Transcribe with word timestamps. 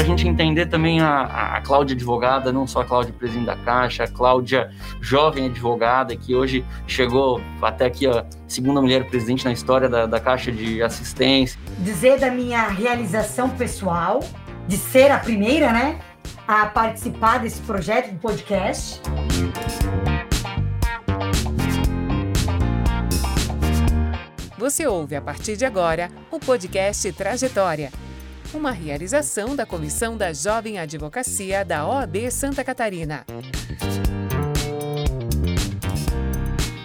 para 0.00 0.06
a 0.06 0.16
gente 0.16 0.26
entender 0.26 0.64
também 0.64 0.98
a, 0.98 1.56
a 1.56 1.60
Cláudia 1.60 1.94
advogada, 1.94 2.50
não 2.50 2.66
só 2.66 2.80
a 2.80 2.84
Cláudia 2.86 3.12
presidente 3.12 3.44
da 3.44 3.56
Caixa, 3.56 4.04
a 4.04 4.08
Cláudia 4.08 4.70
jovem 4.98 5.44
advogada, 5.44 6.16
que 6.16 6.34
hoje 6.34 6.64
chegou 6.86 7.38
até 7.60 7.84
aqui 7.84 8.06
a 8.06 8.24
segunda 8.48 8.80
mulher 8.80 9.06
presidente 9.10 9.44
na 9.44 9.52
história 9.52 9.90
da, 9.90 10.06
da 10.06 10.18
Caixa 10.18 10.50
de 10.50 10.82
Assistência. 10.82 11.60
Dizer 11.80 12.18
da 12.18 12.30
minha 12.30 12.66
realização 12.68 13.50
pessoal, 13.50 14.20
de 14.66 14.78
ser 14.78 15.10
a 15.10 15.18
primeira, 15.18 15.70
né, 15.70 16.00
a 16.48 16.64
participar 16.64 17.40
desse 17.40 17.60
projeto 17.60 18.10
do 18.10 18.18
podcast. 18.20 19.02
Você 24.56 24.86
ouve 24.86 25.14
a 25.14 25.20
partir 25.20 25.58
de 25.58 25.66
agora 25.66 26.08
o 26.30 26.40
podcast 26.40 27.12
Trajetória, 27.12 27.92
uma 28.52 28.72
realização 28.72 29.54
da 29.54 29.64
Comissão 29.64 30.16
da 30.16 30.32
Jovem 30.32 30.78
Advocacia 30.78 31.64
da 31.64 31.86
OAB 31.86 32.30
Santa 32.30 32.64
Catarina. 32.64 33.24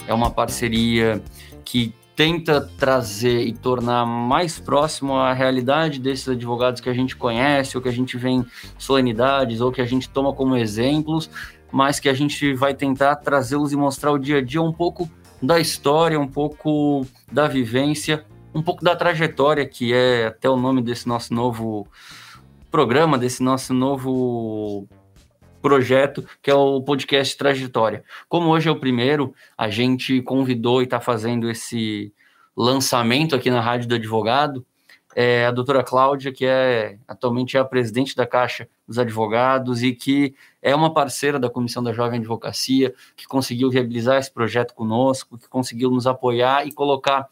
É 0.07 0.13
uma 0.13 0.29
parceria 0.29 1.21
que 1.63 1.91
tenta 2.15 2.61
trazer 2.61 3.41
e 3.41 3.51
tornar 3.51 4.05
mais 4.05 4.59
próximo 4.59 5.15
a 5.15 5.33
realidade 5.33 5.99
desses 5.99 6.29
advogados 6.29 6.79
que 6.79 6.89
a 6.89 6.93
gente 6.93 7.15
conhece, 7.15 7.75
ou 7.75 7.81
que 7.81 7.89
a 7.89 7.93
gente 7.93 8.15
vê 8.15 8.29
em 8.29 8.45
solenidades, 8.77 9.59
ou 9.59 9.71
que 9.71 9.81
a 9.81 9.85
gente 9.85 10.07
toma 10.07 10.31
como 10.33 10.55
exemplos, 10.55 11.29
mas 11.71 11.99
que 11.99 12.07
a 12.07 12.13
gente 12.13 12.53
vai 12.53 12.75
tentar 12.75 13.15
trazê-los 13.17 13.73
e 13.73 13.75
mostrar 13.75 14.11
o 14.11 14.19
dia 14.19 14.37
a 14.37 14.41
dia 14.41 14.61
um 14.61 14.71
pouco 14.71 15.09
da 15.41 15.59
história, 15.59 16.19
um 16.19 16.27
pouco 16.27 17.05
da 17.29 17.47
vivência, 17.47 18.23
um 18.55 18.61
pouco 18.61 18.81
da 18.81 18.95
trajetória, 18.95 19.67
que 19.67 19.93
é 19.93 20.27
até 20.27 20.49
o 20.49 20.55
nome 20.55 20.81
desse 20.81 21.05
nosso 21.05 21.33
novo 21.33 21.85
programa, 22.71 23.17
desse 23.17 23.43
nosso 23.43 23.73
novo 23.73 24.87
projeto, 25.61 26.25
que 26.41 26.49
é 26.49 26.53
o 26.53 26.81
podcast 26.81 27.35
Trajetória. 27.37 28.05
Como 28.29 28.49
hoje 28.49 28.69
é 28.69 28.71
o 28.71 28.79
primeiro, 28.79 29.33
a 29.57 29.69
gente 29.69 30.21
convidou 30.21 30.79
e 30.79 30.85
está 30.85 31.01
fazendo 31.01 31.49
esse 31.49 32.13
lançamento 32.55 33.35
aqui 33.35 33.51
na 33.51 33.59
Rádio 33.59 33.89
do 33.89 33.95
Advogado, 33.95 34.65
é 35.13 35.45
a 35.45 35.51
doutora 35.51 35.83
Cláudia, 35.83 36.31
que 36.31 36.45
é 36.45 36.97
atualmente 37.07 37.57
é 37.57 37.59
a 37.59 37.65
presidente 37.65 38.15
da 38.15 38.25
Caixa 38.25 38.67
dos 38.87 38.99
Advogados 38.99 39.81
e 39.81 39.93
que 39.93 40.35
é 40.61 40.75
uma 40.75 40.93
parceira 40.93 41.39
da 41.39 41.49
Comissão 41.49 41.81
da 41.81 41.93
Jovem 41.93 42.19
Advocacia, 42.19 42.93
que 43.15 43.25
conseguiu 43.25 43.69
viabilizar 43.69 44.17
esse 44.17 44.31
projeto 44.31 44.73
conosco, 44.73 45.37
que 45.37 45.47
conseguiu 45.47 45.89
nos 45.89 46.05
apoiar 46.05 46.67
e 46.67 46.71
colocar 46.71 47.27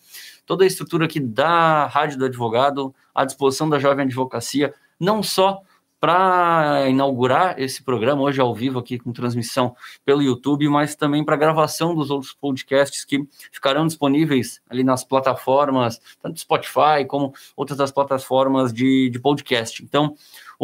toda 0.45 0.63
a 0.63 0.67
estrutura 0.67 1.05
aqui 1.05 1.19
da 1.19 1.86
Rádio 1.86 2.17
do 2.17 2.25
Advogado 2.25 2.94
à 3.13 3.25
disposição 3.25 3.69
da 3.69 3.80
Jovem 3.80 4.05
Advocacia, 4.05 4.73
não 5.00 5.22
só 5.22 5.61
para 6.03 6.89
inaugurar 6.89 7.58
esse 7.58 7.81
programa 7.81 8.23
hoje 8.23 8.41
ao 8.41 8.53
vivo 8.53 8.77
aqui 8.77 9.00
com 9.00 9.13
transmissão 9.13 9.73
pelo 10.03 10.22
YouTube, 10.22 10.67
mas 10.67 10.97
também 10.97 11.23
para 11.23 11.38
gravação 11.38 11.95
dos 11.95 12.09
outros 12.11 12.33
podcasts 12.33 13.05
que 13.05 13.25
ficarão 13.53 13.88
disponíveis 13.88 14.61
ali 14.69 14.83
nas 14.83 15.05
plataformas, 15.05 16.02
tanto 16.22 16.41
Spotify 16.41 17.05
como 17.07 17.33
outras 17.55 17.78
das 17.78 17.89
plataformas 17.89 18.73
de, 18.73 19.09
de 19.09 19.17
podcast. 19.17 19.81
Então, 19.81 20.13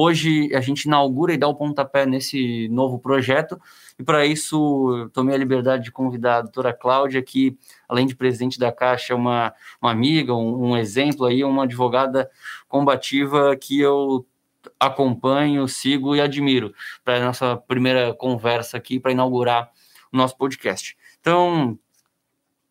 hoje 0.02 0.56
a 0.56 0.62
gente 0.62 0.84
inaugura 0.84 1.34
e 1.34 1.38
dá 1.38 1.46
o 1.46 1.56
pontapé 1.56 2.06
nesse 2.06 2.70
novo 2.70 2.98
projeto, 2.98 3.60
e 4.00 4.04
para 4.04 4.26
isso 4.26 5.10
tomei 5.12 5.36
a 5.36 5.38
liberdade 5.38 5.84
de 5.84 5.92
convidar 5.92 6.38
a 6.38 6.42
doutora 6.44 6.74
Cláudia, 6.74 7.22
que 7.22 7.58
além 7.88 8.08
de 8.08 8.16
presidente 8.16 8.58
da 8.58 8.72
Caixa, 8.72 9.12
é 9.12 9.16
uma, 9.16 9.54
uma 9.82 9.92
amiga, 9.92 10.34
um, 10.34 10.70
um 10.70 10.78
exemplo 10.78 11.26
aí, 11.26 11.44
uma 11.44 11.64
advogada 11.64 12.30
combativa 12.70 13.58
que 13.58 13.82
eu 13.82 14.26
acompanho, 14.80 15.68
sigo 15.68 16.16
e 16.16 16.22
admiro 16.22 16.74
para 17.04 17.18
a 17.18 17.26
nossa 17.26 17.58
primeira 17.58 18.14
conversa 18.14 18.78
aqui, 18.78 19.02
para 19.02 19.12
inaugurar 19.12 19.70
o 20.14 20.18
nosso 20.18 20.38
podcast. 20.38 20.98
Então, 21.20 21.78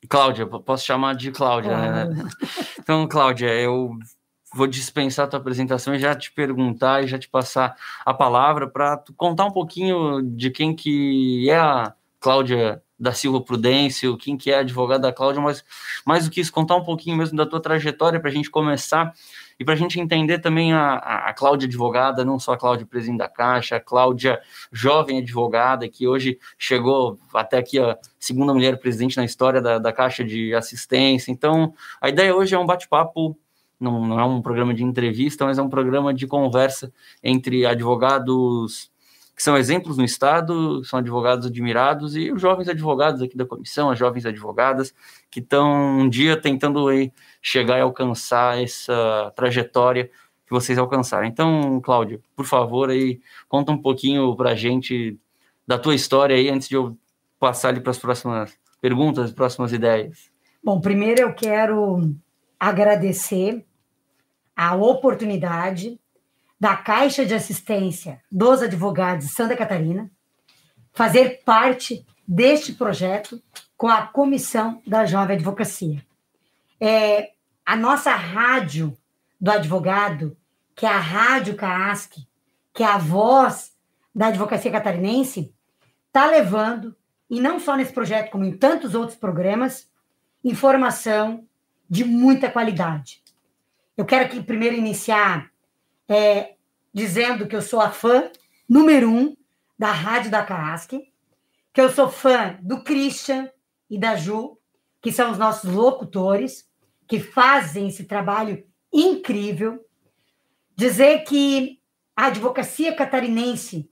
Cláudia, 0.08 0.46
posso 0.46 0.86
chamar 0.86 1.14
de 1.14 1.30
Cláudia, 1.30 1.76
né? 1.76 2.30
Então, 2.78 3.06
Cláudia, 3.06 3.48
eu 3.48 3.90
vou 4.58 4.66
dispensar 4.66 5.26
a 5.26 5.28
tua 5.28 5.38
apresentação 5.38 5.94
e 5.94 6.00
já 6.00 6.16
te 6.16 6.32
perguntar 6.32 7.04
e 7.04 7.06
já 7.06 7.16
te 7.16 7.28
passar 7.28 7.76
a 8.04 8.12
palavra 8.12 8.66
para 8.68 9.00
contar 9.16 9.44
um 9.46 9.52
pouquinho 9.52 10.20
de 10.20 10.50
quem 10.50 10.74
que 10.74 11.48
é 11.48 11.56
a 11.56 11.94
Cláudia 12.18 12.82
da 12.98 13.12
Silva 13.12 13.40
Prudêncio, 13.40 14.16
quem 14.16 14.36
que 14.36 14.50
é 14.50 14.56
a 14.56 14.60
advogada 14.60 15.02
da 15.02 15.12
Cláudia, 15.12 15.40
mas 15.40 15.64
mais 16.04 16.24
do 16.24 16.30
que 16.32 16.40
isso, 16.40 16.52
contar 16.52 16.74
um 16.74 16.82
pouquinho 16.82 17.16
mesmo 17.16 17.36
da 17.36 17.46
tua 17.46 17.62
trajetória 17.62 18.18
para 18.18 18.28
a 18.28 18.32
gente 18.32 18.50
começar 18.50 19.14
e 19.60 19.64
para 19.64 19.74
a 19.74 19.76
gente 19.76 20.00
entender 20.00 20.40
também 20.40 20.72
a, 20.72 20.94
a, 20.94 21.32
Cláudia 21.32 21.68
advogada, 21.68 22.24
não 22.24 22.40
só 22.40 22.54
a 22.54 22.58
Cláudia 22.58 22.84
presidente 22.84 23.18
da 23.18 23.28
Caixa, 23.28 23.76
a 23.76 23.80
Cláudia 23.80 24.40
jovem 24.72 25.18
advogada, 25.18 25.88
que 25.88 26.08
hoje 26.08 26.36
chegou 26.58 27.16
até 27.32 27.58
aqui 27.58 27.78
a 27.78 27.96
segunda 28.18 28.52
mulher 28.52 28.80
presidente 28.80 29.16
na 29.16 29.24
história 29.24 29.62
da, 29.62 29.78
da 29.78 29.92
Caixa 29.92 30.24
de 30.24 30.52
Assistência. 30.52 31.30
Então, 31.30 31.72
a 32.00 32.08
ideia 32.08 32.34
hoje 32.34 32.56
é 32.56 32.58
um 32.58 32.66
bate-papo 32.66 33.38
não, 33.80 34.06
não, 34.06 34.20
é 34.20 34.24
um 34.24 34.42
programa 34.42 34.74
de 34.74 34.84
entrevista, 34.84 35.44
mas 35.44 35.58
é 35.58 35.62
um 35.62 35.68
programa 35.68 36.12
de 36.12 36.26
conversa 36.26 36.92
entre 37.22 37.64
advogados 37.66 38.90
que 39.38 39.42
são 39.44 39.56
exemplos 39.56 39.96
no 39.96 40.04
Estado, 40.04 40.84
são 40.84 40.98
advogados 40.98 41.46
admirados, 41.46 42.16
e 42.16 42.32
os 42.32 42.42
jovens 42.42 42.68
advogados 42.68 43.22
aqui 43.22 43.36
da 43.36 43.46
comissão, 43.46 43.88
as 43.88 43.96
jovens 43.96 44.26
advogadas, 44.26 44.92
que 45.30 45.38
estão 45.38 46.00
um 46.00 46.08
dia 46.08 46.36
tentando 46.36 46.88
aí, 46.88 47.12
chegar 47.40 47.78
e 47.78 47.82
alcançar 47.82 48.60
essa 48.60 49.32
trajetória 49.36 50.10
que 50.44 50.50
vocês 50.50 50.76
alcançaram. 50.76 51.24
Então, 51.24 51.80
Cláudio, 51.80 52.20
por 52.34 52.46
favor, 52.46 52.90
aí, 52.90 53.20
conta 53.48 53.70
um 53.70 53.78
pouquinho 53.78 54.34
para 54.34 54.50
a 54.50 54.54
gente 54.56 55.16
da 55.64 55.78
tua 55.78 55.94
história 55.94 56.34
aí, 56.34 56.48
antes 56.48 56.68
de 56.68 56.74
eu 56.74 56.98
passar 57.38 57.68
ali 57.68 57.80
para 57.80 57.92
as 57.92 57.98
próximas 57.98 58.58
perguntas, 58.80 59.30
próximas 59.30 59.72
ideias. 59.72 60.32
Bom, 60.64 60.80
primeiro 60.80 61.20
eu 61.20 61.32
quero 61.32 62.12
agradecer 62.58 63.64
a 64.58 64.74
oportunidade 64.74 66.00
da 66.58 66.74
Caixa 66.74 67.24
de 67.24 67.32
Assistência 67.32 68.20
dos 68.28 68.60
Advogados 68.60 69.26
de 69.26 69.32
Santa 69.32 69.56
Catarina, 69.56 70.10
fazer 70.92 71.44
parte 71.44 72.04
deste 72.26 72.72
projeto 72.72 73.40
com 73.76 73.86
a 73.86 74.02
Comissão 74.02 74.82
da 74.84 75.06
Jovem 75.06 75.36
Advocacia. 75.36 76.04
É, 76.80 77.30
a 77.64 77.76
nossa 77.76 78.10
rádio 78.16 78.98
do 79.40 79.52
advogado, 79.52 80.36
que 80.74 80.84
é 80.84 80.88
a 80.88 80.98
Rádio 80.98 81.54
CAASC, 81.54 82.26
que 82.74 82.82
é 82.82 82.86
a 82.86 82.98
voz 82.98 83.72
da 84.12 84.26
advocacia 84.26 84.72
catarinense, 84.72 85.54
está 86.08 86.26
levando, 86.26 86.96
e 87.30 87.40
não 87.40 87.60
só 87.60 87.76
nesse 87.76 87.92
projeto, 87.92 88.32
como 88.32 88.44
em 88.44 88.56
tantos 88.56 88.96
outros 88.96 89.16
programas, 89.16 89.88
informação 90.42 91.46
de 91.88 92.04
muita 92.04 92.50
qualidade. 92.50 93.22
Eu 93.98 94.06
quero 94.06 94.26
aqui 94.26 94.40
primeiro 94.40 94.76
iniciar 94.76 95.50
é, 96.08 96.54
dizendo 96.94 97.48
que 97.48 97.56
eu 97.56 97.60
sou 97.60 97.80
a 97.80 97.90
fã 97.90 98.30
número 98.68 99.10
um 99.10 99.36
da 99.76 99.90
Rádio 99.90 100.30
da 100.30 100.40
Carrasque, 100.44 101.12
que 101.72 101.80
eu 101.80 101.90
sou 101.90 102.08
fã 102.08 102.56
do 102.62 102.84
Christian 102.84 103.50
e 103.90 103.98
da 103.98 104.14
Ju, 104.14 104.56
que 105.02 105.10
são 105.10 105.32
os 105.32 105.36
nossos 105.36 105.68
locutores, 105.74 106.64
que 107.08 107.18
fazem 107.18 107.88
esse 107.88 108.04
trabalho 108.04 108.64
incrível. 108.92 109.84
Dizer 110.76 111.24
que 111.24 111.80
a 112.14 112.26
advocacia 112.26 112.94
catarinense 112.94 113.90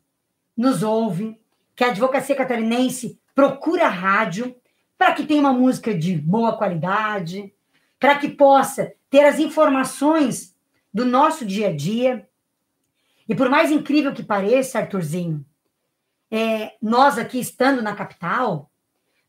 nos 0.56 0.84
ouve, 0.84 1.36
que 1.74 1.82
a 1.82 1.88
advocacia 1.88 2.36
catarinense 2.36 3.20
procura 3.34 3.86
a 3.86 3.90
rádio 3.90 4.54
para 4.96 5.14
que 5.14 5.26
tenha 5.26 5.40
uma 5.40 5.52
música 5.52 5.92
de 5.92 6.16
boa 6.16 6.56
qualidade, 6.56 7.52
para 7.98 8.16
que 8.16 8.28
possa 8.28 8.94
ter 9.10 9.24
as 9.24 9.38
informações 9.38 10.54
do 10.92 11.04
nosso 11.04 11.44
dia 11.44 11.68
a 11.68 11.76
dia. 11.76 12.28
E 13.28 13.34
por 13.34 13.48
mais 13.48 13.70
incrível 13.70 14.12
que 14.12 14.22
pareça, 14.22 14.78
Arthurzinho, 14.78 15.44
é, 16.30 16.72
nós 16.80 17.18
aqui 17.18 17.38
estando 17.38 17.82
na 17.82 17.94
capital, 17.94 18.70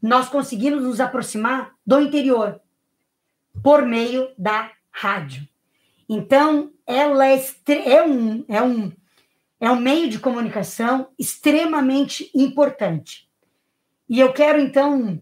nós 0.01 0.29
conseguimos 0.29 0.83
nos 0.83 0.99
aproximar 0.99 1.75
do 1.85 1.99
interior 1.99 2.61
por 3.63 3.85
meio 3.85 4.29
da 4.37 4.71
rádio. 4.91 5.47
Então, 6.07 6.71
ela 6.85 7.27
é, 7.27 7.43
é, 7.67 8.03
um, 8.03 8.45
é, 8.47 8.61
um, 8.61 8.91
é 9.59 9.69
um 9.69 9.79
meio 9.79 10.09
de 10.09 10.19
comunicação 10.19 11.09
extremamente 11.19 12.31
importante. 12.33 13.29
E 14.09 14.19
eu 14.19 14.31
quero, 14.31 14.59
então, 14.59 15.21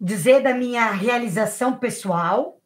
dizer 0.00 0.42
da 0.42 0.54
minha 0.54 0.90
realização 0.92 1.76
pessoal, 1.76 2.61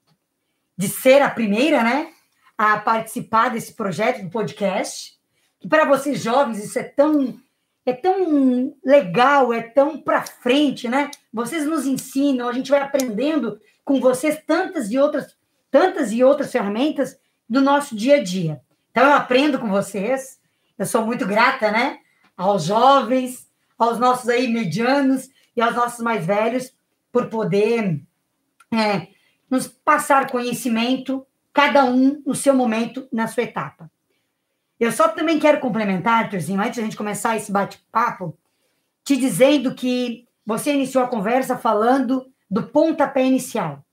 de 0.77 0.89
ser 0.89 1.23
a 1.23 1.31
primeira, 1.31 1.83
né? 1.83 2.13
a 2.57 2.79
participar 2.79 3.51
desse 3.51 3.75
projeto 3.75 4.23
do 4.23 4.31
podcast. 4.31 5.15
Que 5.61 5.69
para 5.69 5.85
vocês 5.85 6.23
jovens 6.23 6.65
isso 6.65 6.79
é 6.79 6.85
tão 6.85 7.39
é 7.85 7.93
tão 7.93 8.75
legal, 8.85 9.53
é 9.53 9.63
tão 9.63 10.01
para 10.01 10.27
frente, 10.27 10.89
né? 10.89 11.09
Vocês 11.33 11.65
nos 11.65 11.87
ensinam, 11.87 12.49
a 12.49 12.53
gente 12.53 12.69
vai 12.69 12.81
aprendendo 12.81 13.61
com 13.85 14.01
vocês 14.01 14.43
tantas 14.45 14.91
e 14.91 14.99
outras 14.99 15.37
tantas 15.71 16.11
e 16.11 16.25
outras 16.25 16.51
ferramentas 16.51 17.17
do 17.49 17.61
nosso 17.61 17.95
dia 17.95 18.17
a 18.17 18.23
dia. 18.23 18.61
Então 18.91 19.05
eu 19.05 19.13
aprendo 19.13 19.59
com 19.59 19.69
vocês 19.69 20.41
eu 20.79 20.85
sou 20.85 21.07
muito 21.07 21.27
grata, 21.27 21.71
né? 21.71 22.01
Aos 22.37 22.65
jovens, 22.65 23.49
aos 23.79 23.99
nossos 23.99 24.29
aí 24.29 24.49
medianos 24.49 25.31
e 25.57 25.63
aos 25.63 25.75
nossos 25.75 26.01
mais 26.01 26.27
velhos, 26.27 26.71
por 27.11 27.29
poder 27.29 28.03
é, 28.75 29.09
nos 29.51 29.67
passar 29.69 30.31
conhecimento, 30.31 31.27
cada 31.53 31.85
um 31.85 32.23
no 32.27 32.35
seu 32.35 32.55
momento, 32.55 33.09
na 33.13 33.27
sua 33.27 33.45
etapa. 33.45 33.91
Eu 34.79 34.93
só 34.93 35.09
também 35.09 35.39
quero 35.39 35.61
complementar, 35.61 36.25
Arthurzinho, 36.25 36.61
antes 36.61 36.75
de 36.75 36.81
a 36.81 36.85
gente 36.85 36.97
começar 36.97 37.37
esse 37.37 37.51
bate-papo, 37.51 38.37
te 39.05 39.17
dizendo 39.17 39.75
que 39.75 40.29
você 40.45 40.75
iniciou 40.75 41.03
a 41.03 41.09
conversa 41.09 41.57
falando 41.57 42.31
do 42.51 42.65
pontapé 42.65 43.25
inicial. 43.25 43.85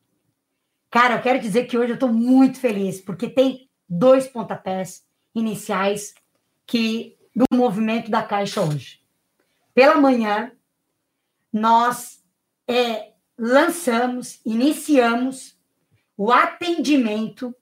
Cara, 0.92 1.16
eu 1.16 1.22
quero 1.22 1.40
dizer 1.40 1.66
que 1.66 1.78
hoje 1.78 1.92
eu 1.92 1.96
estou 1.96 2.12
muito 2.12 2.60
feliz, 2.60 3.00
porque 3.00 3.30
tem 3.30 3.70
dois 3.88 4.28
pontapés 4.28 5.04
iniciais 5.34 6.14
que 6.68 7.18
do 7.36 7.46
movimento 7.52 8.12
da 8.12 8.22
Caixa 8.22 8.62
hoje. 8.62 9.02
Pela 9.74 9.96
manhã, 9.96 10.52
nós 11.52 12.24
é, 12.68 13.13
lançamos, 13.38 14.40
iniciamos 14.46 15.58
o 16.18 16.32
atendimento 16.32 17.56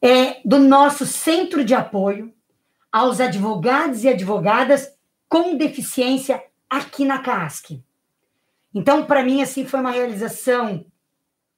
é, 0.00 0.40
do 0.44 0.58
nosso 0.58 1.06
centro 1.06 1.64
de 1.64 1.74
apoio 1.74 2.34
aos 2.92 3.20
advogados 3.20 4.04
e 4.04 4.08
advogadas 4.08 4.92
com 5.28 5.56
deficiência 5.56 6.44
aqui 6.68 7.04
na 7.04 7.18
CASC. 7.18 7.82
Então, 8.72 9.04
para 9.04 9.22
mim, 9.22 9.42
assim, 9.42 9.64
foi 9.64 9.80
uma 9.80 9.90
realização 9.90 10.84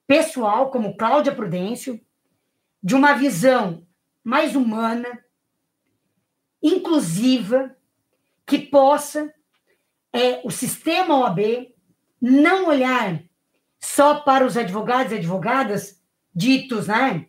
pessoal, 0.07 0.71
como 0.71 0.97
Cláudia 0.97 1.35
Prudêncio, 1.35 2.01
de 2.83 2.95
uma 2.95 3.15
visão 3.15 3.87
mais 4.23 4.55
humana, 4.55 5.25
inclusiva, 6.63 7.77
que 8.47 8.59
possa 8.59 9.33
é, 10.13 10.41
o 10.45 10.51
sistema 10.51 11.19
OAB 11.19 11.75
não 12.21 12.69
olhar 12.69 13.23
só 13.81 14.21
para 14.21 14.45
os 14.47 14.57
advogados 14.57 15.13
e 15.13 15.17
advogadas 15.17 16.03
ditos, 16.35 16.89
né, 16.89 17.27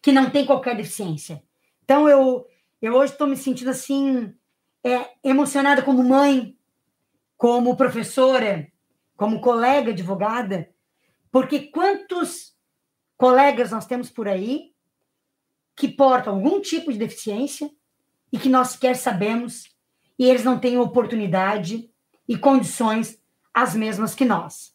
que 0.00 0.12
não 0.12 0.30
tem 0.30 0.46
qualquer 0.46 0.76
deficiência. 0.76 1.42
Então, 1.84 2.08
eu, 2.08 2.46
eu 2.80 2.94
hoje 2.94 3.12
estou 3.12 3.26
me 3.26 3.36
sentindo 3.36 3.70
assim, 3.70 4.34
é, 4.82 5.10
emocionada 5.22 5.82
como 5.82 6.02
mãe, 6.02 6.56
como 7.36 7.76
professora, 7.76 8.70
como 9.16 9.40
colega 9.40 9.90
advogada, 9.90 10.70
porque 11.30 11.68
quantos 11.68 12.54
colegas 13.16 13.70
nós 13.70 13.86
temos 13.86 14.10
por 14.10 14.28
aí 14.28 14.72
que 15.76 15.88
portam 15.88 16.34
algum 16.34 16.60
tipo 16.60 16.92
de 16.92 16.98
deficiência 16.98 17.70
e 18.32 18.38
que 18.38 18.48
nós 18.48 18.68
sequer 18.68 18.96
sabemos 18.96 19.64
e 20.18 20.28
eles 20.28 20.44
não 20.44 20.58
têm 20.58 20.78
oportunidade 20.78 21.90
e 22.28 22.38
condições 22.38 23.20
as 23.54 23.74
mesmas 23.74 24.14
que 24.14 24.24
nós. 24.24 24.74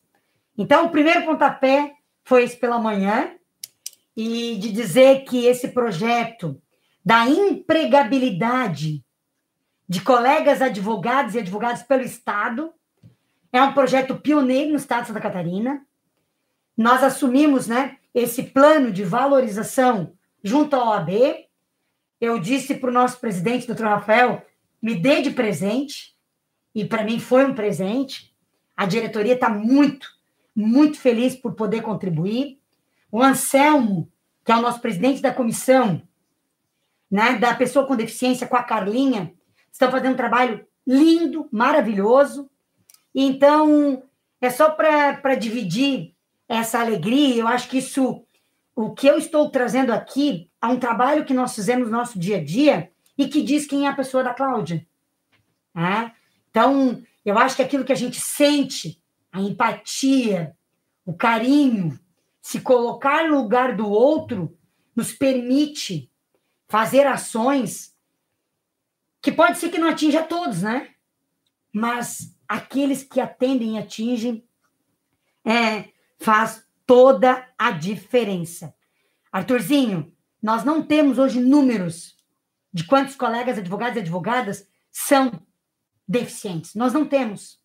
Então, 0.57 0.85
o 0.85 0.89
primeiro 0.89 1.25
pontapé 1.25 1.93
foi 2.23 2.43
esse 2.43 2.57
pela 2.57 2.79
manhã 2.79 3.35
e 4.15 4.57
de 4.57 4.71
dizer 4.71 5.25
que 5.25 5.45
esse 5.45 5.67
projeto 5.69 6.59
da 7.03 7.27
empregabilidade 7.27 9.03
de 9.87 10.01
colegas 10.01 10.61
advogados 10.61 11.35
e 11.35 11.39
advogados 11.39 11.83
pelo 11.83 12.03
Estado 12.03 12.73
é 13.51 13.61
um 13.61 13.73
projeto 13.73 14.15
pioneiro 14.15 14.71
no 14.71 14.77
Estado 14.77 15.01
de 15.01 15.07
Santa 15.07 15.21
Catarina. 15.21 15.85
Nós 16.77 17.03
assumimos 17.03 17.67
né, 17.67 17.97
esse 18.13 18.43
plano 18.43 18.91
de 18.91 19.03
valorização 19.03 20.13
junto 20.43 20.75
à 20.75 20.89
OAB. 20.89 21.09
Eu 22.21 22.39
disse 22.39 22.75
para 22.75 22.89
o 22.89 22.93
nosso 22.93 23.19
presidente, 23.19 23.65
doutor 23.65 23.87
Rafael, 23.87 24.45
me 24.81 24.95
dê 24.95 25.21
de 25.21 25.31
presente, 25.31 26.15
e 26.73 26.85
para 26.85 27.03
mim 27.03 27.19
foi 27.19 27.45
um 27.45 27.55
presente. 27.55 28.28
A 28.79 28.85
diretoria 28.85 29.33
está 29.33 29.49
muito, 29.49 30.07
muito 30.55 30.97
feliz 31.01 31.35
por 31.35 31.53
poder 31.53 31.81
contribuir. 31.81 32.61
O 33.11 33.21
Anselmo, 33.21 34.09
que 34.45 34.53
é 34.53 34.55
o 34.55 34.61
nosso 34.61 34.79
presidente 34.79 35.21
da 35.21 35.33
comissão, 35.33 36.01
né, 37.11 37.37
da 37.37 37.53
pessoa 37.53 37.85
com 37.85 37.97
deficiência, 37.97 38.47
com 38.47 38.55
a 38.55 38.63
Carlinha, 38.63 39.33
estão 39.69 39.91
fazendo 39.91 40.13
um 40.13 40.15
trabalho 40.15 40.65
lindo, 40.87 41.45
maravilhoso. 41.51 42.49
Então, 43.13 44.01
é 44.39 44.49
só 44.49 44.69
para 44.69 45.35
dividir 45.35 46.15
essa 46.47 46.79
alegria. 46.79 47.35
Eu 47.35 47.49
acho 47.49 47.67
que 47.67 47.79
isso, 47.79 48.23
o 48.73 48.93
que 48.93 49.07
eu 49.07 49.17
estou 49.17 49.49
trazendo 49.49 49.91
aqui, 49.91 50.49
é 50.61 50.67
um 50.67 50.79
trabalho 50.79 51.25
que 51.25 51.33
nós 51.33 51.53
fizemos 51.53 51.89
no 51.89 51.97
nosso 51.97 52.17
dia 52.17 52.37
a 52.37 52.43
dia 52.45 52.89
e 53.17 53.27
que 53.27 53.41
diz 53.41 53.65
quem 53.65 53.87
é 53.87 53.89
a 53.89 53.95
pessoa 53.95 54.23
da 54.23 54.33
Cláudia. 54.33 54.87
Né? 55.75 56.13
Então, 56.49 57.03
eu 57.29 57.37
acho 57.37 57.55
que 57.55 57.61
aquilo 57.61 57.85
que 57.85 57.91
a 57.91 57.95
gente 57.95 58.19
sente, 58.19 59.01
a 59.31 59.39
empatia, 59.39 60.55
o 61.05 61.13
carinho, 61.13 61.99
se 62.41 62.61
colocar 62.61 63.27
no 63.27 63.41
lugar 63.41 63.75
do 63.75 63.87
outro, 63.87 64.57
nos 64.95 65.11
permite 65.11 66.11
fazer 66.67 67.05
ações 67.07 67.95
que 69.21 69.31
pode 69.31 69.57
ser 69.57 69.69
que 69.69 69.77
não 69.77 69.89
atinja 69.89 70.23
todos, 70.23 70.61
né? 70.61 70.89
Mas 71.73 72.35
aqueles 72.47 73.03
que 73.03 73.19
atendem 73.19 73.75
e 73.75 73.77
atingem 73.77 74.47
é, 75.45 75.89
faz 76.17 76.65
toda 76.85 77.47
a 77.57 77.71
diferença. 77.71 78.73
Arthurzinho, 79.31 80.11
nós 80.41 80.63
não 80.63 80.81
temos 80.81 81.17
hoje 81.17 81.39
números 81.39 82.15
de 82.73 82.85
quantos 82.85 83.15
colegas 83.15 83.57
advogados 83.57 83.97
e 83.97 83.99
advogadas 83.99 84.67
são 84.91 85.45
deficientes. 86.09 86.73
Nós 86.73 86.91
não 86.91 87.05
temos. 87.05 87.61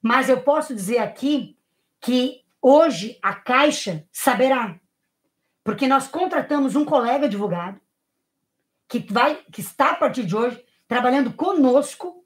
Mas 0.00 0.30
eu 0.30 0.40
posso 0.40 0.74
dizer 0.74 0.98
aqui 0.98 1.58
que 2.00 2.42
hoje 2.62 3.18
a 3.22 3.34
Caixa 3.34 4.08
saberá. 4.10 4.80
Porque 5.62 5.86
nós 5.86 6.08
contratamos 6.08 6.74
um 6.74 6.84
colega 6.84 7.26
advogado 7.26 7.78
que 8.88 9.00
vai 9.12 9.36
que 9.52 9.60
está 9.60 9.90
a 9.90 9.96
partir 9.96 10.24
de 10.24 10.34
hoje 10.34 10.64
trabalhando 10.88 11.32
conosco 11.32 12.24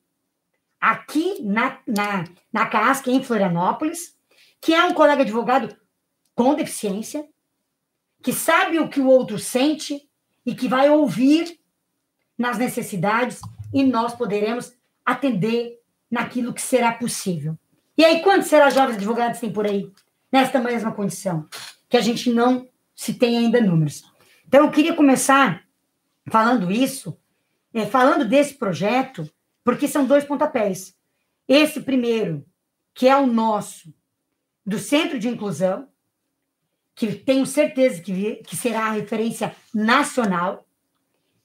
aqui 0.79 1.43
na, 1.43 1.79
na, 1.87 2.25
na 2.53 2.67
Casca, 2.67 3.11
em 3.11 3.23
Florianópolis, 3.23 4.17
que 4.61 4.75
é 4.75 4.85
um 4.85 4.95
colega 4.95 5.23
advogado 5.23 5.75
com 6.35 6.55
deficiência, 6.55 7.27
que 8.23 8.33
sabe 8.33 8.79
o 8.79 8.89
que 8.89 9.01
o 9.01 9.07
outro 9.07 9.39
sente 9.39 10.09
e 10.45 10.55
que 10.55 10.69
vai 10.69 10.91
ouvir 10.91 11.59
nas 12.37 12.59
necessidades 12.59 13.41
e 13.73 13.83
nós 13.85 14.15
poderemos 14.15 14.73
atender 15.11 15.79
naquilo 16.11 16.53
que 16.53 16.63
será 16.63 16.93
possível. 16.93 17.59
E 17.97 18.05
aí, 18.05 18.23
quantos 18.23 18.49
será 18.49 18.71
jovens 18.71 18.97
advogados 18.97 19.41
tem 19.41 19.53
por 19.53 19.67
aí? 19.67 19.91
Nesta 20.33 20.59
mesma 20.61 20.93
condição, 20.93 21.49
que 21.89 21.97
a 21.97 22.01
gente 22.01 22.33
não 22.33 22.69
se 22.95 23.15
tem 23.15 23.37
ainda 23.37 23.61
números. 23.61 24.05
Então, 24.47 24.65
eu 24.65 24.71
queria 24.71 24.95
começar 24.95 25.65
falando 26.29 26.71
isso, 26.71 27.17
é, 27.75 27.87
falando 27.87 28.25
desse 28.25 28.55
projeto, 28.55 29.31
porque 29.65 29.87
são 29.87 30.05
dois 30.05 30.25
pontapés. 30.25 30.97
Esse 31.47 31.81
primeiro, 31.81 32.45
que 32.95 33.09
é 33.09 33.17
o 33.17 33.27
nosso, 33.27 33.93
do 34.65 34.79
Centro 34.79 35.19
de 35.19 35.29
Inclusão, 35.29 35.89
que 36.95 37.15
tenho 37.15 37.47
certeza 37.47 38.01
que, 38.03 38.37
que 38.37 38.57
será 38.57 38.87
a 38.87 38.93
referência 38.93 39.55
nacional, 39.75 40.67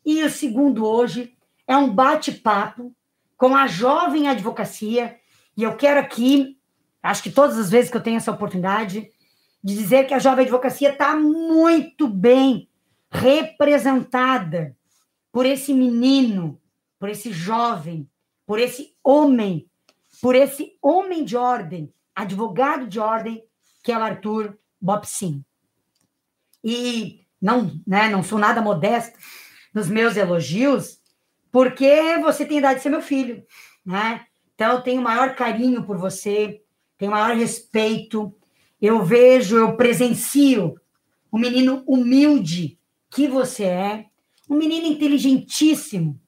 e 0.06 0.24
o 0.24 0.30
segundo 0.30 0.86
hoje 0.86 1.36
é 1.68 1.76
um 1.76 1.90
bate-papo 1.90 2.96
com 3.38 3.56
a 3.56 3.68
jovem 3.68 4.28
advocacia, 4.28 5.18
e 5.58 5.64
eu 5.64 5.76
quero 5.76 6.00
aqui, 6.00 6.58
acho 7.02 7.24
que 7.24 7.32
todas 7.32 7.58
as 7.58 7.70
vezes 7.70 7.90
que 7.90 7.98
eu 7.98 8.04
tenho 8.04 8.18
essa 8.18 8.32
oportunidade, 8.32 9.10
de 9.64 9.76
dizer 9.76 10.06
que 10.06 10.14
a 10.14 10.20
jovem 10.20 10.44
advocacia 10.44 10.92
está 10.92 11.16
muito 11.16 12.08
bem 12.08 12.70
representada 13.10 14.76
por 15.32 15.46
esse 15.46 15.74
menino, 15.74 16.62
por 17.00 17.10
esse 17.10 17.32
jovem, 17.32 18.10
por 18.46 18.60
esse 18.60 18.96
homem, 19.04 19.70
por 20.22 20.36
esse 20.36 20.78
homem 20.82 21.26
de 21.26 21.36
ordem, 21.36 21.94
advogado 22.16 22.88
de 22.88 23.00
ordem, 23.00 23.44
que 23.84 23.92
é 23.92 23.98
o 23.98 24.02
Arthur 24.02 24.58
Bobsin. 24.80 25.44
E 26.64 27.26
não, 27.42 27.80
né, 27.86 28.10
não 28.10 28.24
sou 28.24 28.40
nada 28.40 28.62
modesta 28.62 29.18
nos 29.74 29.90
meus 29.90 30.16
elogios, 30.16 31.00
porque 31.56 32.18
você 32.18 32.46
tem 32.46 32.58
idade 32.58 32.80
de 32.80 32.84
ser 32.84 32.90
meu 32.90 33.02
filho, 33.02 33.42
né? 33.86 34.26
Então 34.54 34.74
eu 34.74 34.82
tenho 34.82 35.02
maior 35.02 35.36
carinho 35.36 35.86
por 35.86 35.98
você, 35.98 36.62
tenho 36.98 37.14
maior 37.14 37.34
respeito. 37.34 38.36
Eu 38.82 39.06
vejo, 39.06 39.56
eu 39.56 39.78
presencio 39.78 40.76
o 41.32 41.38
menino 41.38 41.82
humilde 41.88 42.78
que 43.10 43.30
você 43.30 43.64
é, 43.64 44.06
um 44.50 44.58
menino 44.58 44.86
inteligentíssimo 44.86 46.20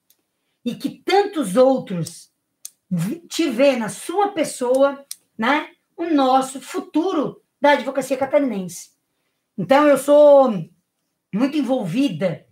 e 0.63 0.75
que 0.75 1.01
tantos 1.03 1.57
outros 1.57 2.31
te 3.27 3.50
vê 3.50 3.75
na 3.75 3.89
sua 3.89 4.29
pessoa, 4.29 5.05
né? 5.38 5.72
O 5.98 6.05
nosso 6.05 6.62
futuro 6.62 7.41
da 7.60 7.72
advocacia 7.72 8.15
catarinense. 8.15 8.91
Então, 9.57 9.89
eu 9.89 9.98
sou 9.98 10.50
muito 11.34 11.57
envolvida 11.57 12.48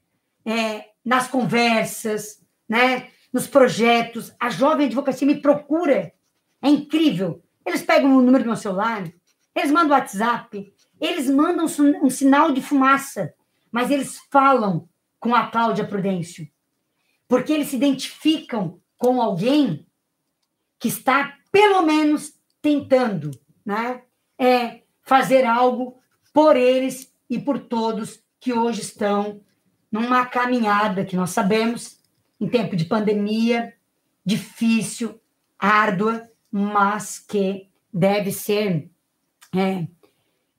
é, 0.46 0.90
nas 1.06 1.30
conversas, 1.30 2.44
né? 2.68 3.10
Nos 3.32 3.48
projetos. 3.48 4.34
A 4.40 4.50
jovem 4.50 4.88
advocacia 4.88 5.28
me 5.28 5.42
procura. 5.42 6.14
É 6.62 6.70
incrível. 6.70 7.44
Eles 7.66 7.82
pegam 7.82 8.16
o 8.16 8.22
número 8.22 8.44
do 8.44 8.48
meu 8.48 8.56
celular, 8.56 9.12
eles 9.56 9.72
mandam 9.72 9.98
WhatsApp, 9.98 10.74
eles 11.02 11.30
mandam 11.30 11.66
um 12.02 12.10
sinal 12.10 12.52
de 12.52 12.62
fumaça, 12.62 13.34
mas 13.72 13.90
eles 13.90 14.20
falam 14.30 14.88
com 15.20 15.34
a 15.34 15.48
Cláudia 15.48 15.88
Prudêncio. 15.88 16.48
Porque 17.28 17.52
eles 17.52 17.70
se 17.70 17.76
identificam 17.76 18.80
com 18.98 19.22
alguém 19.22 19.88
que 20.80 20.88
está, 20.88 21.38
pelo 21.52 21.82
menos, 21.82 22.34
tentando 22.62 23.32
né, 23.66 24.04
é, 24.38 24.84
fazer 25.02 25.46
algo 25.46 26.00
por 26.32 26.56
eles 26.56 27.12
e 27.30 27.40
por 27.40 27.60
todos 27.60 28.20
que 28.40 28.54
hoje 28.54 28.82
estão 28.82 29.42
numa 29.92 30.26
caminhada 30.26 31.06
que 31.06 31.16
nós 31.16 31.32
sabemos, 31.32 31.98
em 32.46 32.48
tempo 32.48 32.76
de 32.76 32.86
pandemia, 32.86 33.74
difícil, 34.24 35.20
árdua, 35.58 36.30
mas 36.52 37.18
que 37.18 37.68
deve 37.92 38.32
ser, 38.32 38.88
é, 39.56 39.88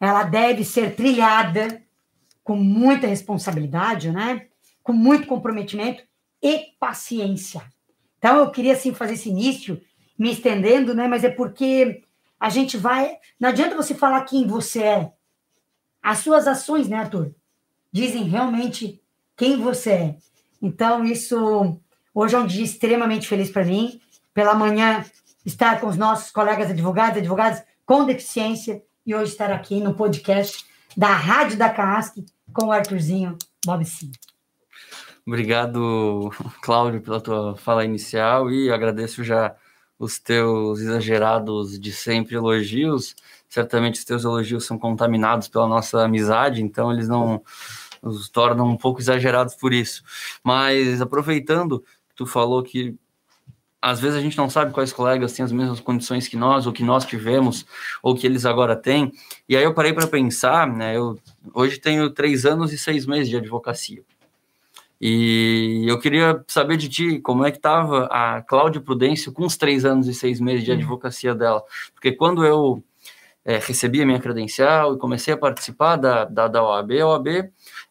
ela 0.00 0.24
deve 0.24 0.64
ser 0.64 0.96
trilhada 0.96 1.80
com 2.42 2.56
muita 2.56 3.06
responsabilidade, 3.06 4.10
né? 4.10 4.46
Com 4.82 4.92
muito 4.92 5.28
comprometimento 5.28 6.02
e 6.42 6.72
paciência. 6.80 7.62
Então, 8.18 8.38
eu 8.38 8.50
queria, 8.50 8.72
assim, 8.72 8.92
fazer 8.92 9.14
esse 9.14 9.28
início, 9.28 9.80
me 10.18 10.32
estendendo, 10.32 10.92
né? 10.92 11.06
Mas 11.06 11.22
é 11.22 11.30
porque 11.30 12.02
a 12.40 12.48
gente 12.48 12.76
vai... 12.76 13.16
Não 13.38 13.50
adianta 13.50 13.76
você 13.76 13.94
falar 13.94 14.24
quem 14.24 14.44
você 14.44 14.82
é. 14.82 15.12
As 16.02 16.18
suas 16.18 16.48
ações, 16.48 16.88
né, 16.88 16.96
Arthur? 16.96 17.32
Dizem 17.92 18.24
realmente 18.24 19.00
quem 19.36 19.56
você 19.56 19.90
é. 19.90 20.16
Então, 20.60 21.04
isso... 21.04 21.78
Hoje 22.14 22.34
é 22.34 22.38
um 22.38 22.46
dia 22.46 22.64
extremamente 22.64 23.28
feliz 23.28 23.50
para 23.50 23.64
mim. 23.64 24.00
Pela 24.32 24.54
manhã, 24.54 25.04
estar 25.44 25.80
com 25.80 25.86
os 25.86 25.96
nossos 25.96 26.30
colegas 26.30 26.70
advogados, 26.70 27.18
advogados 27.18 27.62
com 27.84 28.04
deficiência, 28.04 28.82
e 29.06 29.14
hoje 29.14 29.30
estar 29.30 29.52
aqui 29.52 29.80
no 29.80 29.94
podcast 29.94 30.66
da 30.96 31.14
Rádio 31.14 31.56
da 31.56 31.70
Casque 31.70 32.26
com 32.52 32.66
o 32.66 32.72
Arthurzinho 32.72 33.38
Bob 33.64 33.84
Sim. 33.84 34.10
Obrigado, 35.24 36.30
Cláudio, 36.62 37.00
pela 37.00 37.20
tua 37.20 37.56
fala 37.56 37.84
inicial 37.84 38.50
e 38.50 38.70
agradeço 38.70 39.22
já 39.22 39.54
os 39.98 40.18
teus 40.18 40.80
exagerados 40.80 41.78
de 41.78 41.92
sempre 41.92 42.36
elogios. 42.36 43.14
Certamente 43.48 43.98
os 43.98 44.04
teus 44.04 44.24
elogios 44.24 44.64
são 44.66 44.78
contaminados 44.78 45.48
pela 45.48 45.66
nossa 45.66 46.02
amizade, 46.02 46.62
então 46.62 46.92
eles 46.92 47.08
não 47.08 47.42
os 48.02 48.28
tornam 48.28 48.66
um 48.66 48.76
pouco 48.76 49.00
exagerados 49.00 49.54
por 49.54 49.72
isso. 49.72 50.02
Mas 50.42 51.00
aproveitando, 51.00 51.84
tu 52.14 52.26
falou 52.26 52.62
que 52.62 52.96
às 53.80 54.00
vezes 54.00 54.16
a 54.18 54.20
gente 54.20 54.36
não 54.36 54.50
sabe 54.50 54.72
quais 54.72 54.92
colegas 54.92 55.32
têm 55.32 55.44
as 55.44 55.52
mesmas 55.52 55.78
condições 55.78 56.26
que 56.26 56.36
nós, 56.36 56.66
ou 56.66 56.72
que 56.72 56.82
nós 56.82 57.04
tivemos, 57.04 57.64
ou 58.02 58.16
que 58.16 58.26
eles 58.26 58.44
agora 58.44 58.74
têm. 58.74 59.12
E 59.48 59.56
aí 59.56 59.62
eu 59.62 59.74
parei 59.74 59.92
para 59.92 60.08
pensar, 60.08 60.66
né? 60.66 60.96
Eu 60.96 61.18
hoje 61.54 61.78
tenho 61.78 62.10
três 62.10 62.44
anos 62.44 62.72
e 62.72 62.78
seis 62.78 63.06
meses 63.06 63.28
de 63.28 63.36
advocacia. 63.36 64.02
E 65.00 65.84
eu 65.86 66.00
queria 66.00 66.42
saber 66.48 66.78
de 66.78 66.88
ti 66.88 67.18
como 67.20 67.44
é 67.44 67.50
que 67.50 67.58
estava 67.58 68.06
a 68.06 68.42
Cláudia 68.42 68.80
Prudêncio 68.80 69.30
com 69.30 69.44
os 69.44 69.56
três 69.56 69.84
anos 69.84 70.08
e 70.08 70.14
seis 70.14 70.40
meses 70.40 70.64
de 70.64 70.72
hum. 70.72 70.74
advocacia 70.74 71.34
dela. 71.34 71.62
Porque 71.94 72.12
quando 72.12 72.44
eu 72.44 72.82
é, 73.46 73.58
recebi 73.58 74.02
a 74.02 74.06
minha 74.06 74.18
credencial 74.18 74.94
e 74.94 74.98
comecei 74.98 75.32
a 75.32 75.36
participar 75.36 75.94
da, 75.94 76.24
da, 76.24 76.48
da 76.48 76.62
OAB, 76.64 77.00
a 77.00 77.06
OAB 77.06 77.28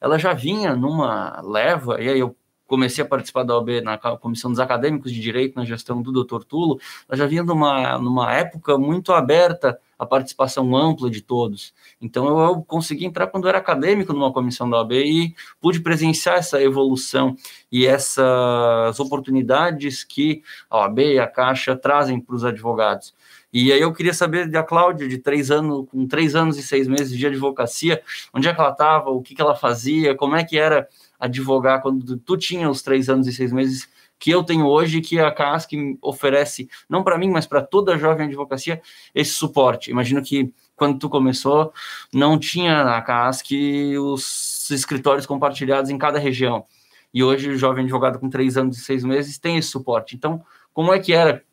ela 0.01 0.19
já 0.19 0.33
vinha 0.33 0.75
numa 0.75 1.41
leva, 1.41 2.01
e 2.01 2.09
aí 2.09 2.19
eu 2.19 2.35
comecei 2.67 3.03
a 3.03 3.07
participar 3.07 3.43
da 3.43 3.55
OAB 3.55 3.81
na 3.81 3.97
Comissão 4.17 4.51
dos 4.51 4.59
Acadêmicos 4.59 5.13
de 5.13 5.21
Direito, 5.21 5.55
na 5.55 5.63
gestão 5.63 6.01
do 6.01 6.11
Dr. 6.11 6.43
Tulo, 6.43 6.79
ela 7.07 7.17
já 7.17 7.25
vinha 7.25 7.43
numa, 7.43 7.97
numa 7.99 8.33
época 8.33 8.77
muito 8.77 9.13
aberta 9.13 9.79
a 9.97 10.05
participação 10.05 10.75
ampla 10.75 11.09
de 11.09 11.21
todos. 11.21 11.73
Então 12.01 12.27
eu, 12.27 12.37
eu 12.39 12.61
consegui 12.63 13.05
entrar 13.05 13.27
quando 13.27 13.47
era 13.47 13.59
acadêmico 13.59 14.11
numa 14.11 14.33
comissão 14.33 14.69
da 14.69 14.77
OAB 14.77 14.91
e 14.93 15.35
pude 15.61 15.79
presenciar 15.79 16.35
essa 16.35 16.61
evolução 16.61 17.35
e 17.71 17.85
essas 17.85 18.99
oportunidades 18.99 20.03
que 20.03 20.41
a 20.69 20.79
OAB 20.79 20.99
e 20.99 21.19
a 21.19 21.27
Caixa 21.27 21.77
trazem 21.77 22.19
para 22.19 22.35
os 22.35 22.43
advogados. 22.43 23.13
E 23.51 23.71
aí 23.71 23.79
eu 23.79 23.93
queria 23.93 24.13
saber 24.13 24.49
da 24.49 24.63
Cláudia, 24.63 25.07
de 25.07 25.17
três 25.17 25.49
anos, 25.49 25.87
com 25.89 26.07
três 26.07 26.35
anos 26.35 26.57
e 26.57 26.63
seis 26.63 26.87
meses 26.87 27.17
de 27.17 27.25
advocacia, 27.25 28.01
onde 28.33 28.47
é 28.47 28.53
que 28.53 28.59
ela 28.59 28.71
estava, 28.71 29.09
o 29.09 29.21
que, 29.21 29.33
que 29.33 29.41
ela 29.41 29.55
fazia, 29.55 30.15
como 30.15 30.35
é 30.35 30.43
que 30.43 30.57
era 30.57 30.87
advogar 31.19 31.81
quando 31.81 32.17
tu 32.17 32.37
tinha 32.37 32.69
os 32.69 32.81
três 32.81 33.09
anos 33.09 33.27
e 33.27 33.33
seis 33.33 33.51
meses 33.51 33.87
que 34.17 34.31
eu 34.31 34.43
tenho 34.43 34.65
hoje, 34.65 35.01
que 35.01 35.19
a 35.19 35.31
CASC 35.31 35.71
oferece, 36.01 36.69
não 36.89 37.03
para 37.03 37.17
mim, 37.17 37.29
mas 37.29 37.45
para 37.45 37.61
toda 37.61 37.97
jovem 37.97 38.27
advocacia, 38.27 38.81
esse 39.13 39.31
suporte. 39.31 39.91
Imagino 39.91 40.21
que 40.21 40.53
quando 40.75 40.99
tu 40.99 41.09
começou, 41.09 41.73
não 42.13 42.37
tinha 42.37 42.83
na 42.83 43.01
CASC 43.01 43.51
os 43.97 44.69
escritórios 44.71 45.25
compartilhados 45.25 45.89
em 45.89 45.97
cada 45.97 46.19
região. 46.19 46.65
E 47.13 47.23
hoje 47.23 47.49
o 47.49 47.57
jovem 47.57 47.83
advogado 47.83 48.19
com 48.19 48.29
três 48.29 48.57
anos 48.57 48.77
e 48.77 48.81
seis 48.81 49.03
meses 49.03 49.37
tem 49.37 49.57
esse 49.57 49.69
suporte. 49.69 50.15
Então, 50.15 50.43
como 50.73 50.93
é 50.93 50.99
que 50.99 51.13
era? 51.13 51.44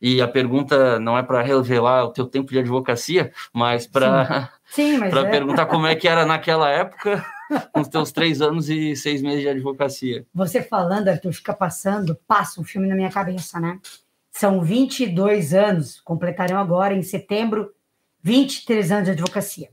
E 0.00 0.22
a 0.22 0.28
pergunta 0.28 0.98
não 0.98 1.18
é 1.18 1.22
para 1.22 1.42
revelar 1.42 2.04
o 2.04 2.12
teu 2.12 2.26
tempo 2.26 2.50
de 2.50 2.58
advocacia, 2.58 3.32
mas 3.52 3.86
para 3.86 4.50
é. 4.78 5.30
perguntar 5.30 5.66
como 5.66 5.86
é 5.86 5.94
que 5.94 6.08
era 6.08 6.24
naquela 6.24 6.70
época 6.70 7.24
com 7.72 7.80
os 7.80 7.88
teus 7.88 8.10
três 8.10 8.40
anos 8.40 8.70
e 8.70 8.96
seis 8.96 9.20
meses 9.20 9.42
de 9.42 9.48
advocacia. 9.48 10.26
Você 10.32 10.62
falando, 10.62 11.08
Arthur, 11.08 11.32
fica 11.32 11.52
passando, 11.52 12.18
passa 12.26 12.60
um 12.60 12.64
filme 12.64 12.88
na 12.88 12.94
minha 12.94 13.10
cabeça, 13.10 13.60
né? 13.60 13.78
São 14.30 14.62
22 14.62 15.52
anos, 15.52 16.00
completarão 16.00 16.58
agora 16.58 16.94
em 16.94 17.02
setembro, 17.02 17.74
23 18.22 18.92
anos 18.92 19.04
de 19.04 19.10
advocacia. 19.10 19.70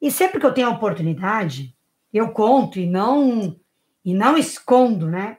E 0.00 0.10
sempre 0.10 0.40
que 0.40 0.46
eu 0.46 0.54
tenho 0.54 0.68
a 0.68 0.72
oportunidade, 0.72 1.74
eu 2.12 2.30
conto 2.30 2.78
e 2.78 2.86
não 2.86 3.56
e 4.04 4.14
não 4.14 4.38
escondo, 4.38 5.08
né? 5.08 5.38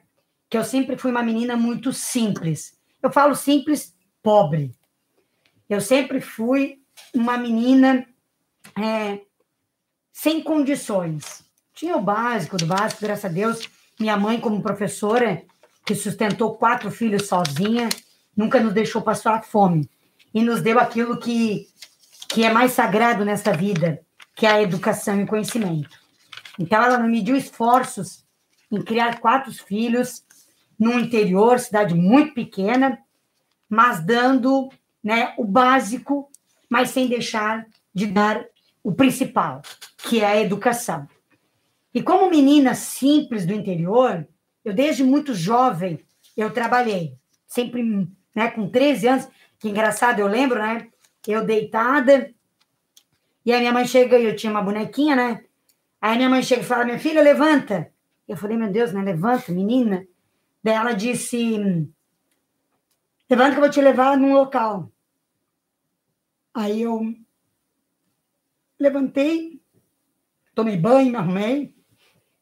Que 0.50 0.58
eu 0.58 0.64
sempre 0.64 0.98
fui 0.98 1.10
uma 1.10 1.24
menina 1.24 1.56
muito 1.56 1.94
simples. 1.94 2.77
Eu 3.02 3.12
falo 3.12 3.36
simples, 3.36 3.96
pobre. 4.22 4.76
Eu 5.70 5.82
sempre 5.82 6.22
fui 6.22 6.82
uma 7.14 7.38
menina 7.38 8.06
é, 8.78 9.22
sem 10.12 10.42
condições. 10.42 11.44
Tinha 11.74 11.96
o 11.96 12.02
básico 12.02 12.58
do 12.58 12.66
básico, 12.66 13.02
graças 13.02 13.26
a 13.26 13.34
Deus. 13.34 13.70
Minha 14.00 14.18
mãe, 14.18 14.40
como 14.40 14.62
professora, 14.62 15.44
que 15.86 15.94
sustentou 15.96 16.56
quatro 16.58 16.90
filhos 16.90 17.28
sozinha, 17.28 17.90
nunca 18.36 18.60
nos 18.60 18.74
deixou 18.74 19.02
passar 19.02 19.44
fome. 19.44 19.90
E 20.34 20.42
nos 20.42 20.62
deu 20.62 20.80
aquilo 20.80 21.20
que, 21.20 21.68
que 22.30 22.44
é 22.44 22.52
mais 22.52 22.72
sagrado 22.72 23.24
nessa 23.24 23.54
vida, 23.54 24.02
que 24.36 24.46
é 24.46 24.52
a 24.52 24.62
educação 24.62 25.20
e 25.20 25.24
o 25.24 25.28
conhecimento. 25.28 25.98
Então, 26.60 26.84
ela 26.84 26.98
não 26.98 27.08
mediu 27.08 27.36
esforços 27.36 28.26
em 28.72 28.82
criar 28.82 29.20
quatro 29.20 29.52
filhos 29.54 30.24
no 30.78 31.00
interior, 31.00 31.60
cidade 31.60 31.94
muito 31.94 32.34
pequena, 32.34 33.00
mas 33.70 34.04
dando 34.04 34.70
né, 35.04 35.34
o 35.38 35.44
básico, 35.44 36.30
mas 36.70 36.90
sem 36.90 37.08
deixar 37.08 37.66
de 37.94 38.06
dar 38.06 38.46
o 38.84 38.94
principal, 38.94 39.62
que 39.98 40.22
é 40.22 40.26
a 40.26 40.42
educação. 40.42 41.08
E 41.94 42.02
como 42.02 42.30
menina 42.30 42.76
simples 42.76 43.46
do 43.46 43.54
interior, 43.54 44.28
eu 44.64 44.74
desde 44.74 45.04
muito 45.04 45.34
jovem 45.34 46.00
eu 46.36 46.52
trabalhei, 46.52 47.16
sempre, 47.48 48.08
né, 48.36 48.52
com 48.52 48.70
13 48.70 49.08
anos, 49.08 49.28
que 49.58 49.70
engraçado, 49.70 50.20
eu 50.20 50.28
lembro, 50.28 50.60
né, 50.60 50.88
eu 51.28 51.44
deitada, 51.44 52.32
e 53.44 53.52
a 53.52 53.58
minha 53.58 53.74
mãe 53.74 53.88
chega, 53.88 54.20
eu 54.20 54.36
tinha 54.36 54.52
uma 54.52 54.62
bonequinha, 54.62 55.16
né, 55.16 55.44
aí 56.00 56.18
minha 56.18 56.30
mãe 56.30 56.44
chega 56.44 56.62
e 56.62 56.66
fala, 56.66 56.86
minha 56.86 57.00
filha, 57.00 57.22
levanta. 57.22 57.92
Eu 58.28 58.38
falei, 58.38 58.58
meu 58.58 58.70
Deus, 58.70 58.92
né, 58.94 59.02
levanta, 59.02 59.52
menina. 59.52 60.06
Daí 60.64 60.76
ela 60.76 60.94
disse, 60.94 61.38
levanta 63.30 63.52
que 63.52 63.58
eu 63.58 63.62
vou 63.62 63.70
te 63.70 63.82
levar 63.82 64.18
num 64.18 64.34
local. 64.34 64.92
Aí 66.54 66.82
eu 66.82 67.02
levantei, 68.80 69.62
tomei 70.56 70.78
banho, 70.78 71.12
me 71.12 71.16
arrumei, 71.16 71.76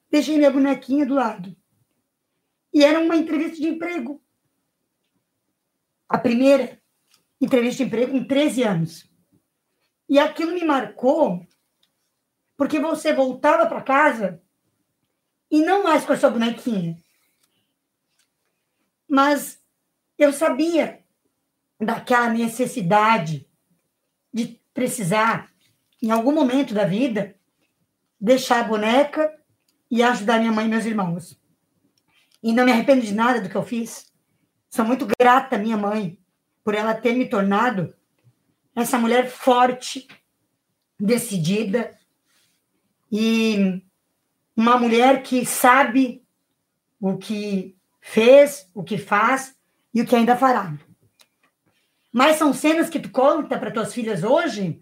deixei 0.10 0.38
minha 0.38 0.52
bonequinha 0.52 1.06
do 1.06 1.16
lado. 1.16 1.56
E 2.74 2.84
era 2.84 3.00
uma 3.00 3.16
entrevista 3.16 3.58
de 3.58 3.68
emprego. 3.68 4.22
A 6.08 6.18
primeira 6.18 6.82
entrevista 7.40 7.84
de 7.84 7.88
emprego 7.88 8.12
com 8.12 8.26
13 8.26 8.64
anos. 8.64 9.10
E 10.08 10.20
aquilo 10.20 10.54
me 10.54 10.64
marcou 10.64 11.46
porque 12.58 12.80
você 12.80 13.14
voltava 13.14 13.66
para 13.66 13.82
casa 13.82 14.42
e 15.52 15.62
não 15.62 15.84
mais 15.84 16.06
com 16.06 16.14
a 16.14 16.18
sua 16.18 16.30
bonequinha. 16.30 17.02
Mas 19.16 19.64
eu 20.18 20.34
sabia 20.34 21.02
daquela 21.80 22.30
necessidade 22.30 23.48
de 24.34 24.60
precisar 24.74 25.50
em 26.04 26.12
algum 26.12 26.34
momento 26.34 26.74
da 26.74 26.84
vida, 26.84 27.34
deixar 28.20 28.60
a 28.60 28.68
boneca 28.68 29.34
e 29.90 30.04
ajudar 30.04 30.40
minha 30.40 30.52
mãe 30.52 30.66
e 30.66 30.70
meus 30.70 30.84
irmãos. 30.84 31.40
e 32.44 32.52
não 32.52 32.66
me 32.66 32.74
arrependo 32.74 33.06
de 33.06 33.14
nada 33.14 33.40
do 33.40 33.50
que 33.50 33.56
eu 33.56 33.64
fiz. 33.64 34.14
Sou 34.70 34.84
muito 34.84 35.08
grata 35.18 35.56
à 35.56 35.60
minha 35.60 35.78
mãe 35.78 36.20
por 36.62 36.76
ela 36.76 36.94
ter 36.94 37.14
me 37.14 37.28
tornado 37.28 37.96
essa 38.76 39.00
mulher 39.00 39.30
forte, 39.30 40.08
decidida 41.00 41.98
e 43.10 43.82
uma 44.58 44.78
mulher 44.78 45.24
que 45.24 45.46
sabe 45.46 46.22
o 47.00 47.18
que 47.18 47.76
fez, 48.08 48.70
o 48.72 48.84
que 48.84 49.00
faz 49.00 49.58
e 49.92 50.00
o 50.00 50.06
que 50.06 50.16
ainda 50.16 50.38
fará. 50.38 50.72
Mas 52.14 52.38
são 52.38 52.54
cenas 52.54 52.88
que 52.88 53.00
tu 53.00 53.10
conta 53.10 53.58
para 53.58 53.72
tuas 53.72 53.94
filhas 53.94 54.24
hoje. 54.24 54.80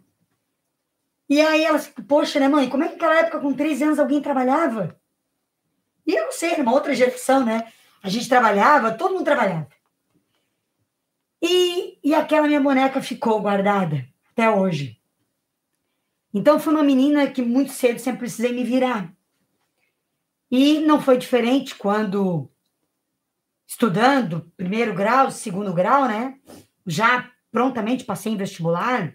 E 1.30 1.40
aí 1.40 1.64
elas, 1.64 1.88
poxa, 2.06 2.38
né, 2.38 2.50
mãe? 2.50 2.70
Como 2.70 2.84
é 2.84 2.90
que 2.90 2.94
naquela 2.96 3.20
época, 3.20 3.40
com 3.40 3.54
13 3.54 3.86
anos, 3.86 4.00
alguém 4.00 4.22
trabalhava? 4.22 5.00
E 6.06 6.14
eu 6.14 6.26
não 6.26 6.32
sei, 6.34 6.58
numa 6.58 6.74
outra 6.74 6.94
geração, 6.94 7.46
né? 7.46 7.72
A 8.04 8.10
gente 8.10 8.28
trabalhava, 8.28 8.92
todo 8.92 9.14
mundo 9.14 9.24
trabalhava. 9.24 9.70
E, 11.42 11.98
e 12.04 12.14
aquela 12.14 12.46
minha 12.46 12.62
boneca 12.62 13.02
ficou 13.02 13.42
guardada 13.42 14.06
até 14.34 14.50
hoje. 14.50 15.00
Então, 16.34 16.60
foi 16.60 16.74
uma 16.74 16.84
menina 16.84 17.26
que 17.32 17.42
muito 17.42 17.72
cedo 17.72 18.00
sempre 18.00 18.20
precisei 18.20 18.52
me 18.52 18.66
virar. 18.66 19.14
E 20.52 20.80
não 20.82 21.02
foi 21.02 21.18
diferente 21.18 21.74
quando, 21.74 22.53
estudando 23.68 24.52
primeiro 24.58 24.94
grau, 24.94 25.32
segundo 25.32 25.74
grau, 25.74 26.06
né? 26.08 26.40
Já 26.86 27.32
prontamente 27.52 28.04
passei 28.04 28.34
em 28.34 28.38
vestibular, 28.38 29.14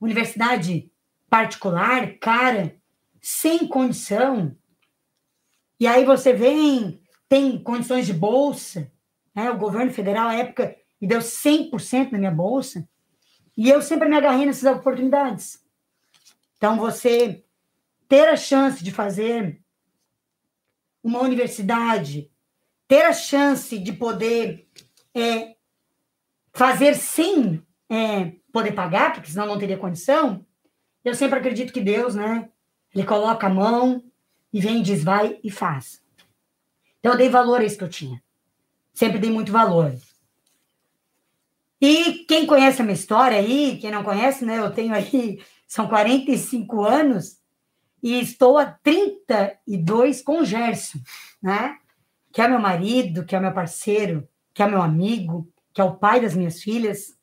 universidade 0.00 0.90
particular, 1.28 2.18
cara, 2.18 2.76
sem 3.20 3.66
condição, 3.66 4.56
e 5.80 5.86
aí 5.86 6.04
você 6.04 6.32
vem, 6.32 7.00
tem 7.28 7.62
condições 7.62 8.06
de 8.06 8.12
bolsa, 8.12 8.90
né? 9.34 9.50
O 9.50 9.58
governo 9.58 9.92
federal, 9.92 10.28
à 10.28 10.34
época, 10.34 10.76
me 11.00 11.06
deu 11.06 11.20
100% 11.20 12.10
na 12.10 12.18
minha 12.18 12.30
bolsa, 12.30 12.88
e 13.56 13.68
eu 13.68 13.80
sempre 13.82 14.08
me 14.08 14.16
agarrei 14.16 14.46
nessas 14.46 14.72
oportunidades. 14.76 15.64
Então, 16.56 16.76
você 16.76 17.44
ter 18.08 18.28
a 18.28 18.36
chance 18.36 18.82
de 18.82 18.90
fazer 18.90 19.60
uma 21.02 21.20
universidade, 21.20 22.30
ter 22.88 23.02
a 23.02 23.12
chance 23.12 23.78
de 23.78 23.92
poder 23.92 24.66
é, 25.14 25.54
fazer 26.52 26.94
sem 26.94 27.62
é, 27.88 28.32
poder 28.50 28.72
pagar, 28.72 29.12
porque 29.12 29.30
senão 29.30 29.46
não 29.46 29.58
teria 29.58 29.76
condição, 29.76 30.44
eu 31.04 31.14
sempre 31.14 31.38
acredito 31.38 31.72
que 31.72 31.80
Deus, 31.80 32.14
né? 32.14 32.48
Ele 32.94 33.06
coloca 33.06 33.46
a 33.46 33.50
mão 33.50 34.02
e 34.52 34.60
vem, 34.60 34.82
diz, 34.82 35.04
vai 35.04 35.38
e 35.44 35.50
faz. 35.50 36.02
Então, 36.98 37.12
eu 37.12 37.18
dei 37.18 37.28
valor 37.28 37.60
a 37.60 37.64
isso 37.64 37.78
que 37.78 37.84
eu 37.84 37.88
tinha. 37.88 38.22
Sempre 38.92 39.18
dei 39.18 39.30
muito 39.30 39.52
valor. 39.52 39.94
E 41.80 42.24
quem 42.26 42.46
conhece 42.46 42.82
a 42.82 42.84
minha 42.84 42.94
história 42.94 43.38
aí, 43.38 43.78
quem 43.80 43.90
não 43.90 44.02
conhece, 44.02 44.44
né? 44.44 44.58
Eu 44.58 44.72
tenho 44.72 44.92
aí, 44.92 45.40
são 45.66 45.86
45 45.86 46.82
anos 46.82 47.38
e 48.02 48.18
estou 48.18 48.58
há 48.58 48.66
32 48.66 50.22
com 50.22 50.44
Gerson, 50.44 50.98
né? 51.40 51.78
Que 52.38 52.42
é 52.42 52.46
meu 52.46 52.60
marido, 52.60 53.24
que 53.24 53.34
é 53.34 53.40
meu 53.40 53.52
parceiro, 53.52 54.28
que 54.54 54.62
é 54.62 54.68
meu 54.68 54.80
amigo, 54.80 55.52
que 55.74 55.80
é 55.80 55.84
o 55.84 55.96
pai 55.96 56.20
das 56.20 56.36
minhas 56.36 56.62
filhas. 56.62 57.18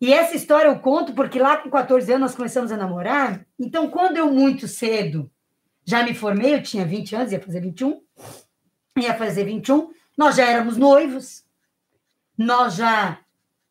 E 0.00 0.14
essa 0.14 0.34
história 0.34 0.66
eu 0.66 0.78
conto 0.78 1.12
porque 1.12 1.38
lá 1.38 1.58
com 1.58 1.68
14 1.68 2.12
anos 2.12 2.30
nós 2.30 2.34
começamos 2.34 2.72
a 2.72 2.76
namorar. 2.78 3.46
Então, 3.60 3.90
quando 3.90 4.16
eu 4.16 4.32
muito 4.32 4.66
cedo 4.66 5.30
já 5.84 6.02
me 6.02 6.14
formei, 6.14 6.54
eu 6.54 6.62
tinha 6.62 6.86
20 6.86 7.16
anos, 7.16 7.32
ia 7.32 7.38
fazer 7.42 7.60
21, 7.60 8.00
ia 8.96 9.12
fazer 9.12 9.44
21, 9.44 9.90
nós 10.16 10.36
já 10.36 10.46
éramos 10.46 10.78
noivos, 10.78 11.44
nós 12.34 12.76
já 12.76 13.20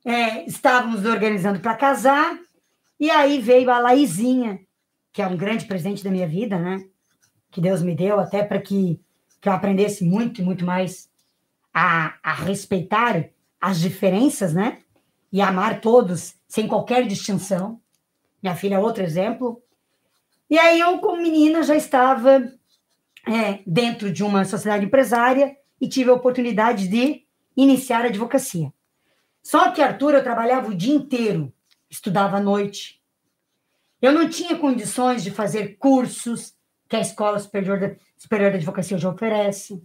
é, 0.05 0.45
estávamos 0.45 1.03
organizando 1.03 1.61
para 1.61 1.75
casar, 1.75 2.37
e 2.99 3.09
aí 3.09 3.41
veio 3.41 3.71
a 3.71 3.79
Laizinha, 3.79 4.59
que 5.11 5.19
é 5.19 5.25
um 5.25 5.35
grande 5.35 5.65
presente 5.65 6.03
da 6.03 6.11
minha 6.11 6.27
vida, 6.27 6.59
né? 6.59 6.87
Que 7.49 7.59
Deus 7.59 7.81
me 7.81 7.95
deu 7.95 8.19
até 8.19 8.43
para 8.43 8.61
que, 8.61 9.01
que 9.41 9.47
eu 9.47 9.53
aprendesse 9.53 10.03
muito 10.03 10.41
e 10.41 10.43
muito 10.43 10.65
mais 10.65 11.09
a, 11.73 12.15
a 12.23 12.33
respeitar 12.33 13.29
as 13.59 13.79
diferenças, 13.79 14.53
né? 14.53 14.79
E 15.31 15.41
amar 15.41 15.81
todos 15.81 16.35
sem 16.47 16.67
qualquer 16.67 17.05
distinção. 17.05 17.79
Minha 18.41 18.55
filha 18.55 18.75
é 18.75 18.79
outro 18.79 19.03
exemplo. 19.03 19.61
E 20.49 20.57
aí 20.57 20.79
eu, 20.79 20.99
como 20.99 21.21
menina, 21.21 21.61
já 21.63 21.75
estava 21.75 22.51
é, 23.27 23.59
dentro 23.65 24.11
de 24.11 24.23
uma 24.23 24.45
sociedade 24.45 24.85
empresária 24.85 25.55
e 25.79 25.87
tive 25.87 26.09
a 26.09 26.13
oportunidade 26.13 26.87
de 26.87 27.25
iniciar 27.55 28.03
a 28.03 28.07
advocacia. 28.07 28.71
Só 29.43 29.71
que, 29.71 29.81
Arthur, 29.81 30.13
eu 30.15 30.23
trabalhava 30.23 30.69
o 30.69 30.75
dia 30.75 30.93
inteiro, 30.93 31.53
estudava 31.89 32.37
à 32.37 32.41
noite. 32.41 33.01
Eu 34.01 34.11
não 34.11 34.29
tinha 34.29 34.57
condições 34.57 35.23
de 35.23 35.31
fazer 35.31 35.77
cursos 35.77 36.56
que 36.87 36.95
a 36.95 37.01
Escola 37.01 37.39
Superior 37.39 37.79
da, 37.79 37.95
Superior 38.17 38.51
da 38.51 38.57
Advocacia 38.57 38.97
já 38.97 39.09
oferece. 39.09 39.81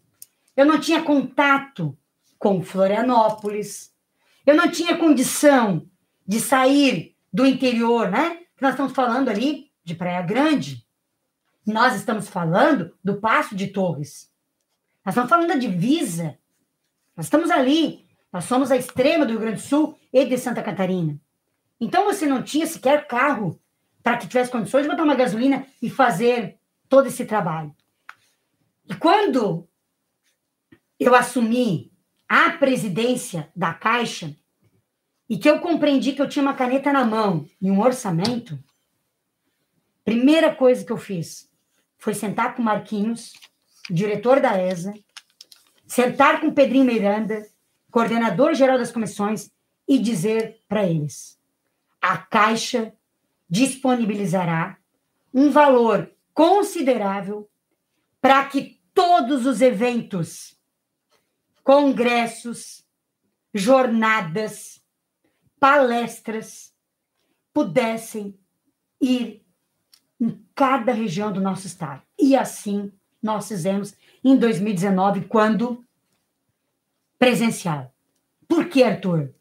Eu 0.56 0.66
não 0.66 0.78
tinha 0.78 1.02
contato 1.02 1.96
com 2.38 2.62
Florianópolis. 2.62 3.92
Eu 4.44 4.56
não 4.56 4.70
tinha 4.70 4.96
condição 4.96 5.86
de 6.26 6.40
sair 6.40 7.16
do 7.32 7.46
interior, 7.46 8.10
né? 8.10 8.40
Nós 8.60 8.72
estamos 8.72 8.92
falando 8.92 9.28
ali 9.28 9.70
de 9.84 9.94
Praia 9.94 10.22
Grande. 10.22 10.86
Nós 11.66 11.94
estamos 11.94 12.28
falando 12.28 12.92
do 13.02 13.16
Passo 13.16 13.54
de 13.54 13.68
Torres. 13.68 14.30
Nós 15.04 15.14
estamos 15.14 15.30
falando 15.30 15.48
da 15.48 15.56
divisa. 15.56 16.38
Nós 17.16 17.26
estamos 17.26 17.50
ali. 17.50 18.06
Nós 18.32 18.44
somos 18.44 18.70
a 18.70 18.76
extrema 18.76 19.24
do 19.24 19.32
Rio 19.32 19.40
Grande 19.40 19.62
do 19.62 19.66
Sul 19.66 19.98
e 20.12 20.24
de 20.24 20.38
Santa 20.38 20.62
Catarina. 20.62 21.18
Então 21.80 22.04
você 22.04 22.26
não 22.26 22.42
tinha 22.42 22.66
sequer 22.66 23.06
carro 23.06 23.60
para 24.02 24.16
que 24.16 24.26
tivesse 24.26 24.50
condições 24.50 24.82
de 24.82 24.88
botar 24.88 25.04
uma 25.04 25.14
gasolina 25.14 25.66
e 25.80 25.88
fazer 25.88 26.58
todo 26.92 27.06
esse 27.06 27.24
trabalho. 27.24 27.74
E 28.86 28.94
quando 28.94 29.66
eu 31.00 31.14
assumi 31.14 31.90
a 32.28 32.50
presidência 32.50 33.50
da 33.56 33.72
Caixa 33.72 34.36
e 35.26 35.38
que 35.38 35.48
eu 35.48 35.60
compreendi 35.60 36.12
que 36.12 36.20
eu 36.20 36.28
tinha 36.28 36.42
uma 36.42 36.52
caneta 36.52 36.92
na 36.92 37.02
mão 37.02 37.48
e 37.58 37.70
um 37.70 37.80
orçamento, 37.80 38.62
Primeira 40.04 40.52
coisa 40.52 40.84
que 40.84 40.90
eu 40.90 40.96
fiz 40.96 41.48
foi 41.96 42.12
sentar 42.12 42.56
com 42.56 42.62
Marquinhos, 42.62 43.34
diretor 43.88 44.40
da 44.40 44.60
ESA, 44.60 44.92
sentar 45.86 46.40
com 46.40 46.52
Pedrinho 46.52 46.84
Miranda, 46.84 47.46
coordenador 47.90 48.52
geral 48.54 48.78
das 48.78 48.90
comissões, 48.90 49.50
e 49.86 49.98
dizer 50.00 50.60
para 50.68 50.84
eles: 50.84 51.38
a 52.00 52.18
Caixa 52.18 52.92
disponibilizará 53.48 54.76
um 55.32 55.50
valor 55.50 56.10
considerável 56.34 57.48
para 58.20 58.44
que 58.46 58.80
todos 58.94 59.46
os 59.46 59.60
eventos, 59.60 60.56
congressos, 61.64 62.84
jornadas, 63.54 64.82
palestras 65.58 66.72
pudessem 67.52 68.38
ir 69.00 69.44
em 70.20 70.44
cada 70.54 70.92
região 70.92 71.32
do 71.32 71.40
nosso 71.40 71.66
estado. 71.66 72.02
E 72.18 72.36
assim 72.36 72.92
nós 73.22 73.48
fizemos 73.48 73.94
em 74.24 74.36
2019, 74.36 75.22
quando 75.22 75.84
presencial. 77.18 77.94
Por 78.48 78.68
que, 78.68 78.82
Arthur? 78.82 79.32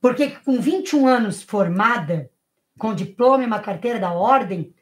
Porque 0.00 0.30
com 0.30 0.60
21 0.60 1.06
anos 1.06 1.42
formada, 1.42 2.30
com 2.78 2.94
diploma 2.94 3.42
e 3.42 3.46
uma 3.46 3.60
carteira 3.60 3.98
da 3.98 4.12
ordem, 4.12 4.74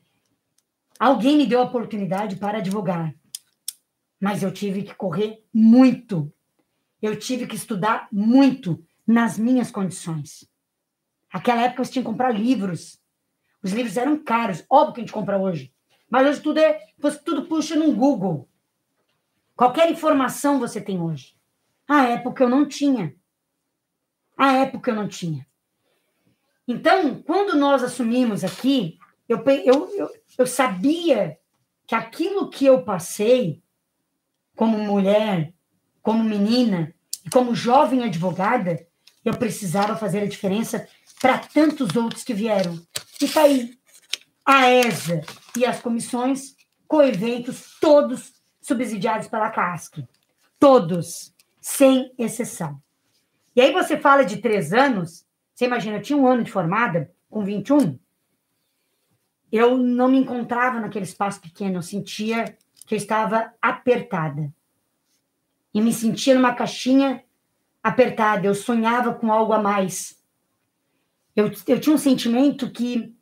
alguém 1.06 1.36
me 1.36 1.46
deu 1.46 1.60
a 1.60 1.64
oportunidade 1.64 2.36
para 2.36 2.58
advogar. 2.58 3.14
Mas 4.20 4.42
eu 4.42 4.52
tive 4.52 4.82
que 4.82 4.94
correr 4.94 5.44
muito. 5.52 6.32
Eu 7.00 7.18
tive 7.18 7.46
que 7.46 7.56
estudar 7.56 8.08
muito 8.10 8.82
nas 9.06 9.38
minhas 9.38 9.70
condições. 9.70 10.48
Aquela 11.32 11.62
época 11.62 11.84
você 11.84 11.92
tinha 11.92 12.02
que 12.02 12.10
comprar 12.10 12.30
livros 12.30 13.02
os 13.64 13.72
livros 13.72 13.96
eram 13.96 14.22
caros, 14.22 14.62
óbvio 14.68 14.92
que 14.92 15.00
a 15.00 15.04
gente 15.04 15.12
compra 15.12 15.38
hoje. 15.38 15.72
Mas 16.10 16.28
hoje 16.28 16.42
tudo 16.42 16.58
é. 16.58 16.78
Você 16.98 17.18
tudo 17.18 17.46
puxa 17.46 17.74
no 17.74 17.94
Google. 17.94 18.46
Qualquer 19.56 19.90
informação 19.90 20.60
você 20.60 20.82
tem 20.82 21.00
hoje. 21.00 21.34
A 21.88 22.02
época 22.04 22.44
eu 22.44 22.48
não 22.48 22.68
tinha. 22.68 23.16
A 24.36 24.52
época 24.52 24.90
eu 24.90 24.94
não 24.94 25.08
tinha. 25.08 25.46
Então, 26.68 27.22
quando 27.22 27.56
nós 27.56 27.82
assumimos 27.82 28.44
aqui, 28.44 28.98
eu, 29.28 29.42
eu, 29.46 29.96
eu, 29.96 30.10
eu 30.38 30.46
sabia 30.46 31.38
que 31.86 31.94
aquilo 31.94 32.50
que 32.50 32.64
eu 32.66 32.82
passei 32.82 33.62
como 34.56 34.78
mulher, 34.78 35.52
como 36.02 36.22
menina 36.22 36.94
e 37.24 37.30
como 37.30 37.54
jovem 37.54 38.04
advogada, 38.04 38.86
eu 39.24 39.34
precisava 39.36 39.96
fazer 39.96 40.20
a 40.20 40.28
diferença 40.28 40.86
para 41.20 41.38
tantos 41.38 41.96
outros 41.96 42.22
que 42.22 42.34
vieram. 42.34 42.74
E 43.20 43.24
está 43.24 43.42
aí 43.42 43.78
a 44.44 44.70
ESA 44.70 45.22
e 45.56 45.64
as 45.64 45.80
comissões 45.80 46.54
com 46.86 47.02
eventos 47.02 47.76
todos 47.80 48.34
subsidiados 48.60 49.28
pela 49.28 49.50
CASC. 49.50 50.06
todos, 50.58 51.34
sem 51.60 52.12
exceção. 52.18 52.80
E 53.54 53.60
aí 53.60 53.72
você 53.72 53.98
fala 53.98 54.24
de 54.24 54.38
três 54.38 54.72
anos, 54.72 55.26
você 55.54 55.66
imagina, 55.66 55.98
eu 55.98 56.02
tinha 56.02 56.18
um 56.18 56.26
ano 56.26 56.42
de 56.42 56.50
formada, 56.50 57.12
com 57.28 57.44
21, 57.44 57.98
eu 59.56 59.78
não 59.78 60.08
me 60.08 60.18
encontrava 60.18 60.80
naquele 60.80 61.04
espaço 61.04 61.40
pequeno, 61.40 61.76
eu 61.76 61.82
sentia 61.82 62.58
que 62.88 62.92
eu 62.92 62.96
estava 62.96 63.52
apertada. 63.62 64.52
E 65.72 65.80
me 65.80 65.92
sentia 65.92 66.34
numa 66.34 66.52
caixinha 66.52 67.22
apertada, 67.80 68.48
eu 68.48 68.54
sonhava 68.54 69.14
com 69.14 69.30
algo 69.30 69.52
a 69.52 69.62
mais. 69.62 70.20
Eu, 71.36 71.52
eu 71.68 71.78
tinha 71.78 71.94
um 71.94 71.98
sentimento 71.98 72.68
que, 72.68 73.14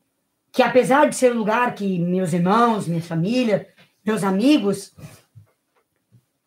que, 0.50 0.62
apesar 0.62 1.06
de 1.06 1.16
ser 1.16 1.32
um 1.34 1.38
lugar 1.38 1.74
que 1.74 1.98
meus 1.98 2.32
irmãos, 2.32 2.88
minha 2.88 3.02
família, 3.02 3.68
meus 4.02 4.24
amigos, 4.24 4.94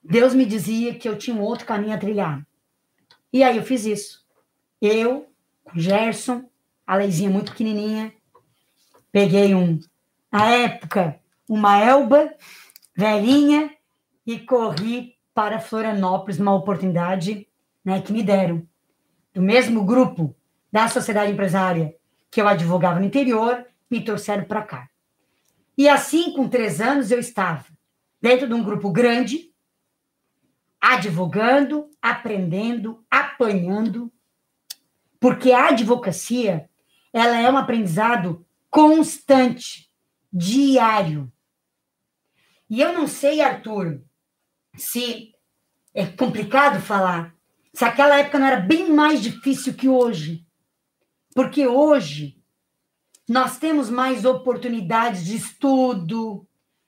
Deus 0.03 0.33
me 0.33 0.47
dizia 0.47 0.95
que 0.95 1.07
eu 1.07 1.15
tinha 1.15 1.35
um 1.35 1.41
outro 1.41 1.67
caminho 1.67 1.93
a 1.93 1.99
trilhar. 1.99 2.43
E 3.31 3.43
aí 3.43 3.57
eu 3.57 3.63
fiz 3.63 3.85
isso. 3.85 4.25
Eu, 4.81 5.31
com 5.63 5.77
Gerson, 5.77 6.49
a 6.87 6.95
Leizinha 6.95 7.29
muito 7.29 7.51
pequenininha, 7.51 8.11
Peguei 9.15 9.55
um, 9.55 9.79
na 10.29 10.45
época, 10.49 11.17
uma 11.47 11.79
Elba 11.79 12.35
velhinha 12.93 13.73
e 14.27 14.37
corri 14.37 15.15
para 15.33 15.57
Florianópolis, 15.57 16.37
uma 16.37 16.53
oportunidade 16.53 17.47
né, 17.81 18.01
que 18.01 18.11
me 18.11 18.21
deram. 18.21 18.67
Do 19.33 19.41
mesmo 19.41 19.85
grupo 19.85 20.35
da 20.69 20.89
sociedade 20.89 21.31
empresária 21.31 21.95
que 22.29 22.41
eu 22.41 22.47
advogava 22.49 22.99
no 22.99 23.05
interior, 23.05 23.65
me 23.89 24.03
trouxeram 24.03 24.43
para 24.43 24.63
cá. 24.63 24.89
E 25.77 25.87
assim, 25.87 26.33
com 26.33 26.49
três 26.49 26.81
anos, 26.81 27.09
eu 27.09 27.19
estava 27.19 27.67
dentro 28.21 28.49
de 28.49 28.53
um 28.53 28.65
grupo 28.65 28.91
grande, 28.91 29.49
advogando, 30.81 31.89
aprendendo, 32.01 33.01
apanhando, 33.09 34.11
porque 35.21 35.53
a 35.53 35.69
advocacia 35.69 36.69
ela 37.13 37.39
é 37.39 37.49
um 37.49 37.55
aprendizado 37.55 38.44
constante, 38.75 39.89
diário. 40.33 41.31
E 42.69 42.81
eu 42.81 42.91
não 42.91 43.07
sei, 43.07 43.39
Arthur, 43.39 44.03
se 44.75 45.33
é 45.93 46.05
complicado 46.05 46.81
falar, 46.81 47.33
se 47.73 47.85
aquela 47.85 48.19
época 48.19 48.37
não 48.37 48.47
era 48.47 48.59
bem 48.59 48.91
mais 48.91 49.21
difícil 49.21 49.75
que 49.75 49.87
hoje. 49.87 50.45
Porque 51.33 51.65
hoje 51.65 52.43
nós 53.29 53.57
temos 53.57 53.89
mais 53.89 54.25
oportunidades 54.25 55.23
de 55.23 55.37
estudo, 55.37 56.45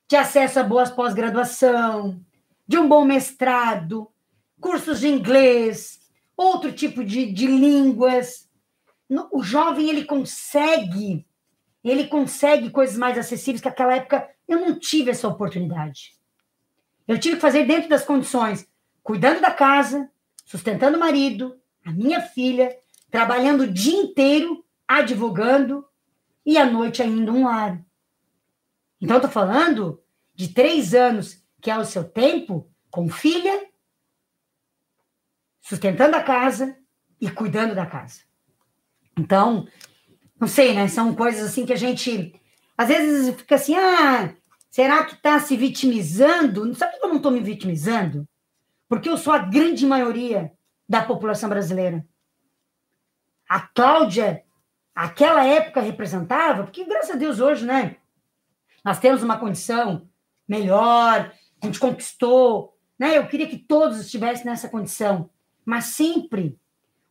de 0.09 0.17
acesso 0.17 0.59
a 0.59 0.63
boas 0.63 0.91
pós-graduação, 0.91 2.21
de 2.67 2.77
um 2.77 2.85
bom 2.85 3.05
mestrado, 3.05 4.11
cursos 4.59 4.99
de 4.99 5.07
inglês, 5.07 6.01
outro 6.35 6.73
tipo 6.73 7.01
de, 7.01 7.31
de 7.31 7.47
línguas. 7.47 8.49
O 9.31 9.41
jovem 9.41 9.89
ele 9.89 10.03
consegue 10.03 11.25
ele 11.83 12.07
consegue 12.07 12.69
coisas 12.69 12.97
mais 12.97 13.17
acessíveis 13.17 13.61
que 13.61 13.69
naquela 13.69 13.95
época 13.95 14.29
eu 14.47 14.59
não 14.59 14.77
tive 14.77 15.11
essa 15.11 15.27
oportunidade. 15.27 16.15
Eu 17.07 17.19
tive 17.19 17.35
que 17.35 17.41
fazer 17.41 17.65
dentro 17.65 17.89
das 17.89 18.03
condições, 18.03 18.67
cuidando 19.01 19.41
da 19.41 19.51
casa, 19.51 20.09
sustentando 20.45 20.97
o 20.97 20.99
marido, 20.99 21.59
a 21.85 21.91
minha 21.91 22.21
filha, 22.21 22.77
trabalhando 23.09 23.61
o 23.61 23.71
dia 23.71 23.97
inteiro, 23.97 24.65
advogando 24.87 25.85
e 26.45 26.57
à 26.57 26.65
noite 26.65 27.01
ainda 27.01 27.31
um 27.31 27.45
lar. 27.45 27.81
Então, 28.99 29.17
estou 29.17 29.31
falando 29.31 30.01
de 30.33 30.49
três 30.49 30.93
anos, 30.93 31.43
que 31.61 31.69
é 31.69 31.77
o 31.77 31.85
seu 31.85 32.03
tempo, 32.03 32.69
com 32.89 33.09
filha, 33.09 33.67
sustentando 35.61 36.15
a 36.15 36.23
casa 36.23 36.77
e 37.19 37.29
cuidando 37.29 37.75
da 37.75 37.85
casa. 37.85 38.21
Então, 39.17 39.67
não 40.39 40.47
sei, 40.47 40.73
né? 40.73 40.87
São 40.87 41.15
coisas 41.15 41.49
assim 41.49 41.65
que 41.65 41.73
a 41.73 41.77
gente 41.77 42.33
às 42.77 42.87
vezes 42.89 43.35
fica 43.35 43.55
assim, 43.55 43.75
ah, 43.75 44.35
será 44.69 45.03
que 45.03 45.15
está 45.15 45.39
se 45.39 45.57
vitimizando? 45.57 46.73
Sabe 46.75 46.99
que 46.99 47.03
eu 47.03 47.09
não 47.09 47.17
estou 47.17 47.31
me 47.31 47.39
vitimizando? 47.39 48.27
Porque 48.87 49.09
eu 49.09 49.17
sou 49.17 49.33
a 49.33 49.39
grande 49.39 49.85
maioria 49.85 50.51
da 50.87 51.01
população 51.01 51.49
brasileira. 51.49 52.05
A 53.49 53.61
Cláudia, 53.61 54.43
aquela 54.93 55.43
época 55.43 55.81
representava, 55.81 56.63
porque 56.63 56.85
graças 56.85 57.11
a 57.11 57.17
Deus 57.17 57.39
hoje, 57.39 57.65
né? 57.65 57.97
Nós 58.85 58.99
temos 58.99 59.23
uma 59.23 59.39
condição 59.39 60.07
melhor, 60.47 61.33
a 61.61 61.65
gente 61.65 61.79
conquistou, 61.79 62.77
né? 62.97 63.17
Eu 63.17 63.27
queria 63.27 63.47
que 63.47 63.57
todos 63.57 63.99
estivessem 63.99 64.45
nessa 64.45 64.69
condição, 64.69 65.29
mas 65.65 65.85
sempre 65.85 66.59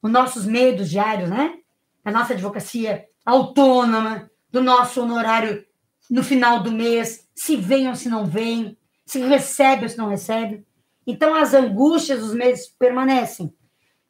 os 0.01 0.11
nossos 0.11 0.47
medos 0.47 0.89
diários, 0.89 1.29
né? 1.29 1.59
A 2.05 2.13
nossa 2.13 2.35
advocacia 2.35 3.07
autônoma, 3.27 4.31
do 4.51 4.63
nosso 4.63 5.03
honorário 5.03 5.67
no 6.09 6.23
final 6.23 6.63
do 6.63 6.73
mês, 6.73 7.29
se 7.35 7.57
vem 7.57 7.89
ou 7.89 7.95
se 7.95 8.09
não 8.09 8.25
vem, 8.25 8.79
se 9.05 9.19
recebe 9.21 9.83
ou 9.83 9.89
se 9.89 9.99
não 9.99 10.09
recebe. 10.09 10.65
Então, 11.07 11.35
as 11.35 11.53
angústias 11.53 12.21
dos 12.21 12.33
meses 12.33 12.69
permanecem. 12.69 13.55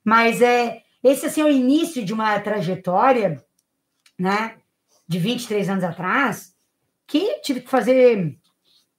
Mas 0.05 0.41
é 0.41 0.83
esse 1.03 1.27
assim, 1.27 1.41
é 1.41 1.45
o 1.45 1.51
início 1.51 2.05
de 2.05 2.13
uma 2.13 2.39
trajetória, 2.41 3.45
né, 4.19 4.57
de 5.07 5.19
23 5.19 5.69
anos 5.69 5.85
atrás, 5.85 6.55
que 7.07 7.41
tive 7.41 7.61
que 7.61 7.71
fazer, 7.71 8.39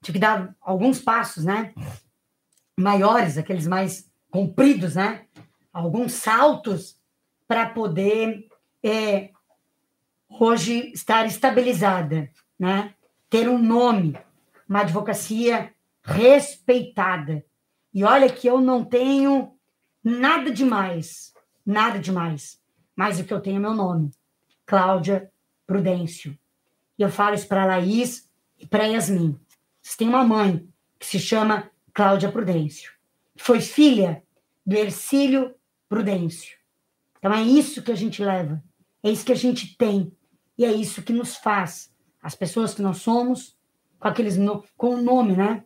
tive 0.01 0.17
que 0.17 0.19
dar 0.19 0.55
alguns 0.61 0.99
passos, 0.99 1.43
né, 1.43 1.73
maiores, 2.79 3.37
aqueles 3.37 3.67
mais 3.67 4.09
compridos, 4.29 4.95
né, 4.95 5.25
alguns 5.73 6.13
saltos 6.13 6.97
para 7.47 7.69
poder 7.69 8.47
é, 8.83 9.31
hoje 10.29 10.91
estar 10.93 11.25
estabilizada, 11.25 12.29
né? 12.59 12.93
ter 13.29 13.49
um 13.49 13.57
nome, 13.57 14.17
uma 14.67 14.81
advocacia 14.81 15.73
respeitada. 16.03 17.45
E 17.93 18.03
olha 18.03 18.29
que 18.29 18.47
eu 18.47 18.61
não 18.61 18.83
tenho 18.83 19.53
nada 20.03 20.51
demais, 20.51 21.33
nada 21.65 21.99
demais, 21.99 22.59
mas 22.95 23.19
o 23.19 23.23
que 23.23 23.33
eu 23.33 23.41
tenho 23.41 23.57
é 23.57 23.59
meu 23.59 23.73
nome, 23.73 24.11
Cláudia 24.65 25.31
Prudêncio. 25.65 26.37
E 26.97 27.01
eu 27.01 27.09
falo 27.09 27.35
isso 27.35 27.47
para 27.47 27.63
a 27.63 27.65
Laís 27.65 28.29
e 28.57 28.65
para 28.65 28.85
Yasmin. 28.85 29.39
Vocês 29.81 29.95
têm 29.95 30.07
uma 30.07 30.23
mãe 30.23 30.67
que 30.99 31.05
se 31.05 31.19
chama 31.19 31.69
Cláudia 31.93 32.31
Prudêncio. 32.31 32.91
Foi 33.37 33.61
filha 33.61 34.23
do 34.65 34.75
Ercílio 34.75 35.53
Prudêncio. 35.87 36.57
Então 37.17 37.33
é 37.33 37.41
isso 37.41 37.81
que 37.81 37.91
a 37.91 37.95
gente 37.95 38.23
leva, 38.23 38.63
é 39.03 39.11
isso 39.11 39.25
que 39.25 39.31
a 39.31 39.35
gente 39.35 39.75
tem. 39.77 40.11
E 40.57 40.65
é 40.65 40.71
isso 40.71 41.03
que 41.03 41.13
nos 41.13 41.35
faz 41.35 41.93
as 42.21 42.35
pessoas 42.35 42.73
que 42.73 42.81
nós 42.81 42.97
somos, 42.97 43.55
com 43.99 44.07
aqueles 44.07 44.37
no, 44.37 44.63
com 44.75 44.95
o 44.95 45.01
nome, 45.01 45.35
né? 45.35 45.63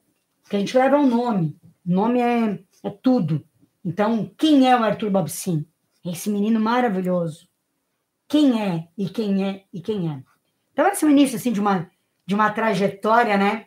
Que 0.49 0.57
a 0.57 0.59
gente 0.59 0.77
leva 0.77 0.97
o 0.97 1.07
nome. 1.07 1.57
O 1.85 1.91
nome 1.91 2.19
é, 2.19 2.59
é 2.83 2.89
tudo. 2.89 3.43
Então, 3.83 4.31
quem 4.37 4.69
é 4.69 4.77
o 4.77 4.83
Arthur 4.83 5.09
Bobsin? 5.09 5.65
Esse 6.05 6.29
menino 6.29 6.59
maravilhoso. 6.59 7.47
Quem 8.27 8.61
é 8.61 8.87
e 8.97 9.09
quem 9.09 9.45
é 9.45 9.63
e 9.73 9.81
quem 9.81 10.09
é? 10.09 10.23
Então, 10.73 10.87
esse 10.87 11.03
é 11.03 11.07
o 11.07 11.11
início 11.11 11.37
assim, 11.37 11.51
de, 11.51 11.59
uma, 11.59 11.89
de 12.25 12.35
uma 12.35 12.51
trajetória, 12.51 13.37
né? 13.37 13.65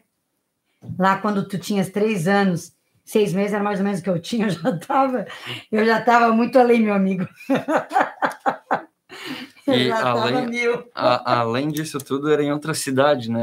Lá 0.99 1.19
quando 1.19 1.47
tu 1.47 1.59
tinhas 1.59 1.91
três 1.91 2.29
anos, 2.29 2.75
seis 3.05 3.33
meses, 3.33 3.55
era 3.55 3.63
mais 3.63 3.79
ou 3.79 3.85
menos 3.85 4.01
o 4.01 4.03
que 4.03 4.11
eu 4.11 4.21
tinha, 4.21 4.47
eu 4.47 4.51
já 4.51 4.71
estava 4.71 5.27
eu 5.71 5.85
já 5.85 6.01
tava 6.01 6.33
muito 6.33 6.59
além, 6.59 6.83
meu 6.83 6.95
amigo. 6.95 7.27
E 9.67 9.91
além, 9.91 10.67
a, 10.95 11.41
além 11.41 11.69
disso 11.69 11.99
tudo, 11.99 12.31
era 12.31 12.43
em 12.43 12.53
outra 12.53 12.75
cidade, 12.75 13.31
né, 13.31 13.43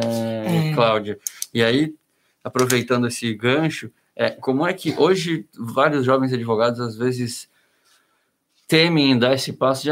é. 0.70 0.74
Cláudia? 0.74 1.18
E 1.54 1.64
aí, 1.64 1.96
aproveitando 2.44 3.08
esse 3.08 3.34
gancho, 3.34 3.92
é, 4.16 4.30
como 4.30 4.68
é 4.68 4.74
que 4.74 4.94
hoje 4.98 5.48
vários 5.58 6.06
jovens 6.06 6.32
advogados 6.32 6.80
às 6.80 6.96
vezes 6.96 7.50
temem 8.68 9.20
dar 9.20 9.34
esse 9.34 9.52
passo 9.52 9.84
de 9.84 9.92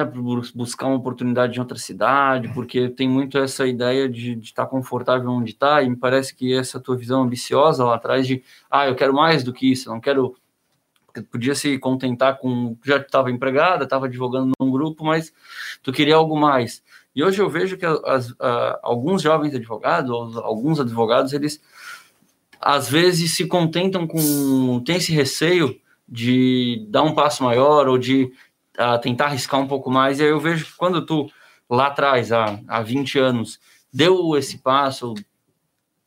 buscar 0.56 0.88
uma 0.88 0.96
oportunidade 0.96 1.58
em 1.58 1.60
outra 1.60 1.78
cidade, 1.78 2.48
porque 2.54 2.88
tem 2.88 3.10
muito 3.10 3.38
essa 3.38 3.68
ideia 3.68 4.08
de, 4.08 4.36
de 4.36 4.46
estar 4.46 4.68
confortável 4.68 5.30
onde 5.32 5.52
está, 5.52 5.82
e 5.82 5.90
me 5.90 5.98
parece 5.98 6.34
que 6.34 6.54
essa 6.54 6.80
tua 6.80 6.96
visão 6.96 7.24
ambiciosa 7.24 7.84
lá 7.84 7.96
atrás 7.96 8.26
de, 8.26 8.42
ah, 8.72 8.88
eu 8.88 8.96
quero 8.96 9.14
mais 9.14 9.44
do 9.44 9.52
que 9.52 9.70
isso, 9.70 9.90
não 9.90 10.00
quero 10.00 10.34
podia 11.32 11.56
se 11.56 11.78
contentar 11.78 12.38
com 12.38 12.78
já 12.86 12.98
estava 12.98 13.32
empregada, 13.32 13.84
estava 13.84 14.06
advogando 14.06 14.52
num 14.60 14.72
grupo, 14.72 15.04
mas 15.04 15.34
tu 15.82 15.92
queria 15.92 16.16
algo 16.16 16.38
mais. 16.38 16.84
E 17.16 17.24
hoje 17.24 17.42
eu 17.42 17.50
vejo 17.50 17.78
que 17.78 17.86
as, 17.86 18.34
alguns 18.82 19.22
jovens 19.22 19.54
advogados, 19.54 20.38
alguns 20.38 20.80
advogados, 20.80 21.34
eles 21.34 21.62
às 22.62 22.90
vezes 22.90 23.36
se 23.36 23.48
contentam 23.48 24.06
com 24.06 24.82
tem 24.86 24.98
esse 24.98 25.12
receio 25.12 25.80
de 26.08 26.86
dar 26.90 27.04
um 27.04 27.14
passo 27.14 27.44
maior 27.44 27.88
ou 27.88 27.98
de 27.98 28.32
tentar 29.02 29.26
arriscar 29.26 29.60
um 29.60 29.68
pouco 29.68 29.90
mais. 29.92 30.20
E 30.20 30.24
aí 30.24 30.30
eu 30.30 30.40
vejo 30.40 30.66
que 30.66 30.78
quando 30.78 31.06
tu 31.06 31.30
lá 31.70 31.88
atrás, 31.88 32.32
há, 32.32 32.60
há 32.68 32.82
20 32.82 33.20
anos, 33.20 33.60
deu 33.94 34.36
esse 34.38 34.58
passo, 34.58 35.14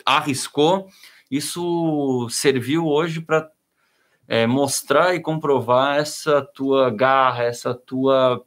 arriscou, 0.04 0.88
isso 1.30 2.28
serviu 2.30 2.86
hoje 2.86 3.20
para 3.20 3.48
é, 4.28 4.46
mostrar 4.46 5.14
e 5.14 5.20
comprovar 5.20 5.98
essa 5.98 6.42
tua 6.42 6.90
garra, 6.90 7.44
essa 7.44 7.74
tua 7.74 8.44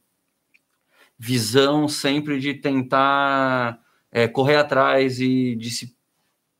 visão 1.17 1.87
sempre 1.87 2.39
de 2.39 2.53
tentar 2.53 3.79
é, 4.11 4.27
correr 4.27 4.57
atrás 4.57 5.19
e 5.19 5.55
de 5.55 5.69
se, 5.69 5.95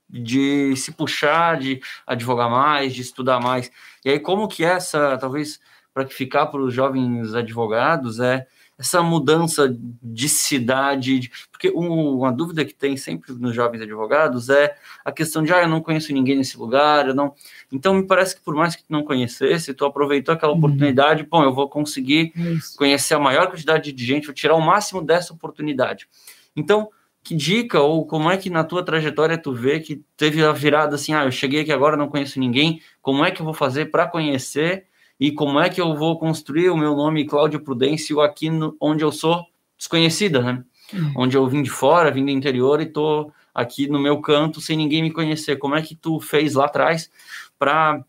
de 0.10 0.76
se 0.76 0.92
puxar, 0.92 1.58
de 1.58 1.82
advogar 2.06 2.50
mais, 2.50 2.94
de 2.94 3.02
estudar 3.02 3.40
mais. 3.40 3.72
E 4.04 4.10
aí, 4.10 4.20
como 4.20 4.48
que 4.48 4.64
essa, 4.64 5.18
talvez, 5.18 5.60
para 5.94 6.08
ficar 6.08 6.48
para 6.48 6.62
os 6.62 6.74
jovens 6.74 7.34
advogados, 7.34 8.20
é 8.20 8.46
essa 8.78 9.02
mudança 9.02 9.74
de 10.02 10.28
cidade, 10.28 11.32
porque 11.50 11.70
uma 11.70 12.32
dúvida 12.32 12.66
que 12.66 12.74
tem 12.74 12.98
sempre 12.98 13.34
nos 13.34 13.56
jovens 13.56 13.82
advogados 13.82 14.50
é 14.50 14.76
a 15.04 15.12
questão 15.12 15.44
de, 15.44 15.54
ah, 15.54 15.62
eu 15.62 15.70
não 15.70 15.82
conheço 15.82 16.12
ninguém 16.12 16.36
nesse 16.36 16.58
lugar, 16.58 17.08
eu 17.08 17.16
não... 17.16 17.34
Então, 17.72 17.94
me 17.94 18.06
parece 18.06 18.36
que 18.36 18.42
por 18.42 18.54
mais 18.54 18.76
que 18.76 18.84
tu 18.84 18.92
não 18.92 19.04
conhecesse, 19.04 19.74
tu 19.74 19.86
aproveitou 19.86 20.34
aquela 20.34 20.52
uhum. 20.52 20.58
oportunidade, 20.58 21.24
bom, 21.24 21.44
eu 21.44 21.54
vou 21.54 21.70
conseguir 21.70 22.34
Isso. 22.36 22.76
conhecer 22.78 23.14
a 23.14 23.20
maior 23.20 23.48
quantidade 23.48 23.92
de 23.94 24.06
gente, 24.06 24.26
vou 24.26 24.36
tirar 24.36 24.56
o 24.56 24.62
máximo 24.62 25.02
dessa 25.02 25.34
oportunidade. 25.34 26.08
Então, 26.54 26.90
que 27.24 27.34
dica 27.34 27.80
ou 27.80 28.06
como 28.06 28.30
é 28.30 28.38
que 28.38 28.50
na 28.50 28.64
tua 28.64 28.84
trajetória 28.84 29.38
tu 29.38 29.54
vê 29.54 29.80
que 29.80 30.04
teve 30.16 30.44
a 30.44 30.52
virada 30.52 30.96
assim, 30.96 31.14
ah, 31.14 31.24
eu 31.24 31.32
cheguei 31.32 31.62
aqui 31.62 31.72
agora, 31.72 31.98
não 31.98 32.10
conheço 32.10 32.40
ninguém, 32.40 32.82
como 33.02 33.24
é 33.24 33.32
que 33.32 33.42
eu 33.42 33.46
vou 33.46 33.54
fazer 33.54 33.86
para 33.86 34.06
conhecer 34.06 34.86
e 35.20 35.32
como 35.32 35.60
é 35.60 35.70
que 35.70 35.80
eu 35.80 35.96
vou 35.96 36.18
construir 36.20 36.70
o 36.70 36.78
meu 36.78 36.96
nome 36.96 37.26
Cláudio 37.26 37.62
Prudêncio 37.62 38.20
aqui 38.22 38.50
no, 38.50 38.76
onde 38.80 39.04
eu 39.04 39.12
sou 39.12 39.46
desconhecida, 39.78 40.42
né? 40.42 40.64
Uhum. 40.94 41.14
Onde 41.18 41.38
eu 41.38 41.48
vim 41.48 41.64
de 41.64 41.70
fora, 41.70 42.12
vim 42.12 42.26
do 42.26 42.32
interior 42.32 42.82
e 42.82 42.86
tô 42.86 43.32
aqui 43.54 43.88
no 43.88 44.00
meu 44.00 44.20
canto 44.20 44.60
sem 44.60 44.78
ninguém 44.78 45.02
me 45.02 45.12
conhecer. 45.12 45.58
Como 45.58 45.76
é 45.76 45.82
que 45.82 45.96
tu 45.96 46.20
fez 46.20 46.54
lá 46.54 46.66
atrás 46.66 47.10
para 47.58 48.04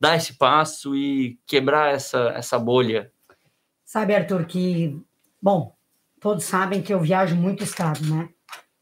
dar 0.00 0.16
esse 0.16 0.34
passo 0.34 0.94
e 0.94 1.38
quebrar 1.46 1.92
essa, 1.92 2.32
essa 2.36 2.58
bolha? 2.58 3.12
Sabe, 3.84 4.14
Arthur, 4.14 4.44
que, 4.46 4.96
bom, 5.42 5.74
todos 6.20 6.44
sabem 6.44 6.80
que 6.80 6.94
eu 6.94 7.00
viajo 7.00 7.34
muito 7.34 7.64
estado, 7.64 8.00
né? 8.06 8.28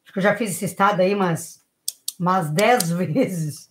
Acho 0.05 0.13
que 0.13 0.19
eu 0.19 0.23
já 0.23 0.37
fiz 0.37 0.51
esse 0.51 0.67
estado 0.67 1.01
aí 1.01 1.15
umas, 1.15 1.65
umas 2.21 2.51
dez 2.51 2.91
vezes 2.93 3.71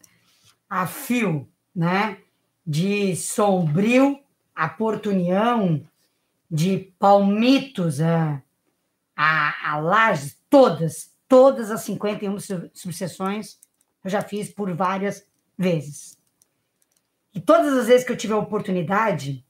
a 0.70 0.88
fio, 0.88 1.48
né? 1.76 2.18
De 2.66 3.16
Sombrio 3.16 4.20
a 4.56 4.70
Porto 4.70 5.10
União, 5.10 5.86
de 6.50 6.94
Palmitos 6.98 8.00
a, 8.00 8.42
a, 9.16 9.72
a 9.74 9.78
Lages, 9.80 10.38
todas, 10.50 11.14
todas 11.28 11.70
as 11.70 11.82
51 11.82 12.38
subseções 12.74 13.58
eu 14.06 14.12
já 14.12 14.22
fiz 14.22 14.50
por 14.52 14.72
várias 14.74 15.26
vezes. 15.58 16.16
E 17.34 17.42
todas 17.42 17.76
as 17.76 17.88
vezes 17.88 18.06
que 18.06 18.12
eu 18.12 18.18
tive 18.18 18.34
a 18.34 18.38
oportunidade 18.38 19.44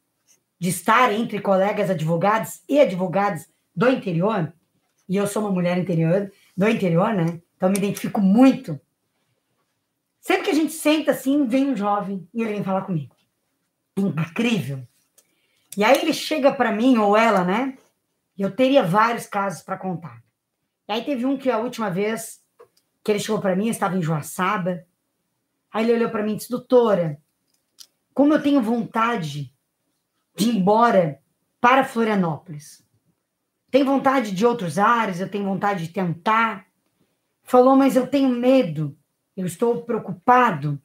de 0.58 0.70
estar 0.70 1.12
entre 1.12 1.42
colegas 1.42 1.90
advogados 1.90 2.62
e 2.68 2.80
advogados 2.80 3.46
do 3.76 3.90
interior, 3.90 4.52
e 5.10 5.18
eu 5.18 5.28
sou 5.28 5.44
uma 5.44 5.52
mulher 5.52 5.78
interior, 5.78 6.32
do 6.56 6.68
interior, 6.70 7.14
né? 7.14 7.42
Então 7.58 7.70
me 7.70 7.78
identifico 7.78 8.22
muito 8.22 8.80
Sempre 10.26 10.46
que 10.46 10.50
a 10.50 10.56
gente 10.56 10.74
senta 10.74 11.12
assim, 11.12 11.46
vem 11.46 11.70
um 11.70 11.78
jovem 11.78 12.28
e 12.34 12.42
ele 12.42 12.54
vem 12.54 12.64
falar 12.64 12.82
comigo. 12.82 13.16
Incrível. 13.96 14.82
E 15.78 15.84
aí 15.84 16.00
ele 16.00 16.14
chega 16.14 16.52
para 16.52 16.72
mim, 16.72 16.98
ou 16.98 17.16
ela, 17.16 17.44
né? 17.44 17.78
Eu 18.36 18.50
teria 18.50 18.82
vários 18.82 19.28
casos 19.28 19.62
para 19.62 19.78
contar. 19.78 20.24
E 20.88 20.94
aí 20.94 21.06
teve 21.06 21.28
um 21.28 21.38
que 21.38 21.52
a 21.52 21.60
última 21.60 21.92
vez 21.92 22.42
que 23.04 23.12
ele 23.12 23.20
chegou 23.20 23.40
para 23.40 23.56
mim, 23.56 23.66
eu 23.66 23.72
estava 23.72 23.96
em 23.96 24.02
Joaçaba. 24.02 24.84
Aí 25.72 25.86
ele 25.86 25.94
olhou 25.94 26.10
para 26.10 26.24
mim 26.24 26.34
e 26.34 26.38
disse: 26.38 26.50
Doutora, 26.50 27.22
como 28.12 28.34
eu 28.34 28.42
tenho 28.42 28.64
vontade 28.64 29.54
de 30.36 30.50
ir 30.50 30.56
embora 30.56 31.22
para 31.62 31.84
Florianópolis. 31.84 32.84
Tenho 33.70 33.86
vontade 33.86 34.32
de 34.32 34.44
outros 34.44 34.80
ares, 34.80 35.20
eu 35.20 35.30
tenho 35.30 35.46
vontade 35.46 35.86
de 35.86 35.94
tentar. 35.94 36.66
Falou, 37.44 37.76
mas 37.76 37.96
eu 37.96 38.08
tenho 38.08 38.30
medo 38.30 38.98
eu 39.36 39.46
estou 39.46 39.84
preocupado, 39.84 40.82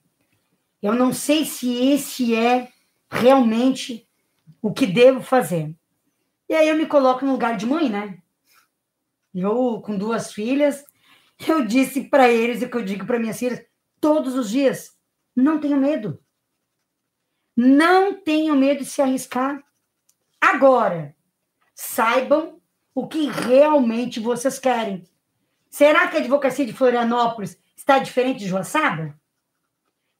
eu 0.82 0.94
não 0.94 1.12
sei 1.12 1.44
se 1.44 1.72
esse 1.92 2.34
é 2.34 2.68
realmente 3.10 4.08
o 4.62 4.72
que 4.72 4.86
devo 4.86 5.22
fazer. 5.22 5.74
E 6.48 6.54
aí 6.54 6.68
eu 6.68 6.76
me 6.76 6.86
coloco 6.86 7.24
no 7.24 7.32
lugar 7.32 7.56
de 7.56 7.66
mãe, 7.66 7.88
né? 7.88 8.18
Eu, 9.34 9.80
com 9.80 9.96
duas 9.96 10.32
filhas, 10.32 10.84
eu 11.46 11.64
disse 11.64 12.08
para 12.08 12.28
eles 12.28 12.62
o 12.62 12.68
que 12.68 12.76
eu 12.76 12.84
digo 12.84 13.06
para 13.06 13.18
minhas 13.18 13.38
filhas 13.38 13.64
todos 14.00 14.34
os 14.34 14.50
dias: 14.50 14.96
não 15.34 15.60
tenham 15.60 15.78
medo. 15.78 16.20
Não 17.56 18.14
tenham 18.14 18.56
medo 18.56 18.78
de 18.78 18.86
se 18.86 19.02
arriscar. 19.02 19.62
Agora, 20.40 21.14
saibam 21.74 22.60
o 22.94 23.06
que 23.06 23.26
realmente 23.26 24.18
vocês 24.18 24.58
querem. 24.58 25.04
Será 25.68 26.08
que 26.08 26.16
a 26.16 26.20
advocacia 26.20 26.64
de 26.64 26.72
Florianópolis 26.72 27.59
está 27.80 27.98
diferente 27.98 28.40
de 28.40 28.48
Joaçaba? 28.48 29.18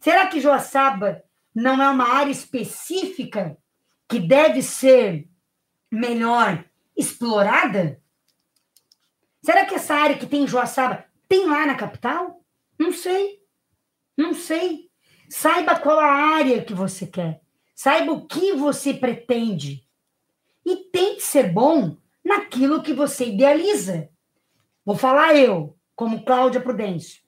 Será 0.01 0.27
que 0.27 0.41
Joaçaba 0.41 1.23
não 1.55 1.81
é 1.81 1.91
uma 1.91 2.09
área 2.09 2.31
específica 2.31 3.57
que 4.09 4.19
deve 4.19 4.63
ser 4.63 5.29
melhor 5.91 6.65
explorada? 6.97 8.01
Será 9.43 9.67
que 9.67 9.75
essa 9.75 9.95
área 9.95 10.17
que 10.17 10.27
tem 10.27 10.45
em 10.45 10.49
Joaçaba 10.49 11.05
tem 11.29 11.47
lá 11.47 11.67
na 11.67 11.75
capital? 11.75 12.43
Não 12.79 12.93
sei. 12.93 13.43
Não 14.17 14.33
sei. 14.35 14.91
Saiba 15.29 15.79
qual 15.79 16.01
a 16.01 16.11
área 16.37 16.65
que 16.65 16.73
você 16.73 17.07
quer. 17.07 17.43
Saiba 17.75 18.13
o 18.13 18.27
que 18.27 18.55
você 18.55 18.95
pretende. 18.95 19.87
E 20.65 20.77
tente 20.77 21.23
ser 21.23 21.53
bom 21.53 21.97
naquilo 22.25 22.83
que 22.83 22.95
você 22.95 23.27
idealiza. 23.27 24.09
Vou 24.85 24.97
falar 24.97 25.37
eu, 25.37 25.79
como 25.95 26.25
Cláudia 26.25 26.61
Prudêncio. 26.61 27.21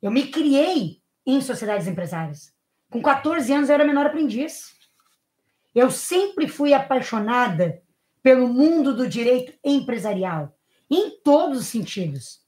Eu 0.00 0.10
me 0.10 0.28
criei 0.28 1.02
em 1.26 1.40
sociedades 1.40 1.86
empresárias. 1.86 2.52
Com 2.90 3.02
14 3.02 3.52
anos 3.52 3.68
eu 3.68 3.74
era 3.74 3.84
menor 3.84 4.06
aprendiz. 4.06 4.72
Eu 5.74 5.90
sempre 5.90 6.48
fui 6.48 6.72
apaixonada 6.72 7.82
pelo 8.22 8.48
mundo 8.48 8.94
do 8.94 9.08
direito 9.08 9.52
empresarial, 9.64 10.56
em 10.90 11.20
todos 11.22 11.58
os 11.60 11.66
sentidos. 11.66 12.40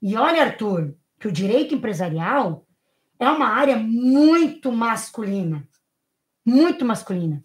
E 0.00 0.16
olha, 0.16 0.42
Arthur, 0.42 0.94
que 1.20 1.28
o 1.28 1.32
direito 1.32 1.74
empresarial 1.74 2.66
é 3.18 3.28
uma 3.28 3.48
área 3.48 3.76
muito 3.76 4.72
masculina. 4.72 5.68
Muito 6.44 6.84
masculina. 6.84 7.42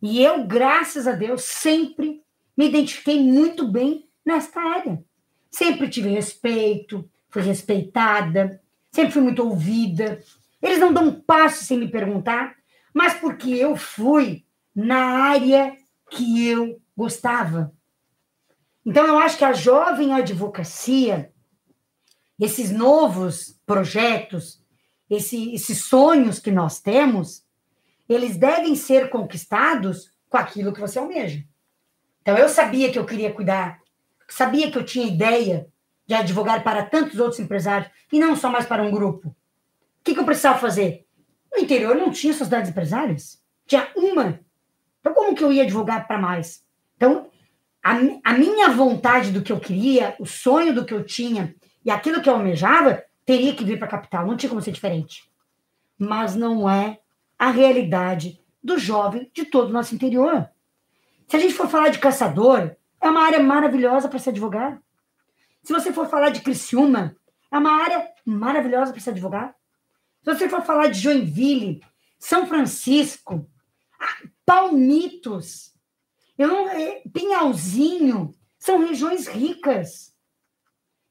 E 0.00 0.22
eu, 0.22 0.44
graças 0.46 1.06
a 1.06 1.12
Deus, 1.12 1.42
sempre 1.44 2.22
me 2.56 2.68
identifiquei 2.68 3.20
muito 3.22 3.68
bem 3.68 4.08
nesta 4.24 4.60
área. 4.60 5.04
Sempre 5.50 5.88
tive 5.88 6.08
respeito, 6.08 7.08
fui 7.28 7.42
respeitada, 7.42 8.61
sempre 8.92 9.12
fui 9.12 9.22
muito 9.22 9.42
ouvida. 9.42 10.22
Eles 10.60 10.78
não 10.78 10.92
dão 10.92 11.04
um 11.04 11.20
passo 11.20 11.64
sem 11.64 11.78
me 11.78 11.88
perguntar, 11.88 12.54
mas 12.94 13.14
porque 13.14 13.50
eu 13.50 13.74
fui 13.74 14.44
na 14.74 15.24
área 15.24 15.76
que 16.10 16.46
eu 16.46 16.80
gostava. 16.96 17.72
Então, 18.84 19.06
eu 19.06 19.18
acho 19.18 19.38
que 19.38 19.44
a 19.44 19.52
jovem 19.52 20.12
advocacia, 20.12 21.32
esses 22.38 22.70
novos 22.70 23.58
projetos, 23.64 24.62
esse, 25.08 25.54
esses 25.54 25.84
sonhos 25.84 26.38
que 26.38 26.50
nós 26.50 26.80
temos, 26.80 27.44
eles 28.08 28.36
devem 28.36 28.74
ser 28.74 29.08
conquistados 29.08 30.12
com 30.28 30.36
aquilo 30.36 30.72
que 30.72 30.80
você 30.80 30.98
almeja. 30.98 31.42
Então, 32.20 32.36
eu 32.36 32.48
sabia 32.48 32.90
que 32.90 32.98
eu 32.98 33.06
queria 33.06 33.32
cuidar, 33.32 33.80
sabia 34.28 34.70
que 34.70 34.78
eu 34.78 34.84
tinha 34.84 35.06
ideia 35.06 35.71
de 36.06 36.14
advogar 36.14 36.62
para 36.62 36.84
tantos 36.84 37.18
outros 37.18 37.40
empresários 37.40 37.90
e 38.12 38.18
não 38.18 38.36
só 38.36 38.50
mais 38.50 38.66
para 38.66 38.82
um 38.82 38.90
grupo. 38.90 39.28
O 39.28 39.34
que, 40.04 40.14
que 40.14 40.20
eu 40.20 40.24
precisava 40.24 40.58
fazer? 40.58 41.06
No 41.52 41.62
interior 41.62 41.94
não 41.94 42.10
tinha 42.10 42.32
sociedades 42.32 42.70
empresárias. 42.70 43.40
Tinha 43.66 43.88
uma. 43.94 44.40
Então, 45.00 45.14
como 45.14 45.34
que 45.34 45.44
eu 45.44 45.52
ia 45.52 45.62
advogar 45.62 46.06
para 46.06 46.18
mais? 46.18 46.64
Então, 46.96 47.30
a, 47.82 47.92
a 48.24 48.32
minha 48.32 48.68
vontade 48.70 49.30
do 49.30 49.42
que 49.42 49.52
eu 49.52 49.60
queria, 49.60 50.14
o 50.18 50.26
sonho 50.26 50.74
do 50.74 50.84
que 50.84 50.94
eu 50.94 51.04
tinha 51.04 51.54
e 51.84 51.90
aquilo 51.90 52.20
que 52.20 52.28
eu 52.28 52.34
almejava, 52.34 53.02
teria 53.24 53.54
que 53.54 53.64
vir 53.64 53.78
para 53.78 53.88
a 53.88 53.90
capital. 53.90 54.26
Não 54.26 54.36
tinha 54.36 54.50
como 54.50 54.62
ser 54.62 54.72
diferente. 54.72 55.30
Mas 55.98 56.34
não 56.34 56.68
é 56.68 56.98
a 57.38 57.50
realidade 57.50 58.40
do 58.62 58.78
jovem 58.78 59.30
de 59.34 59.44
todo 59.44 59.68
o 59.68 59.72
nosso 59.72 59.94
interior. 59.94 60.48
Se 61.26 61.36
a 61.36 61.40
gente 61.40 61.54
for 61.54 61.68
falar 61.68 61.88
de 61.88 61.98
caçador, 61.98 62.76
é 63.00 63.10
uma 63.10 63.24
área 63.24 63.42
maravilhosa 63.42 64.08
para 64.08 64.18
se 64.18 64.28
advogar. 64.28 64.80
Se 65.62 65.72
você 65.72 65.92
for 65.92 66.08
falar 66.08 66.30
de 66.30 66.40
Criciúma, 66.40 67.16
é 67.50 67.58
uma 67.58 67.82
área 67.82 68.08
maravilhosa 68.24 68.92
para 68.92 69.00
se 69.00 69.10
advogar. 69.10 69.54
Se 70.22 70.34
você 70.34 70.48
for 70.48 70.62
falar 70.62 70.88
de 70.88 71.00
Joinville, 71.00 71.82
São 72.18 72.46
Francisco, 72.46 73.48
Palmitos, 74.44 75.72
eu 76.36 76.48
não, 76.48 76.68
é, 76.68 77.02
Pinhalzinho, 77.12 78.34
são 78.58 78.78
regiões 78.78 79.26
ricas. 79.26 80.14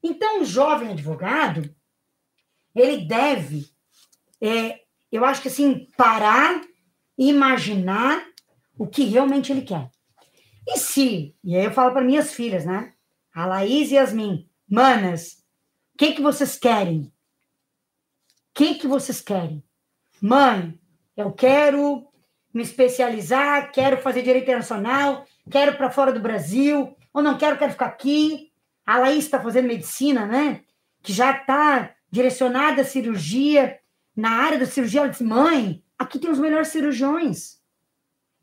Então, 0.02 0.40
o 0.40 0.44
jovem 0.44 0.90
advogado, 0.90 1.74
ele 2.74 3.06
deve, 3.06 3.70
é, 4.40 4.80
eu 5.10 5.24
acho 5.24 5.42
que 5.42 5.48
assim, 5.48 5.86
parar 5.96 6.60
imaginar 7.16 8.26
o 8.76 8.86
que 8.86 9.04
realmente 9.04 9.52
ele 9.52 9.62
quer. 9.62 9.90
E 10.66 10.78
se, 10.78 11.36
e 11.42 11.56
aí 11.56 11.64
eu 11.64 11.72
falo 11.72 11.92
para 11.92 12.04
minhas 12.04 12.32
filhas, 12.32 12.64
né? 12.64 12.94
A 13.34 13.46
Laís 13.46 13.90
e 13.90 13.94
Yasmin, 13.94 14.46
manas, 14.68 15.42
o 15.94 15.98
que, 15.98 16.12
que 16.12 16.20
vocês 16.20 16.58
querem? 16.58 17.00
O 17.04 17.10
que, 18.54 18.74
que 18.74 18.86
vocês 18.86 19.22
querem? 19.22 19.64
Mãe, 20.20 20.78
eu 21.16 21.32
quero 21.32 22.06
me 22.52 22.62
especializar, 22.62 23.72
quero 23.72 23.96
fazer 24.02 24.22
direito 24.22 24.44
internacional, 24.44 25.24
quero 25.50 25.76
para 25.76 25.90
fora 25.90 26.12
do 26.12 26.20
Brasil, 26.20 26.94
ou 27.12 27.22
não 27.22 27.38
quero, 27.38 27.58
quero 27.58 27.72
ficar 27.72 27.86
aqui. 27.86 28.52
A 28.84 28.98
Laís 28.98 29.24
está 29.24 29.40
fazendo 29.40 29.68
medicina, 29.68 30.26
né? 30.26 30.62
Que 31.02 31.12
já 31.12 31.30
está 31.30 31.94
direcionada 32.10 32.82
à 32.82 32.84
cirurgia. 32.84 33.78
Na 34.14 34.30
área 34.30 34.58
da 34.58 34.66
cirurgia, 34.66 35.00
ela 35.00 35.08
disse: 35.08 35.24
mãe, 35.24 35.82
aqui 35.98 36.18
tem 36.18 36.30
os 36.30 36.38
melhores 36.38 36.68
cirurgiões. 36.68 37.58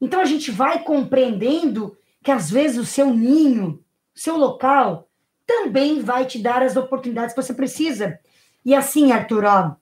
Então 0.02 0.20
a 0.20 0.26
gente 0.26 0.50
vai 0.50 0.84
compreendendo 0.84 1.96
que 2.24 2.32
às 2.32 2.50
vezes 2.50 2.78
o 2.78 2.86
seu 2.86 3.14
ninho, 3.14 3.84
seu 4.20 4.38
local, 4.38 5.10
também 5.46 6.02
vai 6.02 6.26
te 6.26 6.40
dar 6.40 6.62
as 6.62 6.76
oportunidades 6.76 7.34
que 7.34 7.42
você 7.42 7.54
precisa. 7.54 8.20
E 8.66 8.76
assim, 8.76 9.12
Arthur, 9.12 9.46
ó, 9.46 9.76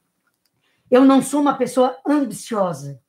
eu 0.90 1.04
não 1.04 1.22
sou 1.22 1.42
uma 1.42 1.58
pessoa 1.58 1.98
ambiciosa. 2.06 3.02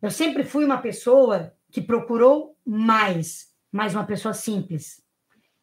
Eu 0.00 0.10
sempre 0.10 0.44
fui 0.44 0.64
uma 0.64 0.78
pessoa 0.78 1.54
que 1.70 1.80
procurou 1.80 2.56
mais, 2.64 3.52
mais 3.70 3.94
uma 3.94 4.04
pessoa 4.04 4.32
simples. 4.32 5.02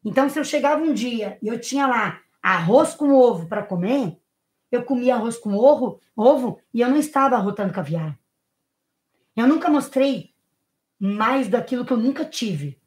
Então, 0.04 0.30
se 0.30 0.40
eu 0.40 0.44
chegava 0.44 0.82
um 0.82 0.94
dia 0.94 1.38
e 1.42 1.48
eu 1.48 1.60
tinha 1.60 1.88
lá 1.88 2.22
arroz 2.42 2.94
com 2.94 3.12
ovo 3.12 3.48
para 3.48 3.64
comer, 3.64 4.18
eu 4.72 4.84
comia 4.84 5.16
arroz 5.16 5.38
com 5.38 5.56
ovo, 5.56 6.00
ovo 6.16 6.60
e 6.74 6.82
eu 6.82 6.90
não 6.90 6.98
estava 6.98 7.36
arrotando 7.36 7.74
caviar. 7.74 8.18
Eu 9.36 9.48
nunca 9.48 9.70
mostrei 9.70 10.34
mais 11.00 11.48
daquilo 11.48 11.86
que 11.86 11.94
eu 11.94 11.98
nunca 11.98 12.24
tive. 12.24 12.79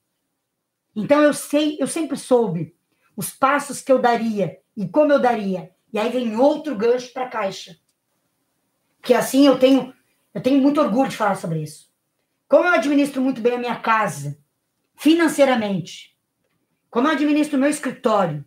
Então 0.95 1.23
eu 1.23 1.33
sei, 1.33 1.77
eu 1.81 1.87
sempre 1.87 2.17
soube 2.17 2.75
os 3.17 3.31
passos 3.31 3.81
que 3.81 3.91
eu 3.91 3.99
daria 3.99 4.59
e 4.77 4.89
como 4.89 5.13
eu 5.13 5.21
daria. 5.21 5.71
E 5.93 5.99
aí 5.99 6.11
vem 6.11 6.37
outro 6.37 6.77
gancho 6.77 7.13
para 7.13 7.25
a 7.25 7.29
caixa. 7.29 7.77
Que 9.03 9.15
assim 9.15 9.47
eu 9.47 9.59
tenho, 9.59 9.93
eu 10.35 10.41
tenho 10.41 10.61
muito 10.61 10.81
orgulho 10.81 11.11
de 11.11 11.17
falar 11.17 11.35
sobre 11.35 11.63
isso. 11.63 11.91
Como 12.49 12.67
eu 12.67 12.73
administro 12.73 13.23
muito 13.23 13.41
bem 13.41 13.55
a 13.55 13.59
minha 13.59 13.77
casa, 13.77 14.39
financeiramente, 14.97 16.17
como 16.91 17.09
eu 17.09 17.13
administro 17.13 17.57
o 17.57 17.61
meu 17.61 17.71
escritório, 17.71 18.45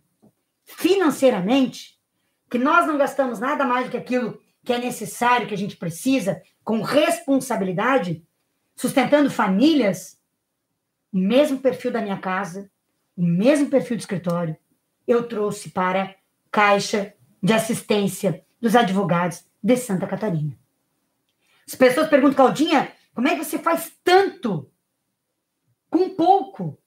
financeiramente, 0.64 1.98
que 2.48 2.58
nós 2.58 2.86
não 2.86 2.96
gastamos 2.96 3.40
nada 3.40 3.64
mais 3.64 3.86
do 3.86 3.90
que 3.90 3.96
aquilo 3.96 4.40
que 4.64 4.72
é 4.72 4.78
necessário, 4.78 5.46
que 5.46 5.54
a 5.54 5.58
gente 5.58 5.76
precisa, 5.76 6.42
com 6.64 6.82
responsabilidade, 6.82 8.24
sustentando 8.74 9.30
famílias, 9.30 10.15
o 11.12 11.18
mesmo 11.18 11.58
perfil 11.58 11.90
da 11.90 12.00
minha 12.00 12.18
casa, 12.18 12.70
o 13.16 13.22
mesmo 13.22 13.68
perfil 13.68 13.96
do 13.96 14.00
escritório, 14.00 14.56
eu 15.06 15.26
trouxe 15.26 15.70
para 15.70 16.14
Caixa 16.50 17.14
de 17.42 17.52
Assistência 17.52 18.44
dos 18.60 18.74
Advogados 18.74 19.44
de 19.62 19.76
Santa 19.76 20.06
Catarina. 20.06 20.58
As 21.66 21.74
pessoas 21.74 22.08
perguntam, 22.08 22.36
Claudinha, 22.36 22.92
como 23.14 23.28
é 23.28 23.36
que 23.36 23.44
você 23.44 23.58
faz 23.58 23.92
tanto 24.04 24.70
com 25.88 26.10
pouco? 26.10 26.78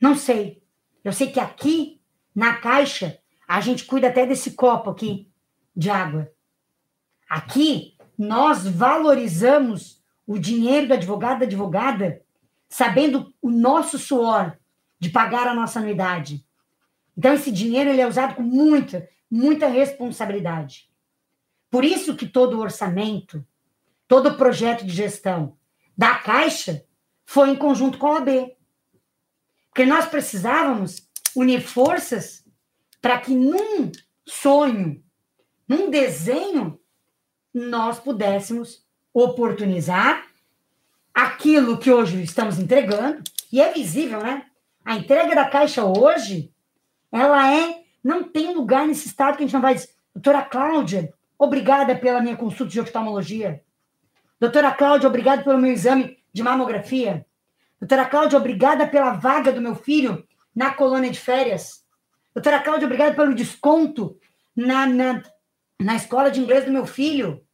Não 0.00 0.14
sei. 0.14 0.62
Eu 1.04 1.12
sei 1.12 1.30
que 1.30 1.40
aqui, 1.40 2.00
na 2.34 2.56
Caixa, 2.56 3.18
a 3.46 3.60
gente 3.60 3.84
cuida 3.84 4.08
até 4.08 4.26
desse 4.26 4.52
copo 4.52 4.90
aqui 4.90 5.30
de 5.74 5.90
água. 5.90 6.30
Aqui, 7.28 7.96
nós 8.18 8.66
valorizamos 8.66 10.02
o 10.26 10.38
dinheiro 10.38 10.88
do 10.88 10.94
advogado 10.94 11.40
da 11.40 11.46
advogada, 11.46 12.22
sabendo 12.70 13.34
o 13.42 13.50
nosso 13.50 13.98
suor 13.98 14.56
de 14.98 15.10
pagar 15.10 15.48
a 15.48 15.54
nossa 15.54 15.80
anuidade. 15.80 16.46
Então, 17.18 17.34
esse 17.34 17.50
dinheiro 17.50 17.90
ele 17.90 18.00
é 18.00 18.06
usado 18.06 18.36
com 18.36 18.42
muita, 18.42 19.08
muita 19.30 19.66
responsabilidade. 19.66 20.88
Por 21.68 21.84
isso 21.84 22.16
que 22.16 22.26
todo 22.26 22.60
orçamento, 22.60 23.44
todo 24.06 24.36
projeto 24.36 24.86
de 24.86 24.92
gestão 24.92 25.58
da 25.96 26.14
Caixa 26.14 26.84
foi 27.26 27.50
em 27.50 27.56
conjunto 27.56 27.98
com 27.98 28.06
a 28.06 28.14
OAB. 28.14 28.56
Porque 29.68 29.84
nós 29.84 30.06
precisávamos 30.06 31.08
unir 31.34 31.60
forças 31.60 32.44
para 33.00 33.18
que 33.18 33.34
num 33.34 33.90
sonho, 34.26 35.02
num 35.68 35.90
desenho, 35.90 36.80
nós 37.52 37.98
pudéssemos 37.98 38.84
oportunizar 39.12 40.29
aquilo 41.14 41.78
que 41.78 41.90
hoje 41.90 42.22
estamos 42.22 42.58
entregando, 42.58 43.22
e 43.52 43.60
é 43.60 43.72
visível, 43.72 44.22
né? 44.22 44.46
A 44.84 44.96
entrega 44.96 45.34
da 45.34 45.48
Caixa 45.48 45.84
hoje, 45.84 46.52
ela 47.12 47.52
é, 47.54 47.82
não 48.02 48.22
tem 48.24 48.54
lugar 48.54 48.86
nesse 48.86 49.08
estado 49.08 49.36
que 49.36 49.42
a 49.42 49.46
gente 49.46 49.54
não 49.54 49.60
vai 49.60 49.74
dizer, 49.74 49.90
doutora 50.14 50.42
Cláudia, 50.42 51.12
obrigada 51.38 51.94
pela 51.96 52.20
minha 52.20 52.36
consulta 52.36 52.72
de 52.72 52.80
oftalmologia. 52.80 53.62
Doutora 54.38 54.72
Cláudia, 54.72 55.08
obrigada 55.08 55.42
pelo 55.42 55.58
meu 55.58 55.72
exame 55.72 56.18
de 56.32 56.42
mamografia. 56.42 57.26
Doutora 57.80 58.06
Cláudia, 58.06 58.38
obrigada 58.38 58.86
pela 58.86 59.12
vaga 59.12 59.52
do 59.52 59.60
meu 59.60 59.74
filho 59.74 60.26
na 60.54 60.72
colônia 60.72 61.10
de 61.10 61.20
férias. 61.20 61.84
Doutora 62.34 62.60
Cláudia, 62.60 62.86
obrigada 62.86 63.14
pelo 63.14 63.34
desconto 63.34 64.18
na, 64.54 64.86
na, 64.86 65.22
na 65.78 65.96
escola 65.96 66.30
de 66.30 66.40
inglês 66.40 66.64
do 66.64 66.72
meu 66.72 66.86
filho. 66.86 67.44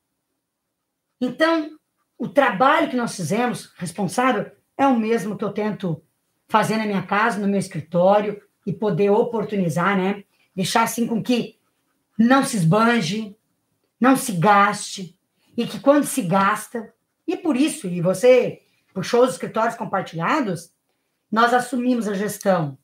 Então, 1.21 1.76
o 2.19 2.29
trabalho 2.29 2.89
que 2.89 2.97
nós 2.97 3.15
fizemos, 3.15 3.73
responsável, 3.77 4.51
é 4.77 4.87
o 4.87 4.99
mesmo 4.99 5.37
que 5.37 5.45
eu 5.45 5.53
tento 5.53 6.03
fazer 6.49 6.77
na 6.77 6.87
minha 6.87 7.03
casa, 7.03 7.39
no 7.39 7.49
meu 7.49 7.59
escritório, 7.59 8.41
e 8.67 8.73
poder 8.73 9.11
oportunizar, 9.11 9.97
né? 9.97 10.25
Deixar 10.55 10.83
assim 10.83 11.07
com 11.07 11.23
que 11.23 11.59
não 12.19 12.45
se 12.45 12.57
esbanje, 12.57 13.37
não 14.01 14.17
se 14.17 14.33
gaste, 14.33 15.19
e 15.57 15.67
que 15.67 15.81
quando 15.81 16.05
se 16.05 16.23
gasta, 16.23 16.93
e 17.27 17.37
por 17.37 17.57
isso, 17.57 17.87
e 17.87 18.01
você 18.01 18.63
puxou 18.95 19.25
os 19.25 19.33
escritórios 19.33 19.77
compartilhados, 19.77 20.73
nós 21.31 21.53
assumimos 21.53 22.09
a 22.09 22.15
gestão 22.15 22.79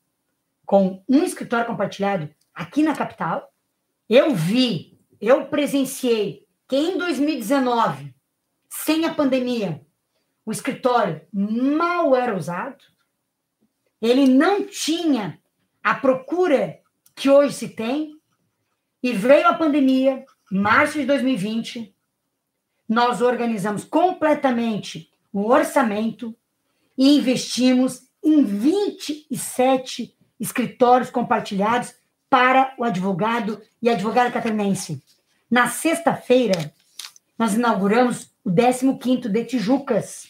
com 0.65 1.03
um 1.07 1.23
escritório 1.23 1.65
compartilhado 1.65 2.29
aqui 2.53 2.83
na 2.83 2.95
capital. 2.95 3.51
Eu 4.09 4.33
vi, 4.35 4.99
eu 5.19 5.45
presenciei 5.47 6.45
que 6.67 6.75
em 6.75 6.97
2019 6.97 8.13
sem 8.75 9.05
a 9.05 9.13
pandemia, 9.13 9.85
o 10.43 10.51
escritório 10.51 11.21
mal 11.31 12.15
era 12.15 12.35
usado, 12.35 12.83
ele 14.01 14.27
não 14.27 14.65
tinha 14.65 15.39
a 15.81 15.93
procura 15.93 16.79
que 17.15 17.29
hoje 17.29 17.53
se 17.53 17.69
tem, 17.69 18.19
e 19.01 19.13
veio 19.13 19.47
a 19.47 19.53
pandemia, 19.53 20.25
março 20.51 20.97
de 20.97 21.05
2020, 21.05 21.95
nós 22.89 23.21
organizamos 23.21 23.83
completamente 23.83 25.09
o 25.31 25.49
orçamento 25.49 26.35
e 26.97 27.17
investimos 27.17 28.09
em 28.23 28.43
27 28.43 30.17
escritórios 30.39 31.11
compartilhados 31.11 31.93
para 32.29 32.73
o 32.77 32.83
advogado 32.83 33.61
e 33.81 33.89
advogada 33.89 34.31
catarinense. 34.31 35.01
Na 35.49 35.69
sexta-feira, 35.69 36.73
nós 37.37 37.53
inauguramos 37.53 38.32
o 38.43 38.51
15º 38.51 39.29
de 39.29 39.45
Tijucas. 39.45 40.27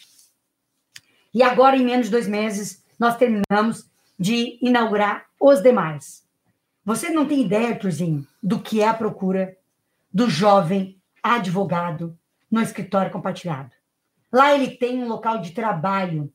E 1.32 1.42
agora, 1.42 1.76
em 1.76 1.84
menos 1.84 2.06
de 2.06 2.12
dois 2.12 2.28
meses, 2.28 2.84
nós 2.98 3.16
terminamos 3.16 3.90
de 4.18 4.58
inaugurar 4.62 5.26
os 5.40 5.60
demais. 5.60 6.24
Você 6.84 7.10
não 7.10 7.26
tem 7.26 7.42
ideia, 7.42 7.76
Turzinho, 7.76 8.26
do 8.42 8.60
que 8.60 8.80
é 8.80 8.88
a 8.88 8.94
procura 8.94 9.56
do 10.12 10.30
jovem 10.30 11.00
advogado 11.22 12.16
no 12.50 12.60
escritório 12.60 13.10
compartilhado. 13.10 13.72
Lá 14.32 14.54
ele 14.54 14.76
tem 14.76 15.02
um 15.02 15.08
local 15.08 15.40
de 15.40 15.52
trabalho. 15.52 16.32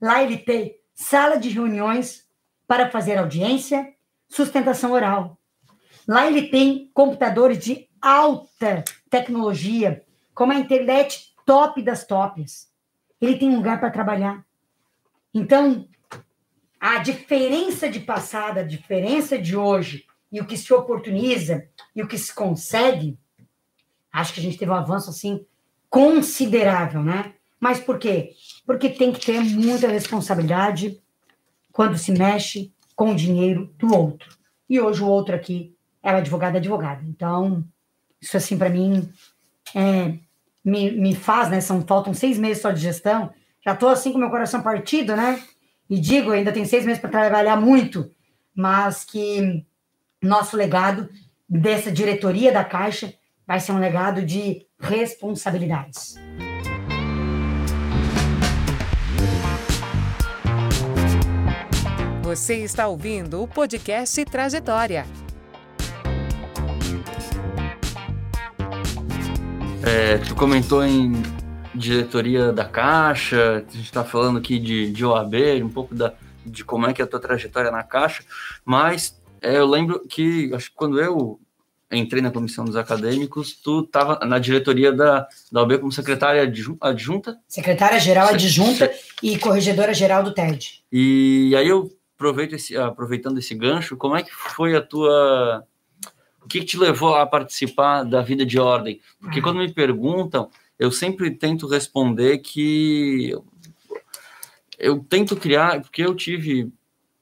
Lá 0.00 0.22
ele 0.22 0.38
tem 0.38 0.76
sala 0.94 1.36
de 1.36 1.48
reuniões 1.48 2.26
para 2.66 2.90
fazer 2.90 3.16
audiência, 3.16 3.94
sustentação 4.28 4.92
oral. 4.92 5.38
Lá 6.06 6.26
ele 6.26 6.48
tem 6.48 6.90
computadores 6.92 7.58
de 7.58 7.88
alta 8.00 8.84
tecnologia 9.08 10.04
como 10.38 10.52
a 10.52 10.54
internet 10.54 11.34
top 11.44 11.82
das 11.82 12.06
tops. 12.06 12.68
Ele 13.20 13.36
tem 13.36 13.50
um 13.50 13.56
lugar 13.56 13.80
para 13.80 13.90
trabalhar. 13.90 14.46
Então, 15.34 15.88
a 16.78 16.98
diferença 16.98 17.90
de 17.90 17.98
passado, 17.98 18.58
a 18.58 18.62
diferença 18.62 19.36
de 19.36 19.56
hoje 19.56 20.06
e 20.30 20.40
o 20.40 20.46
que 20.46 20.56
se 20.56 20.72
oportuniza 20.72 21.68
e 21.92 22.04
o 22.04 22.06
que 22.06 22.16
se 22.16 22.32
consegue, 22.32 23.18
acho 24.12 24.32
que 24.32 24.38
a 24.38 24.42
gente 24.44 24.56
teve 24.56 24.70
um 24.70 24.76
avanço 24.76 25.10
assim 25.10 25.44
considerável, 25.90 27.02
né? 27.02 27.34
Mas 27.58 27.80
por 27.80 27.98
quê? 27.98 28.30
Porque 28.64 28.90
tem 28.90 29.12
que 29.12 29.26
ter 29.26 29.40
muita 29.40 29.88
responsabilidade 29.88 31.02
quando 31.72 31.98
se 31.98 32.12
mexe 32.12 32.72
com 32.94 33.10
o 33.10 33.16
dinheiro 33.16 33.74
do 33.76 33.92
outro. 33.92 34.38
E 34.70 34.80
hoje 34.80 35.02
o 35.02 35.08
outro 35.08 35.34
aqui 35.34 35.74
é 36.00 36.10
advogado 36.10 36.58
advogada. 36.58 37.02
Então, 37.04 37.64
isso 38.20 38.36
assim 38.36 38.56
para 38.56 38.70
mim 38.70 39.12
é 39.74 40.27
me, 40.68 40.90
me 40.90 41.14
faz, 41.14 41.48
né? 41.48 41.60
São, 41.60 41.80
faltam 41.86 42.12
seis 42.12 42.38
meses 42.38 42.62
só 42.62 42.70
de 42.70 42.80
gestão. 42.80 43.30
Já 43.64 43.72
estou 43.72 43.88
assim 43.88 44.12
com 44.12 44.18
meu 44.18 44.30
coração 44.30 44.62
partido, 44.62 45.16
né? 45.16 45.42
E 45.88 45.98
digo, 45.98 46.30
ainda 46.30 46.52
tem 46.52 46.64
seis 46.64 46.84
meses 46.84 47.00
para 47.00 47.10
trabalhar 47.10 47.56
muito, 47.56 48.10
mas 48.54 49.04
que 49.04 49.64
nosso 50.22 50.56
legado 50.56 51.08
dessa 51.48 51.90
diretoria 51.90 52.52
da 52.52 52.62
Caixa 52.62 53.14
vai 53.46 53.58
ser 53.58 53.72
um 53.72 53.78
legado 53.78 54.22
de 54.22 54.66
responsabilidades. 54.78 56.16
Você 62.22 62.56
está 62.56 62.86
ouvindo 62.86 63.42
o 63.42 63.48
podcast 63.48 64.22
Trajetória. 64.26 65.06
É, 69.88 70.18
tu 70.18 70.34
comentou 70.34 70.84
em 70.84 71.14
diretoria 71.74 72.52
da 72.52 72.66
Caixa, 72.66 73.64
a 73.66 73.72
gente 73.74 73.86
está 73.86 74.04
falando 74.04 74.38
aqui 74.38 74.58
de, 74.58 74.92
de 74.92 75.02
OAB, 75.02 75.34
um 75.64 75.70
pouco 75.70 75.94
da, 75.94 76.12
de 76.44 76.62
como 76.62 76.86
é 76.86 76.92
que 76.92 77.00
é 77.00 77.06
a 77.06 77.08
tua 77.08 77.18
trajetória 77.18 77.70
na 77.70 77.82
Caixa, 77.82 78.22
mas 78.66 79.18
é, 79.40 79.56
eu 79.56 79.66
lembro 79.66 80.06
que, 80.06 80.52
acho 80.52 80.68
que 80.68 80.76
quando 80.76 81.00
eu 81.00 81.40
entrei 81.90 82.20
na 82.20 82.30
comissão 82.30 82.66
dos 82.66 82.76
acadêmicos, 82.76 83.54
tu 83.54 83.80
estava 83.80 84.18
na 84.26 84.38
diretoria 84.38 84.92
da, 84.92 85.26
da 85.50 85.62
OAB 85.62 85.78
como 85.78 85.90
secretária 85.90 86.42
adjunta? 86.82 87.38
Secretária-geral 87.48 88.28
adjunta 88.28 88.92
e 89.22 89.38
corregedora-geral 89.38 90.22
do 90.22 90.34
TED. 90.34 90.84
E 90.92 91.54
aí 91.56 91.66
eu 91.66 91.90
aproveito 92.14 92.52
esse, 92.52 92.76
aproveitando 92.76 93.38
esse 93.38 93.54
gancho, 93.54 93.96
como 93.96 94.14
é 94.16 94.22
que 94.22 94.34
foi 94.34 94.76
a 94.76 94.82
tua 94.82 95.64
o 96.48 96.50
que, 96.50 96.60
que, 96.60 96.64
te 96.64 96.78
levou 96.78 97.14
a 97.14 97.26
participar 97.26 98.04
da 98.04 98.22
vida 98.22 98.46
de 98.46 98.58
ordem? 98.58 99.02
Porque 99.20 99.42
quando 99.42 99.58
me 99.58 99.70
perguntam, 99.70 100.48
eu 100.78 100.90
sempre 100.90 101.30
tento 101.30 101.66
responder 101.66 102.38
que 102.38 103.36
eu 104.78 105.04
tento 105.10 105.36
criar, 105.36 105.82
porque 105.82 106.02
eu 106.02 106.14
tive 106.14 106.72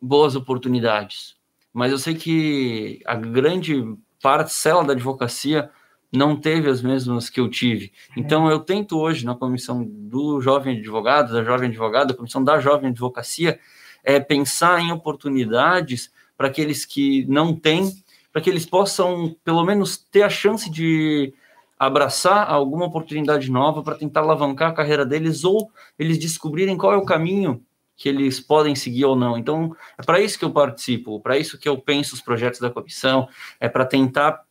boas 0.01 0.37
oportunidades, 0.37 1.35
mas 1.73 1.91
eu 1.91 1.99
sei 1.99 2.15
que 2.15 3.01
a 3.05 3.17
grande 3.17 3.83
parcela 4.23 4.85
da 4.85 4.93
advocacia 4.93 5.71
não 6.13 6.37
teve 6.37 6.71
as 6.71 6.81
mesmas 6.81 7.29
que 7.29 7.41
eu 7.41 7.51
tive. 7.51 7.93
Então, 8.17 8.49
eu 8.49 8.61
tento 8.61 8.97
hoje, 8.97 9.27
na 9.27 9.35
comissão 9.35 9.85
do 9.85 10.41
jovem 10.41 10.79
advogado, 10.79 11.33
da 11.33 11.43
jovem 11.43 11.69
advogada, 11.69 12.07
da 12.07 12.15
comissão 12.15 12.45
da 12.45 12.61
jovem 12.61 12.91
advocacia, 12.91 13.59
é 14.05 14.21
pensar 14.21 14.81
em 14.81 14.93
oportunidades 14.93 16.13
para 16.37 16.47
aqueles 16.47 16.85
que 16.85 17.27
não 17.27 17.53
têm 17.57 17.93
para 18.37 18.43
que 18.43 18.51
eles 18.51 18.67
possam, 18.67 19.35
pelo 19.43 19.65
menos, 19.65 19.97
ter 19.97 20.21
a 20.21 20.29
chance 20.29 20.69
de 20.69 21.33
abraçar 21.79 22.47
alguma 22.51 22.85
oportunidade 22.85 23.51
nova 23.51 23.83
para 23.83 23.95
tentar 23.95 24.21
alavancar 24.21 24.73
a 24.73 24.75
carreira 24.75 25.07
deles 25.07 25.43
ou 25.43 25.71
eles 25.99 26.19
descobrirem 26.19 26.77
qual 26.77 26.93
é 26.93 26.97
o 26.99 27.07
caminho 27.07 27.65
que 27.97 28.11
eles 28.11 28.39
podem 28.39 28.75
seguir 28.75 29.07
ou 29.07 29.17
não. 29.17 29.39
Então, 29.39 29.75
é 29.97 30.03
para 30.03 30.21
isso 30.21 30.39
que 30.39 30.45
eu 30.45 30.51
participo, 30.51 31.19
para 31.19 31.39
isso 31.39 31.59
que 31.59 31.67
eu 31.67 31.79
penso 31.79 32.15
os 32.15 32.21
projetos 32.21 32.61
da 32.61 32.69
comissão, 32.69 33.27
é 33.59 33.71
para 33.71 33.87
tentar 33.87 34.45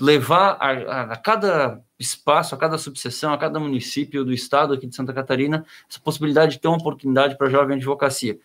levar 0.00 0.56
a, 0.58 0.70
a, 0.70 1.02
a, 1.12 1.16
cada 1.16 1.80
espaço, 1.96 2.56
a 2.56 2.58
cada 2.58 2.76
subseção, 2.76 3.32
a 3.32 3.38
cada 3.38 3.60
município 3.60 4.24
do 4.24 4.32
estado 4.32 4.74
aqui 4.74 4.88
de 4.88 4.96
Santa 4.96 5.12
Catarina, 5.12 5.64
essa 5.88 6.00
possibilidade 6.00 6.54
de 6.54 6.58
ter 6.58 6.66
uma 6.66 6.78
oportunidade 6.78 7.38
para 7.38 7.48
jovem 7.48 7.76
advocacia. 7.76 8.36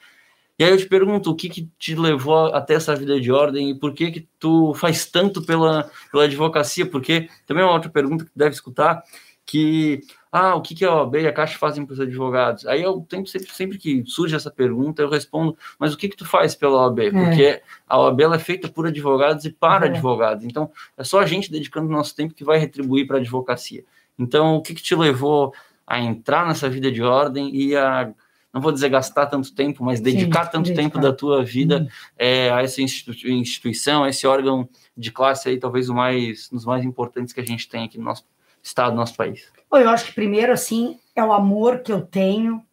E 0.57 0.63
aí 0.63 0.71
eu 0.71 0.77
te 0.77 0.87
pergunto, 0.87 1.29
o 1.29 1.35
que, 1.35 1.49
que 1.49 1.69
te 1.77 1.95
levou 1.95 2.47
até 2.53 2.75
essa 2.75 2.95
vida 2.95 3.19
de 3.19 3.31
ordem 3.31 3.71
e 3.71 3.75
por 3.75 3.93
que 3.93 4.11
que 4.11 4.27
tu 4.39 4.73
faz 4.73 5.05
tanto 5.05 5.41
pela, 5.41 5.89
pela 6.11 6.23
advocacia? 6.23 6.85
Porque 6.85 7.29
também 7.45 7.61
é 7.63 7.65
uma 7.65 7.73
outra 7.73 7.89
pergunta 7.89 8.23
que 8.23 8.31
tu 8.31 8.37
deve 8.37 8.55
escutar, 8.55 9.03
que, 9.45 10.01
ah, 10.31 10.55
o 10.55 10.61
que, 10.61 10.73
que 10.73 10.85
a 10.85 10.95
OAB 10.95 11.15
e 11.15 11.27
a 11.27 11.33
Caixa 11.33 11.57
fazem 11.57 11.85
para 11.85 11.93
os 11.93 11.99
advogados? 11.99 12.65
Aí 12.65 12.81
eu 12.81 13.05
sempre, 13.09 13.29
sempre, 13.29 13.51
sempre 13.51 13.77
que 13.77 14.03
surge 14.07 14.33
essa 14.33 14.49
pergunta, 14.49 15.01
eu 15.01 15.09
respondo, 15.09 15.57
mas 15.77 15.93
o 15.93 15.97
que 15.97 16.07
que 16.07 16.15
tu 16.15 16.25
faz 16.25 16.55
pela 16.55 16.85
OAB? 16.85 16.99
É. 16.99 17.11
Porque 17.11 17.61
a 17.87 17.99
OAB 17.99 18.21
é 18.21 18.39
feita 18.39 18.69
por 18.69 18.87
advogados 18.87 19.43
e 19.43 19.51
para 19.51 19.85
é. 19.85 19.89
advogados. 19.89 20.45
Então, 20.45 20.71
é 20.97 21.03
só 21.03 21.19
a 21.19 21.25
gente 21.25 21.51
dedicando 21.51 21.89
nosso 21.89 22.15
tempo 22.15 22.33
que 22.33 22.45
vai 22.45 22.57
retribuir 22.57 23.05
para 23.05 23.17
a 23.17 23.19
advocacia. 23.19 23.83
Então, 24.17 24.55
o 24.55 24.61
que 24.61 24.73
que 24.73 24.81
te 24.81 24.95
levou 24.95 25.53
a 25.85 25.99
entrar 25.99 26.47
nessa 26.47 26.69
vida 26.69 26.91
de 26.91 27.03
ordem 27.03 27.53
e 27.53 27.75
a 27.75 28.11
não 28.55 28.61
vou 28.61 28.71
dizer 28.71 28.87
gastar 28.87 29.25
tanto 29.25 29.53
tempo, 29.53 29.83
mas 29.83 29.99
dedicar 29.99 30.45
Sim, 30.45 30.51
tanto 30.53 30.67
dedicar. 30.67 30.81
tempo 30.81 30.97
da 30.97 31.11
tua 31.11 31.43
vida 31.43 31.79
uhum. 31.79 31.87
é, 32.17 32.49
a 32.51 32.61
essa 32.61 32.81
institu 32.81 33.27
instituição, 33.27 34.05
a 34.05 34.09
esse 34.09 34.25
órgão 34.25 34.69
de 34.95 35.11
classe 35.11 35.49
aí, 35.49 35.59
talvez 35.59 35.89
o 35.89 35.93
mais, 35.93 36.49
um 36.53 36.55
dos 36.55 36.63
mais 36.63 36.85
importantes 36.85 37.33
que 37.33 37.41
a 37.41 37.45
gente 37.45 37.67
tem 37.67 37.83
aqui 37.83 37.97
no 37.97 38.05
nosso 38.05 38.25
estado, 38.63 38.91
no 38.91 38.99
nosso 38.99 39.13
país? 39.13 39.51
Eu 39.73 39.89
acho 39.89 40.05
que 40.05 40.13
primeiro, 40.13 40.53
assim, 40.53 40.97
é 41.13 41.21
o 41.21 41.33
amor 41.33 41.79
que 41.79 41.91
eu 41.91 41.99
tenho 41.99 42.63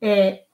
é, 0.00 0.44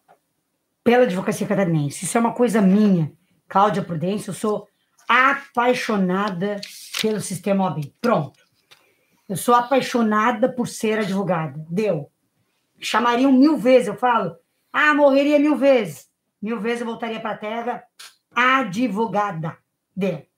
pela 0.83 1.05
advocacia 1.05 1.47
catarinense. 1.47 2.07
Isso 2.07 2.17
é 2.17 2.21
uma 2.21 2.33
coisa 2.33 2.63
minha, 2.63 3.13
Cláudia 3.47 3.83
Prudência, 3.83 4.31
eu 4.31 4.35
sou 4.35 4.67
apaixonada 5.07 6.59
pelo 7.03 7.21
sistema 7.21 7.65
OAB. 7.65 7.93
Pronto. 8.01 8.41
Eu 9.29 9.37
sou 9.37 9.55
apaixonada 9.55 10.49
por 10.49 10.67
ser 10.67 11.01
advogada. 11.01 11.63
Deu 11.69 12.11
chamariam 12.81 13.33
mil 13.33 13.57
vezes. 13.57 13.89
Eu 13.89 13.97
falo, 13.97 14.37
ah, 14.73 14.95
morreria 14.95 15.39
mil 15.39 15.57
vezes. 15.57 16.09
Mil 16.41 16.61
vezes 16.61 16.81
eu 16.81 16.87
voltaria 16.87 17.21
para 17.21 17.31
a 17.31 17.39
terra 17.39 17.85
advogada 18.35 19.57
dele. 19.95 20.29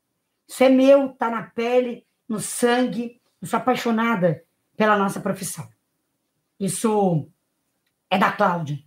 Isso 0.47 0.62
é 0.64 0.68
meu, 0.68 1.11
tá 1.11 1.30
na 1.30 1.43
pele, 1.43 2.07
no 2.28 2.41
sangue. 2.41 3.20
Eu 3.43 3.49
sou 3.49 3.59
apaixonada 3.59 4.43
pela 4.76 4.97
nossa 4.97 5.20
profissão. 5.20 5.68
Isso 6.59 7.28
é 8.11 8.18
da 8.18 8.32
Cláudia. 8.32 8.78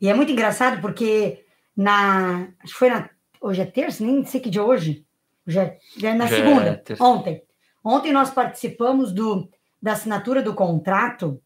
E 0.00 0.08
é 0.08 0.14
muito 0.14 0.32
engraçado 0.32 0.80
porque 0.80 1.44
na. 1.76 2.48
Acho 2.60 2.72
que 2.72 2.78
foi 2.78 2.90
na. 2.90 3.08
Hoje 3.40 3.62
é 3.62 3.66
terça, 3.66 4.04
nem 4.04 4.24
sei 4.24 4.40
que 4.40 4.50
dia 4.50 4.62
hoje. 4.62 5.06
Hoje 5.46 5.58
é, 5.58 5.78
é 6.02 6.14
na 6.14 6.26
Já 6.26 6.36
é 6.36 6.38
segunda, 6.40 6.82
é 6.88 7.02
ontem. 7.02 7.42
Ontem 7.82 8.12
nós 8.12 8.30
participamos 8.30 9.12
do, 9.12 9.48
da 9.80 9.92
assinatura 9.92 10.42
do 10.42 10.54
contrato 10.54 11.40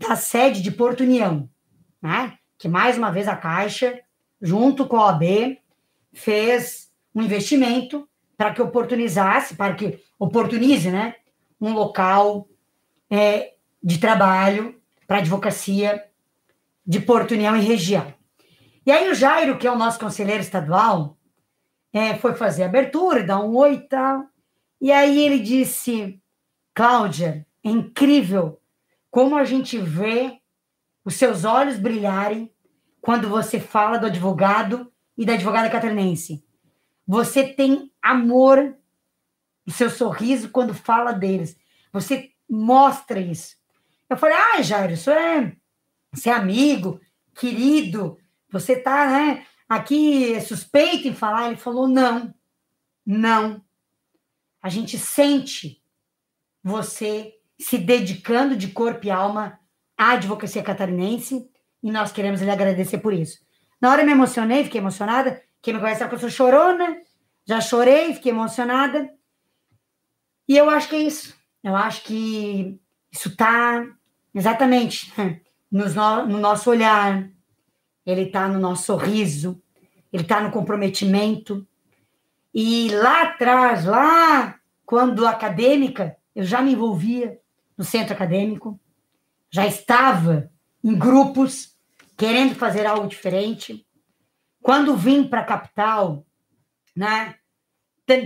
da 0.00 0.16
sede 0.16 0.62
de 0.62 0.70
Porto 0.70 1.02
União, 1.02 1.48
né? 2.00 2.38
que 2.58 2.66
mais 2.66 2.96
uma 2.96 3.10
vez 3.10 3.28
a 3.28 3.36
Caixa, 3.36 4.00
junto 4.40 4.86
com 4.86 4.96
a 4.96 5.06
OAB, 5.06 5.58
fez 6.12 6.90
um 7.14 7.22
investimento 7.22 8.08
para 8.36 8.52
que 8.52 8.62
oportunizasse, 8.62 9.54
para 9.54 9.74
que 9.74 10.02
oportunize 10.18 10.90
né? 10.90 11.16
um 11.60 11.74
local 11.74 12.48
é, 13.10 13.54
de 13.82 13.98
trabalho 13.98 14.80
para 15.06 15.18
advocacia 15.18 16.02
de 16.86 16.98
Porto 17.00 17.32
União 17.32 17.54
e 17.54 17.60
região. 17.60 18.12
E 18.86 18.90
aí 18.90 19.10
o 19.10 19.14
Jairo, 19.14 19.58
que 19.58 19.66
é 19.66 19.70
o 19.70 19.76
nosso 19.76 20.00
conselheiro 20.00 20.40
estadual, 20.40 21.18
é, 21.92 22.14
foi 22.16 22.34
fazer 22.34 22.62
a 22.62 22.66
abertura, 22.66 23.22
dar 23.22 23.40
um 23.40 23.54
oi 23.54 23.74
e 23.74 23.80
tal. 23.80 24.24
E 24.80 24.90
aí 24.90 25.22
ele 25.22 25.40
disse, 25.40 26.18
Cláudia, 26.74 27.46
é 27.62 27.68
incrível 27.68 28.59
como 29.10 29.36
a 29.36 29.44
gente 29.44 29.78
vê 29.78 30.38
os 31.04 31.16
seus 31.16 31.44
olhos 31.44 31.78
brilharem 31.78 32.52
quando 33.00 33.28
você 33.28 33.58
fala 33.58 33.98
do 33.98 34.06
advogado 34.06 34.92
e 35.16 35.24
da 35.24 35.34
advogada 35.34 35.70
catarinense. 35.70 36.44
Você 37.06 37.44
tem 37.44 37.90
amor 38.00 38.76
no 39.66 39.72
seu 39.72 39.90
sorriso 39.90 40.50
quando 40.50 40.74
fala 40.74 41.12
deles. 41.12 41.56
Você 41.92 42.30
mostra 42.48 43.20
isso. 43.20 43.56
Eu 44.08 44.16
falei, 44.16 44.36
ah, 44.36 44.62
Jairo, 44.62 44.92
isso 44.92 45.10
é, 45.10 45.56
você 46.12 46.30
é 46.30 46.32
amigo, 46.32 47.00
querido, 47.34 48.18
você 48.50 48.76
tá, 48.76 49.06
né, 49.06 49.46
aqui 49.68 50.40
suspeito 50.40 51.08
em 51.08 51.14
falar. 51.14 51.48
Ele 51.48 51.56
falou, 51.56 51.88
não, 51.88 52.34
não. 53.04 53.64
A 54.62 54.68
gente 54.68 54.98
sente 54.98 55.82
você 56.62 57.39
se 57.60 57.76
dedicando 57.78 58.56
de 58.56 58.68
corpo 58.68 59.06
e 59.06 59.10
alma 59.10 59.58
à 59.96 60.12
advocacia 60.12 60.62
catarinense 60.62 61.48
e 61.82 61.90
nós 61.90 62.10
queremos 62.10 62.40
lhe 62.40 62.50
agradecer 62.50 62.98
por 62.98 63.12
isso. 63.12 63.38
Na 63.80 63.90
hora 63.90 64.02
eu 64.02 64.06
me 64.06 64.12
emocionei, 64.12 64.64
fiquei 64.64 64.80
emocionada. 64.80 65.42
Quem 65.60 65.74
me 65.74 65.80
conhece 65.80 65.98
sabe 65.98 66.10
que 66.10 66.16
eu 66.16 66.20
sou 66.20 66.30
chorona, 66.30 66.96
já 67.46 67.60
chorei, 67.60 68.14
fiquei 68.14 68.32
emocionada. 68.32 69.10
E 70.48 70.56
eu 70.56 70.68
acho 70.70 70.88
que 70.88 70.96
é 70.96 71.00
isso. 71.00 71.34
Eu 71.62 71.76
acho 71.76 72.02
que 72.04 72.80
isso 73.12 73.28
está 73.28 73.86
exatamente 74.34 75.12
no, 75.70 75.84
no 76.26 76.38
nosso 76.38 76.70
olhar, 76.70 77.28
ele 78.06 78.22
está 78.22 78.48
no 78.48 78.58
nosso 78.58 78.84
sorriso, 78.84 79.62
ele 80.12 80.22
está 80.22 80.40
no 80.40 80.50
comprometimento. 80.50 81.66
E 82.54 82.88
lá 82.90 83.22
atrás, 83.22 83.84
lá 83.84 84.58
quando 84.84 85.26
acadêmica, 85.26 86.16
eu 86.34 86.42
já 86.42 86.60
me 86.62 86.72
envolvia 86.72 87.38
no 87.80 87.84
centro 87.86 88.12
acadêmico, 88.12 88.78
já 89.50 89.66
estava 89.66 90.50
em 90.84 90.98
grupos 90.98 91.78
querendo 92.14 92.54
fazer 92.54 92.84
algo 92.84 93.08
diferente. 93.08 93.86
Quando 94.60 94.98
vim 94.98 95.26
para 95.26 95.40
a 95.40 95.44
capital, 95.44 96.26
né, 96.94 97.36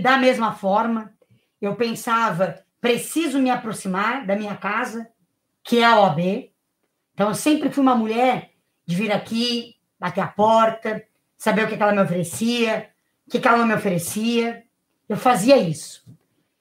da 0.01 0.17
mesma 0.17 0.51
forma, 0.51 1.13
eu 1.61 1.73
pensava 1.73 2.65
preciso 2.81 3.39
me 3.39 3.49
aproximar 3.49 4.27
da 4.27 4.35
minha 4.35 4.57
casa, 4.57 5.09
que 5.63 5.79
é 5.79 5.85
a 5.85 6.01
OAB. 6.01 6.51
Então, 7.13 7.29
eu 7.29 7.33
sempre 7.33 7.71
fui 7.71 7.81
uma 7.81 7.95
mulher 7.95 8.51
de 8.85 8.93
vir 8.93 9.13
aqui, 9.13 9.75
bater 9.97 10.19
a 10.19 10.27
porta, 10.27 11.01
saber 11.37 11.63
o 11.63 11.67
que 11.69 11.81
ela 11.81 11.93
me 11.93 12.01
oferecia, 12.01 12.89
o 13.25 13.31
que 13.31 13.47
ela 13.47 13.59
não 13.59 13.67
me 13.67 13.73
oferecia. 13.73 14.65
Eu 15.07 15.15
fazia 15.15 15.55
isso. 15.55 16.05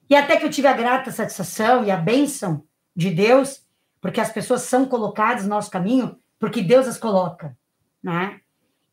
E 0.09 0.15
até 0.15 0.37
que 0.37 0.45
eu 0.45 0.51
tive 0.51 0.69
a 0.69 0.73
grata 0.75 1.11
satisfação 1.11 1.85
e 1.85 1.91
a 1.91 1.97
bênção 1.97 2.65
de 2.95 3.11
Deus, 3.11 3.65
porque 4.01 4.21
as 4.21 4.33
pessoas 4.33 4.63
são 4.63 4.87
colocadas 4.87 5.45
no 5.45 5.51
nosso 5.51 5.71
caminho 5.71 6.19
porque 6.39 6.63
Deus 6.63 6.87
as 6.87 6.99
coloca, 6.99 7.57
né? 8.03 8.41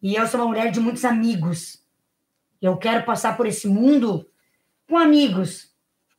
E 0.01 0.15
eu 0.15 0.25
sou 0.25 0.39
uma 0.39 0.47
mulher 0.47 0.71
de 0.71 0.79
muitos 0.79 1.03
amigos. 1.03 1.85
Eu 2.61 2.77
quero 2.77 3.05
passar 3.05 3.35
por 3.35 3.45
esse 3.45 3.67
mundo 3.67 4.25
com 4.87 4.97
amigos. 4.97 5.71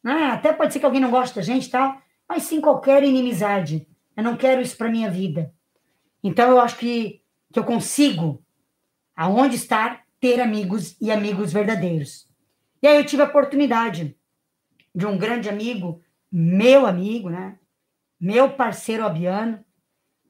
Né? 0.03 0.27
Até 0.27 0.53
pode 0.53 0.73
ser 0.73 0.79
que 0.79 0.85
alguém 0.85 1.01
não 1.01 1.11
goste 1.11 1.35
da 1.35 1.43
gente, 1.43 1.71
tal, 1.71 2.01
mas 2.29 2.45
sem 2.45 2.61
qualquer 2.61 3.03
inimizade. 3.03 3.89
Eu 4.17 4.23
não 4.23 4.37
quero 4.37 4.61
isso 4.61 4.77
para 4.77 4.91
minha 4.91 5.11
vida. 5.11 5.53
Então 6.23 6.51
eu 6.51 6.61
acho 6.61 6.77
que, 6.77 7.23
que 7.53 7.59
eu 7.59 7.65
consigo, 7.65 8.45
aonde 9.17 9.57
estar, 9.57 10.05
ter 10.21 10.41
amigos 10.41 10.97
e 11.01 11.11
amigos 11.11 11.53
verdadeiros. 11.53 12.29
E 12.83 12.87
aí 12.87 12.97
eu 12.97 13.07
tive 13.07 13.23
a 13.23 13.27
oportunidade 13.27 14.17
de 14.95 15.07
um 15.07 15.17
grande 15.17 15.49
amigo, 15.49 16.03
meu 16.31 16.87
amigo, 16.87 17.31
né? 17.31 17.59
Meu 18.23 18.51
parceiro 18.51 19.05
Abiano, 19.05 19.65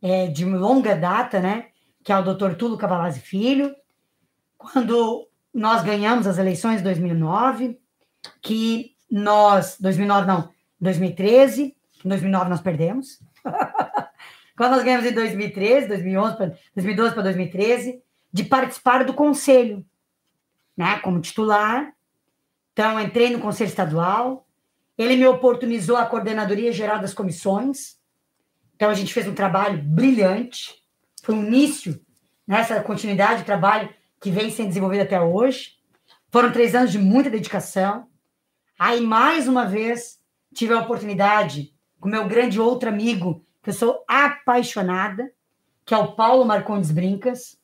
é, 0.00 0.26
de 0.26 0.46
longa 0.46 0.96
data, 0.96 1.40
né? 1.40 1.66
Que 2.02 2.10
é 2.10 2.16
o 2.16 2.24
doutor 2.24 2.54
Tulo 2.54 2.78
Cavalazzi 2.78 3.20
Filho. 3.20 3.76
Quando 4.56 5.28
nós 5.52 5.82
ganhamos 5.82 6.26
as 6.26 6.38
eleições 6.38 6.78
de 6.78 6.84
2009, 6.84 7.78
que 8.40 8.96
nós, 9.10 9.76
2009 9.78 10.26
não, 10.26 10.48
2013, 10.80 11.76
em 12.02 12.08
2009 12.08 12.48
nós 12.48 12.62
perdemos. 12.62 13.20
Quando 14.56 14.70
nós 14.72 14.84
ganhamos 14.84 15.04
em 15.04 15.12
2013, 15.12 15.88
2011, 15.88 16.36
2012 16.74 17.12
para 17.12 17.22
2013, 17.24 18.02
de 18.32 18.44
participar 18.44 19.04
do 19.04 19.12
conselho, 19.12 19.84
né, 20.74 20.98
como 21.00 21.20
titular. 21.20 21.92
Então, 22.72 22.98
entrei 22.98 23.28
no 23.28 23.38
conselho 23.38 23.68
estadual. 23.68 24.46
Ele 24.96 25.16
me 25.16 25.26
oportunizou 25.26 25.96
a 25.96 26.06
coordenadoria 26.06 26.72
geral 26.72 27.00
das 27.00 27.14
comissões. 27.14 27.96
Então, 28.74 28.90
a 28.90 28.94
gente 28.94 29.12
fez 29.12 29.26
um 29.26 29.34
trabalho 29.34 29.82
brilhante. 29.82 30.74
Foi 31.22 31.34
um 31.34 31.44
início 31.44 32.00
nessa 32.46 32.80
continuidade 32.82 33.40
de 33.40 33.46
trabalho 33.46 33.92
que 34.20 34.30
vem 34.30 34.50
sendo 34.50 34.68
desenvolvido 34.68 35.02
até 35.02 35.20
hoje. 35.20 35.72
Foram 36.30 36.52
três 36.52 36.74
anos 36.74 36.92
de 36.92 36.98
muita 36.98 37.30
dedicação. 37.30 38.06
Aí, 38.78 39.00
mais 39.00 39.48
uma 39.48 39.66
vez, 39.66 40.18
tive 40.54 40.74
a 40.74 40.80
oportunidade 40.80 41.74
com 42.00 42.08
meu 42.08 42.26
grande 42.26 42.60
outro 42.60 42.88
amigo, 42.88 43.44
que 43.62 43.70
eu 43.70 43.74
sou 43.74 44.04
apaixonada, 44.08 45.32
que 45.84 45.94
é 45.94 45.96
o 45.98 46.16
Paulo 46.16 46.44
Marcondes 46.44 46.90
Brincas, 46.90 47.56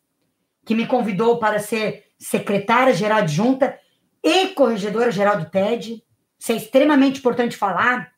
que 0.65 0.75
me 0.75 0.87
convidou 0.87 1.39
para 1.39 1.59
ser 1.59 2.05
secretária-geral 2.19 3.19
adjunta 3.19 3.79
e 4.23 4.49
corregedora-geral 4.49 5.39
do 5.39 5.51
TED. 5.51 6.05
Isso 6.39 6.53
é 6.53 6.57
extremamente 6.57 7.19
importante 7.19 7.57
falar, 7.57 8.13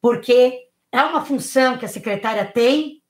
porque 0.00 0.68
é 0.92 1.02
uma 1.02 1.24
função 1.24 1.78
que 1.78 1.84
a 1.84 1.88
secretária 1.88 2.44
tem, 2.44 3.02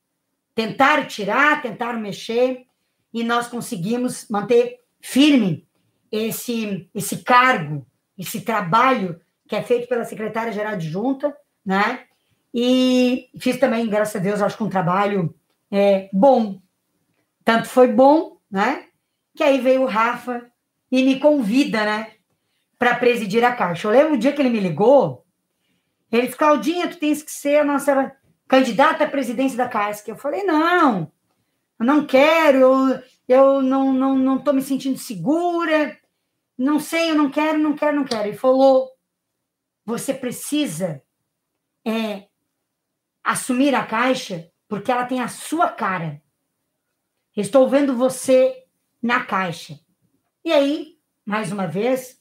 tentar 0.54 1.06
tirar, 1.06 1.60
tentar 1.60 1.94
mexer, 1.94 2.66
e 3.12 3.24
nós 3.24 3.48
conseguimos 3.48 4.26
manter 4.28 4.80
firme 5.00 5.66
esse, 6.10 6.88
esse 6.94 7.18
cargo, 7.18 7.86
esse 8.16 8.40
trabalho 8.40 9.20
que 9.48 9.56
é 9.56 9.62
feito 9.62 9.88
pela 9.88 10.04
secretária-geral 10.04 10.72
adjunta, 10.72 11.36
né? 11.64 12.04
E 12.52 13.28
fiz 13.38 13.58
também, 13.58 13.88
graças 13.88 14.16
a 14.16 14.18
Deus, 14.18 14.40
acho 14.40 14.56
que 14.56 14.62
um 14.62 14.68
trabalho 14.68 15.34
é, 15.70 16.08
bom, 16.12 16.60
tanto 17.44 17.68
foi 17.68 17.92
bom, 17.92 18.38
né? 18.50 18.86
Que 19.34 19.44
aí 19.44 19.60
veio 19.60 19.82
o 19.82 19.86
Rafa 19.86 20.50
e 20.90 21.04
me 21.04 21.20
convida, 21.20 21.84
né? 21.84 22.15
Para 22.78 22.96
presidir 22.96 23.44
a 23.44 23.54
Caixa. 23.54 23.88
Eu 23.88 23.92
lembro 23.92 24.14
o 24.14 24.18
dia 24.18 24.32
que 24.32 24.40
ele 24.40 24.50
me 24.50 24.60
ligou, 24.60 25.24
ele 26.10 26.26
disse, 26.26 26.38
Claudinha, 26.38 26.88
tu 26.88 26.98
tens 26.98 27.22
que 27.22 27.30
ser 27.30 27.60
a 27.60 27.64
nossa 27.64 28.14
candidata 28.46 29.04
à 29.04 29.08
presidência 29.08 29.56
da 29.56 29.68
Caixa. 29.68 30.02
Eu 30.06 30.16
falei, 30.16 30.44
não, 30.44 31.10
eu 31.78 31.86
não 31.86 32.06
quero, 32.06 32.58
eu, 32.58 33.02
eu 33.28 33.62
não, 33.62 33.92
não, 33.92 34.16
não 34.16 34.38
tô 34.38 34.52
me 34.52 34.62
sentindo 34.62 34.98
segura, 34.98 35.98
não 36.56 36.78
sei, 36.78 37.10
eu 37.10 37.14
não 37.14 37.30
quero, 37.30 37.58
não 37.58 37.74
quero, 37.74 37.96
não 37.96 38.04
quero. 38.04 38.28
Ele 38.28 38.36
falou, 38.36 38.90
você 39.84 40.14
precisa 40.14 41.02
é, 41.84 42.28
assumir 43.24 43.74
a 43.74 43.84
Caixa 43.84 44.50
porque 44.68 44.90
ela 44.90 45.06
tem 45.06 45.20
a 45.20 45.28
sua 45.28 45.68
cara. 45.68 46.22
Estou 47.36 47.68
vendo 47.68 47.94
você 47.94 48.64
na 49.02 49.24
caixa. 49.24 49.78
E 50.44 50.52
aí, 50.52 50.98
mais 51.24 51.52
uma 51.52 51.66
vez, 51.66 52.20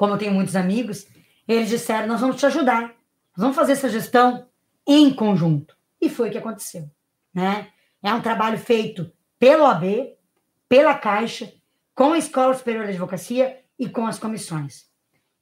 como 0.00 0.14
eu 0.14 0.18
tenho 0.18 0.32
muitos 0.32 0.56
amigos, 0.56 1.06
eles 1.46 1.68
disseram: 1.68 2.06
nós 2.06 2.22
vamos 2.22 2.36
te 2.36 2.46
ajudar, 2.46 2.84
nós 3.36 3.36
vamos 3.36 3.54
fazer 3.54 3.72
essa 3.72 3.90
gestão 3.90 4.48
em 4.86 5.12
conjunto. 5.12 5.76
E 6.00 6.08
foi 6.08 6.30
o 6.30 6.32
que 6.32 6.38
aconteceu. 6.38 6.90
Né? 7.34 7.68
É 8.02 8.14
um 8.14 8.22
trabalho 8.22 8.56
feito 8.56 9.12
pelo 9.38 9.66
AB, 9.66 10.16
pela 10.66 10.94
Caixa, 10.94 11.52
com 11.94 12.14
a 12.14 12.18
Escola 12.18 12.54
Superior 12.54 12.84
de 12.84 12.92
Advocacia 12.92 13.60
e 13.78 13.90
com 13.90 14.06
as 14.06 14.18
comissões. 14.18 14.86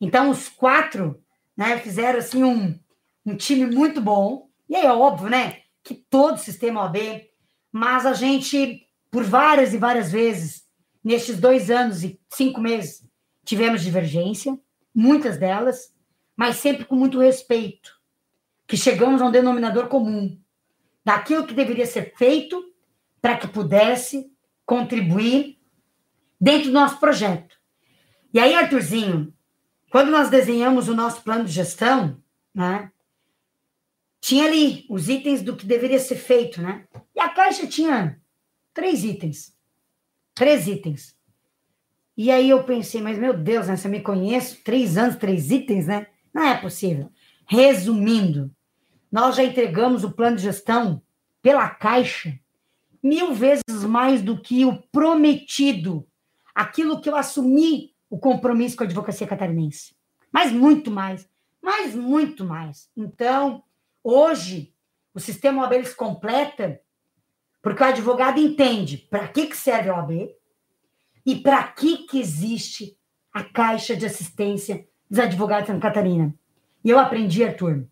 Então, 0.00 0.28
os 0.28 0.48
quatro 0.48 1.22
né, 1.56 1.78
fizeram 1.78 2.18
assim 2.18 2.42
um, 2.42 2.76
um 3.24 3.36
time 3.36 3.64
muito 3.64 4.00
bom. 4.00 4.48
E 4.68 4.74
é 4.74 4.92
óbvio, 4.92 5.30
né, 5.30 5.60
que 5.84 5.94
todo 5.94 6.34
o 6.34 6.38
sistema 6.38 6.82
OAB 6.82 6.96
mas 7.70 8.06
a 8.06 8.12
gente, 8.12 8.84
por 9.08 9.22
várias 9.22 9.72
e 9.72 9.78
várias 9.78 10.10
vezes, 10.10 10.64
nestes 11.04 11.38
dois 11.38 11.70
anos 11.70 12.02
e 12.02 12.18
cinco 12.28 12.60
meses, 12.60 13.07
tivemos 13.48 13.82
divergência, 13.82 14.60
muitas 14.94 15.38
delas, 15.38 15.94
mas 16.36 16.56
sempre 16.56 16.84
com 16.84 16.94
muito 16.94 17.18
respeito, 17.18 17.98
que 18.66 18.76
chegamos 18.76 19.22
a 19.22 19.24
um 19.24 19.30
denominador 19.30 19.88
comum 19.88 20.38
daquilo 21.02 21.46
que 21.46 21.54
deveria 21.54 21.86
ser 21.86 22.14
feito 22.14 22.62
para 23.22 23.38
que 23.38 23.48
pudesse 23.48 24.30
contribuir 24.66 25.58
dentro 26.38 26.68
do 26.68 26.74
nosso 26.74 27.00
projeto. 27.00 27.56
E 28.34 28.38
aí, 28.38 28.52
Arthurzinho, 28.52 29.32
quando 29.90 30.10
nós 30.10 30.28
desenhamos 30.28 30.86
o 30.86 30.94
nosso 30.94 31.22
plano 31.22 31.46
de 31.46 31.52
gestão, 31.52 32.22
né, 32.54 32.92
tinha 34.20 34.44
ali 34.44 34.84
os 34.90 35.08
itens 35.08 35.40
do 35.40 35.56
que 35.56 35.64
deveria 35.64 35.98
ser 35.98 36.16
feito, 36.16 36.60
né? 36.60 36.86
E 37.16 37.20
a 37.20 37.30
caixa 37.30 37.66
tinha 37.66 38.20
três 38.74 39.04
itens. 39.04 39.56
Três 40.34 40.66
itens. 40.66 41.17
E 42.18 42.30
aí 42.32 42.50
eu 42.50 42.64
pensei, 42.64 43.00
mas 43.00 43.16
meu 43.16 43.32
Deus, 43.32 43.68
né? 43.68 43.76
Eu 43.82 43.90
me 43.90 44.00
conheço, 44.00 44.60
três 44.64 44.98
anos, 44.98 45.16
três 45.16 45.50
itens, 45.52 45.86
né? 45.86 46.08
Não 46.34 46.42
é 46.42 46.56
possível. 46.60 47.10
Resumindo, 47.46 48.50
nós 49.10 49.36
já 49.36 49.44
entregamos 49.44 50.02
o 50.02 50.10
plano 50.10 50.36
de 50.36 50.42
gestão 50.42 51.00
pela 51.40 51.68
Caixa 51.70 52.38
mil 53.00 53.32
vezes 53.32 53.84
mais 53.88 54.20
do 54.20 54.38
que 54.38 54.66
o 54.66 54.82
prometido, 54.90 56.04
aquilo 56.52 57.00
que 57.00 57.08
eu 57.08 57.14
assumi 57.14 57.94
o 58.10 58.18
compromisso 58.18 58.76
com 58.76 58.82
a 58.82 58.86
advocacia 58.86 59.26
catarinense. 59.26 59.94
Mas 60.32 60.50
muito 60.50 60.90
mais, 60.90 61.28
mas 61.62 61.94
muito 61.94 62.44
mais. 62.44 62.90
Então, 62.96 63.62
Hoje, 64.10 64.72
o 65.12 65.20
sistema 65.20 65.62
OAB 65.62 65.84
se 65.84 65.94
completa 65.94 66.80
porque 67.60 67.82
o 67.82 67.86
advogado 67.86 68.38
entende 68.38 68.96
para 68.96 69.28
que, 69.28 69.48
que 69.48 69.56
serve 69.56 69.90
a 69.90 69.96
OAB 69.96 70.30
e 71.28 71.36
para 71.36 71.62
que, 71.62 72.06
que 72.06 72.18
existe 72.18 72.96
a 73.30 73.44
Caixa 73.44 73.94
de 73.94 74.06
Assistência 74.06 74.88
dos 75.10 75.18
Advogados 75.18 75.66
de 75.66 75.72
Santa 75.72 75.86
Catarina. 75.86 76.34
E 76.82 76.88
eu 76.88 76.98
aprendi, 76.98 77.44
Arthur, 77.44 77.86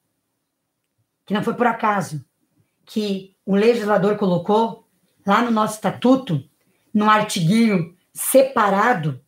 que 1.27 1.35
não 1.35 1.45
foi 1.45 1.53
por 1.53 1.67
acaso 1.67 2.25
que 2.87 3.37
o 3.45 3.55
legislador 3.55 4.17
colocou 4.17 4.89
lá 5.27 5.43
no 5.43 5.51
nosso 5.51 5.75
estatuto, 5.75 6.49
num 6.95 7.11
artiguinho 7.11 7.95
separado, 8.11 9.23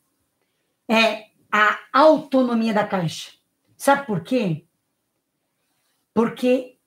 é 0.88 1.26
a 1.52 1.78
autonomia 1.92 2.72
da 2.72 2.86
Caixa. 2.86 3.32
Sabe 3.76 4.06
por 4.06 4.22
quê? 4.22 4.64
Porque 6.14 6.78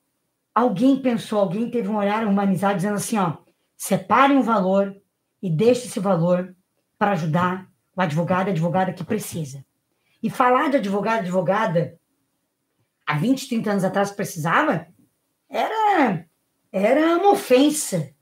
alguém 0.52 1.00
pensou, 1.00 1.38
alguém 1.38 1.70
teve 1.70 1.88
um 1.88 1.98
olhar 1.98 2.26
humanizado 2.26 2.74
dizendo 2.74 2.96
assim, 2.96 3.16
ó, 3.16 3.36
separe 3.76 4.32
um 4.32 4.42
valor 4.42 5.00
e 5.40 5.48
deixe 5.48 5.86
esse 5.86 6.00
valor 6.00 6.56
para 7.02 7.14
ajudar 7.14 7.68
o 7.96 8.00
advogado 8.00 8.46
e 8.46 8.50
a 8.50 8.52
advogada 8.52 8.92
que 8.92 9.02
precisa. 9.02 9.66
E 10.22 10.30
falar 10.30 10.70
de 10.70 10.76
advogado 10.76 11.16
e 11.16 11.20
advogada 11.22 11.98
há 13.04 13.18
20, 13.18 13.48
30 13.48 13.70
anos 13.72 13.82
atrás 13.82 14.12
precisava, 14.12 14.86
era, 15.50 16.24
era 16.70 17.16
uma 17.16 17.32
ofensa. 17.32 18.14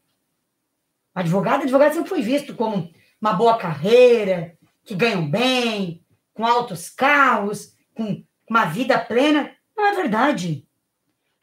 O 1.15 1.21
advogado 1.21 1.61
e 1.61 1.65
advogada 1.65 1.93
sempre 1.93 2.09
foi 2.09 2.23
visto 2.23 2.55
como 2.55 2.91
uma 3.21 3.35
boa 3.35 3.59
carreira, 3.59 4.57
que 4.83 4.95
ganham 4.95 5.31
bem, 5.31 6.03
com 6.33 6.47
altos 6.47 6.89
carros, 6.89 7.77
com 7.95 8.25
uma 8.49 8.65
vida 8.65 8.99
plena. 8.99 9.55
Não 9.77 9.89
é 9.89 9.95
verdade. 9.95 10.67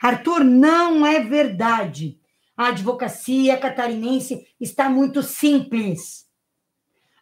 Arthur, 0.01 0.43
não 0.43 1.05
é 1.05 1.19
verdade. 1.19 2.19
A 2.57 2.69
advocacia 2.69 3.57
catarinense 3.57 4.47
está 4.59 4.89
muito 4.89 5.21
simples. 5.21 6.26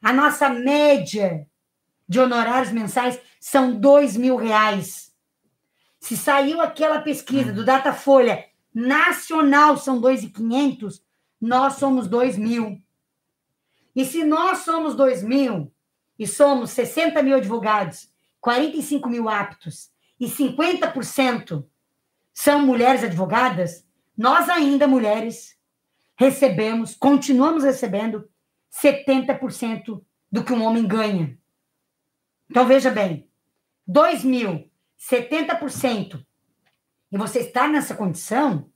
A 0.06 0.14
nossa 0.14 0.49
média 0.49 1.47
de 2.08 2.20
honorários 2.20 2.72
mensais 2.72 3.20
são 3.39 3.74
dois 3.76 4.16
mil 4.16 4.36
reais. 4.36 5.12
Se 5.99 6.16
saiu 6.16 6.62
aquela 6.62 7.01
pesquisa 7.01 7.51
do 7.51 7.66
Datafolha 7.66 8.45
nacional 8.72 9.78
são 9.78 9.99
dois 9.99 10.22
e 10.22 10.30
quinhentos, 10.30 11.03
nós 11.41 11.78
somos 11.78 12.08
dois 12.08 12.38
mil. 12.38 12.80
E 13.95 14.06
se 14.06 14.24
nós 14.24 14.60
somos 14.60 14.93
dois 14.93 15.24
mil 15.24 15.74
e 16.20 16.28
somos 16.28 16.70
60 16.70 17.24
mil 17.24 17.38
advogados, 17.38 18.08
45 18.39 19.10
mil 19.10 19.28
aptos 19.28 19.89
e 20.20 20.28
50% 20.28 21.66
são 22.32 22.60
mulheres 22.60 23.03
advogadas, 23.03 23.84
nós 24.16 24.49
ainda, 24.49 24.86
mulheres, 24.86 25.58
recebemos, 26.16 26.93
continuamos 26.93 27.64
recebendo 27.64 28.30
70% 28.82 30.03
do 30.32 30.43
que 30.43 30.53
um 30.53 30.63
homem 30.63 30.86
ganha. 30.86 31.38
Então, 32.49 32.65
veja 32.67 32.91
bem, 32.91 33.28
2 33.88 34.23
mil, 34.23 34.69
70%, 34.99 36.26
e 37.11 37.17
você 37.17 37.39
está 37.39 37.67
nessa 37.67 37.95
condição, 37.95 38.69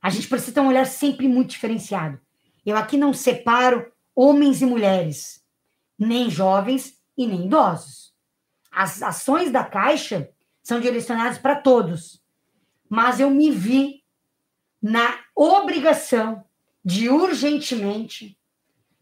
a 0.00 0.08
gente 0.08 0.28
precisa 0.28 0.54
ter 0.54 0.60
um 0.60 0.68
olhar 0.68 0.86
sempre 0.86 1.28
muito 1.28 1.50
diferenciado. 1.50 2.18
Eu 2.64 2.76
aqui 2.76 2.96
não 2.96 3.12
separo 3.12 3.92
homens 4.14 4.62
e 4.62 4.66
mulheres, 4.66 5.44
nem 5.98 6.30
jovens 6.30 6.98
e 7.16 7.26
nem 7.26 7.46
idosos. 7.46 8.14
As 8.70 9.02
ações 9.02 9.50
da 9.50 9.64
Caixa 9.64 10.30
são 10.62 10.80
direcionadas 10.80 11.38
para 11.38 11.56
todos, 11.56 12.22
mas 12.88 13.20
eu 13.20 13.30
me 13.30 13.50
vi 13.50 14.02
na 14.80 15.18
obrigação 15.34 16.44
de 16.84 17.10
urgentemente 17.10 18.39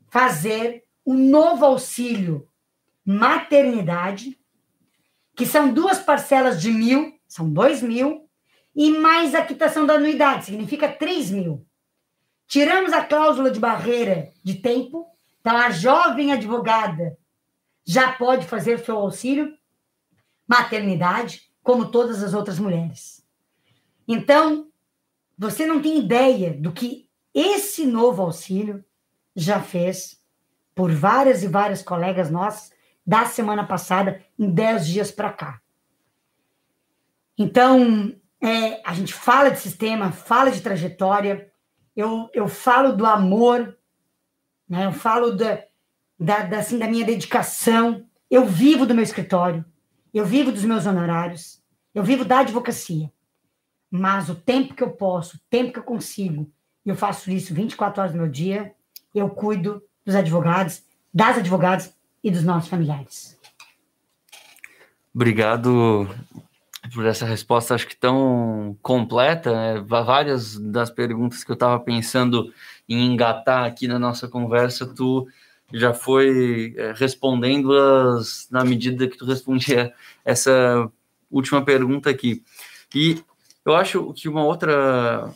fazer 0.09 0.85
um 1.07 1.15
novo 1.15 1.65
auxílio 1.65 2.49
maternidade, 3.05 4.39
que 5.35 5.47
são 5.47 5.73
duas 5.73 5.99
parcelas 5.99 6.61
de 6.61 6.71
mil, 6.71 7.19
são 7.27 7.51
dois 7.51 7.83
mil, 7.83 8.29
e 8.75 8.91
mais 8.91 9.35
a 9.35 9.45
quitação 9.45 9.87
da 9.87 9.95
anuidade, 9.95 10.47
significa 10.47 10.89
três 10.89 11.31
mil. 11.31 11.67
Tiramos 12.47 12.93
a 12.93 13.05
cláusula 13.05 13.51
de 13.51 13.59
barreira 13.59 14.31
de 14.45 14.57
tempo, 14.57 15.07
então 15.41 15.57
a 15.57 15.71
jovem 15.71 16.33
advogada 16.33 17.17
já 17.85 18.13
pode 18.13 18.47
fazer 18.47 18.79
seu 18.85 18.99
auxílio 18.99 19.57
maternidade, 20.47 21.51
como 21.63 21.91
todas 21.91 22.23
as 22.23 22.33
outras 22.33 22.59
mulheres. 22.59 23.23
Então, 24.07 24.71
você 25.37 25.67
não 25.67 25.81
tem 25.81 25.99
ideia 25.99 26.53
do 26.55 26.73
que 26.73 27.09
esse 27.35 27.87
novo 27.87 28.23
auxílio 28.23 28.85
já 29.39 29.61
fez 29.61 30.21
por 30.75 30.91
várias 30.91 31.43
e 31.43 31.49
várias 31.49 31.83
colegas 31.83 32.31
nossas 32.31 32.73
da 33.07 33.25
semana 33.25 33.65
passada, 33.65 34.21
em 34.39 34.51
10 34.51 34.87
dias 34.87 35.11
para 35.11 35.33
cá. 35.33 35.63
Então, 37.39 38.15
é, 38.41 38.83
a 38.87 38.93
gente 38.93 39.15
fala 39.15 39.51
de 39.51 39.59
sistema, 39.61 40.13
fala 40.13 40.51
de 40.51 40.61
trajetória, 40.61 41.51
eu, 41.97 42.29
eu 42.35 42.49
falo 42.49 42.93
do 42.93 43.07
amor, 43.07 43.79
né? 44.69 44.85
eu 44.85 44.93
falo 44.93 45.33
da, 45.33 45.65
da, 46.19 46.43
da, 46.43 46.59
assim, 46.59 46.79
da 46.79 46.87
minha 46.87 47.07
dedicação, 47.07 48.05
eu 48.31 48.45
vivo 48.45 48.85
do 48.85 48.95
meu 48.95 49.05
escritório, 49.05 49.65
eu 50.13 50.27
vivo 50.27 50.53
dos 50.53 50.65
meus 50.65 50.85
honorários, 50.85 51.63
eu 51.95 52.03
vivo 52.03 52.25
da 52.25 52.41
advocacia. 52.41 53.11
Mas 53.91 54.29
o 54.29 54.35
tempo 54.35 54.75
que 54.75 54.83
eu 54.83 54.91
posso, 54.91 55.37
o 55.37 55.41
tempo 55.49 55.73
que 55.73 55.79
eu 55.79 55.85
consigo, 55.85 56.53
eu 56.85 56.95
faço 56.95 57.31
isso 57.31 57.55
24 57.55 58.03
horas 58.03 58.13
do 58.13 58.19
meu 58.19 58.29
dia, 58.29 58.75
eu 59.19 59.29
cuido 59.29 59.83
dos 60.05 60.15
advogados, 60.15 60.83
das 61.13 61.39
advogadas 61.39 61.95
e 62.23 62.31
dos 62.31 62.45
nossos 62.45 62.69
familiares. 62.69 63.39
Obrigado 65.15 66.09
por 66.95 67.05
essa 67.07 67.27
resposta, 67.27 67.75
acho 67.75 67.87
que 67.87 67.97
tão 67.97 68.77
completa. 68.83 69.53
Né? 69.53 69.85
Várias 69.87 70.57
das 70.57 70.91
perguntas 70.91 71.45
que 71.45 71.51
eu 71.51 71.55
estava 71.55 71.79
pensando 71.81 72.53
em 72.89 73.07
engatar 73.13 73.65
aqui 73.65 73.87
na 73.87 73.99
nossa 73.99 74.29
conversa, 74.29 74.87
tu 74.87 75.27
já 75.73 75.93
foi 75.93 76.75
é, 76.77 76.93
respondendo-as 76.97 78.49
na 78.51 78.65
medida 78.65 79.07
que 79.07 79.19
tu 79.19 79.27
respondia 79.27 79.93
essa 80.25 80.91
última 81.31 81.63
pergunta 81.63 82.09
aqui. 82.09 82.43
E 82.95 83.23
eu 83.65 83.75
acho 83.75 84.13
que 84.15 84.29
uma 84.29 84.45
outra 84.45 85.31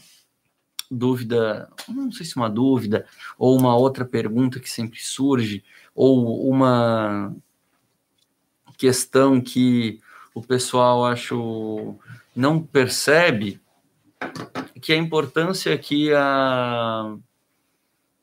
dúvida, 0.93 1.68
não 1.88 2.12
sei 2.12 2.26
se 2.26 2.36
uma 2.36 2.51
dúvida, 2.51 3.07
ou 3.38 3.59
uma 3.59 3.76
outra 3.76 4.05
pergunta 4.05 4.61
que 4.61 4.70
sempre 4.70 5.01
surge, 5.01 5.64
ou 5.95 6.49
uma 6.49 7.34
questão 8.76 9.40
que 9.40 10.01
o 10.34 10.43
pessoal 10.43 11.05
acho 11.05 11.97
não 12.34 12.61
percebe 12.61 13.61
que 14.80 14.93
a 14.93 14.97
importância 14.97 15.76
que 15.78 16.12
a 16.12 17.16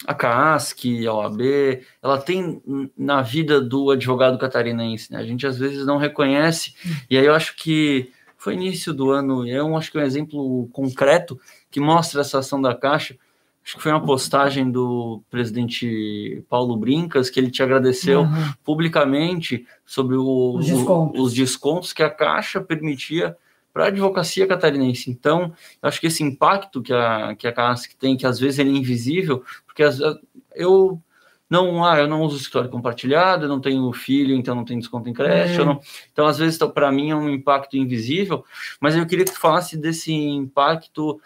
a 0.07 0.13
CASC, 0.13 1.05
a 1.05 1.13
OAB, 1.13 1.41
ela 2.01 2.17
tem 2.17 2.61
na 2.97 3.21
vida 3.21 3.59
do 3.59 3.91
advogado 3.91 4.37
catarinense, 4.37 5.11
né? 5.11 5.19
A 5.19 5.25
gente 5.25 5.45
às 5.45 5.57
vezes 5.57 5.85
não 5.85 5.97
reconhece, 5.97 6.73
e 7.09 7.17
aí 7.17 7.25
eu 7.25 7.33
acho 7.33 7.55
que 7.57 8.09
foi 8.39 8.53
início 8.53 8.93
do 8.93 9.11
ano, 9.11 9.45
e 9.45 9.51
eu 9.51 9.75
acho 9.75 9.91
que 9.91 9.97
é 9.97 10.01
um 10.01 10.05
exemplo 10.05 10.69
concreto 10.71 11.37
que 11.69 11.79
mostra 11.79 12.21
essa 12.21 12.39
ação 12.39 12.59
da 12.59 12.73
Caixa, 12.73 13.17
acho 13.63 13.75
que 13.75 13.83
foi 13.83 13.91
uma 13.91 14.03
postagem 14.03 14.71
do 14.71 15.21
presidente 15.29 16.41
Paulo 16.49 16.77
Brincas, 16.77 17.29
que 17.29 17.37
ele 17.37 17.51
te 17.51 17.61
agradeceu 17.61 18.21
uhum. 18.21 18.53
publicamente 18.63 19.67
sobre 19.85 20.15
o, 20.15 20.55
os, 20.55 20.65
descontos. 20.65 21.19
O, 21.19 21.23
os, 21.23 21.33
descontos. 21.33 21.93
que 21.93 22.01
a 22.01 22.09
Caixa 22.09 22.61
permitia 22.61 23.35
para 23.73 23.83
a 23.83 23.87
advocacia 23.87 24.47
catarinense. 24.47 25.11
Então, 25.11 25.53
acho 25.81 25.99
que 25.99 26.07
esse 26.07 26.23
impacto 26.23 26.81
que 26.81 26.93
a, 26.93 27.35
que 27.37 27.45
a 27.45 27.51
Caixa 27.51 27.89
tem, 27.99 28.15
que 28.15 28.25
às 28.25 28.39
vezes 28.39 28.57
ele 28.57 28.69
é 28.69 28.77
invisível, 28.77 29.43
porque 29.67 29.83
as, 29.83 29.99
eu 30.55 30.99
não, 31.49 31.83
ah, 31.83 31.97
eu 31.97 32.07
não 32.07 32.21
uso 32.21 32.37
escritório 32.37 32.69
compartilhado, 32.69 33.45
eu 33.45 33.49
não 33.49 33.59
tenho 33.59 33.91
filho, 33.91 34.35
então 34.35 34.53
não 34.53 34.63
tenho 34.63 34.79
desconto 34.79 35.09
em 35.09 35.13
creche. 35.13 35.59
É. 35.59 35.65
Não... 35.65 35.81
Então, 36.11 36.27
às 36.27 36.37
vezes, 36.37 36.57
para 36.73 36.91
mim 36.91 37.09
é 37.09 37.15
um 37.15 37.29
impacto 37.29 37.75
invisível, 37.75 38.45
mas 38.79 38.95
eu 38.95 39.05
queria 39.05 39.25
que 39.25 39.31
tu 39.31 39.39
falasse 39.39 39.75
desse 39.75 40.13
impacto 40.13 41.19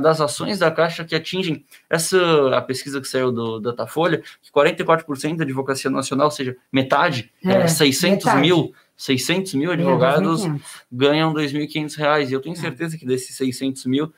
das 0.00 0.20
ações 0.20 0.58
da 0.58 0.70
Caixa 0.70 1.04
que 1.04 1.14
atingem 1.14 1.64
essa 1.88 2.18
a 2.54 2.60
pesquisa 2.60 3.00
que 3.00 3.08
saiu 3.08 3.32
do 3.32 3.60
Datafolha, 3.60 4.22
que 4.42 4.50
44% 4.52 5.36
da 5.36 5.44
advocacia 5.44 5.90
nacional, 5.90 6.26
ou 6.26 6.30
seja, 6.30 6.56
metade, 6.70 7.32
é, 7.44 7.52
é 7.52 7.66
600 7.68 8.26
metade. 8.26 8.40
mil 8.40 8.74
600 9.00 9.54
mil 9.54 9.72
advogados 9.72 10.44
é, 10.44 10.54
ganham 10.92 11.32
2.500 11.32 11.96
reais. 11.96 12.30
E 12.30 12.34
eu 12.34 12.40
tenho 12.40 12.54
certeza 12.54 12.98
que 12.98 13.06
desses 13.06 13.34
600 13.34 13.86
mil, 13.86 14.12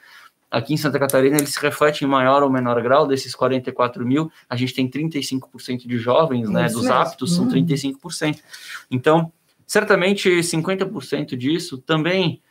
aqui 0.52 0.74
em 0.74 0.76
Santa 0.76 0.98
Catarina, 0.98 1.38
eles 1.38 1.54
se 1.54 1.60
refletem 1.60 2.06
em 2.06 2.10
maior 2.10 2.42
ou 2.42 2.50
menor 2.50 2.80
grau. 2.82 3.06
Desses 3.06 3.34
44 3.34 4.06
mil, 4.06 4.30
a 4.48 4.54
gente 4.54 4.74
tem 4.74 4.88
35% 4.88 5.86
de 5.86 5.98
jovens, 5.98 6.50
né? 6.50 6.64
Dos 6.66 6.82
mesmo. 6.82 6.92
aptos, 6.92 7.34
são 7.34 7.48
35%. 7.48 8.36
Hum. 8.36 8.40
Então, 8.90 9.32
certamente 9.66 10.28
50% 10.28 11.34
disso 11.36 11.78
também 11.78 12.42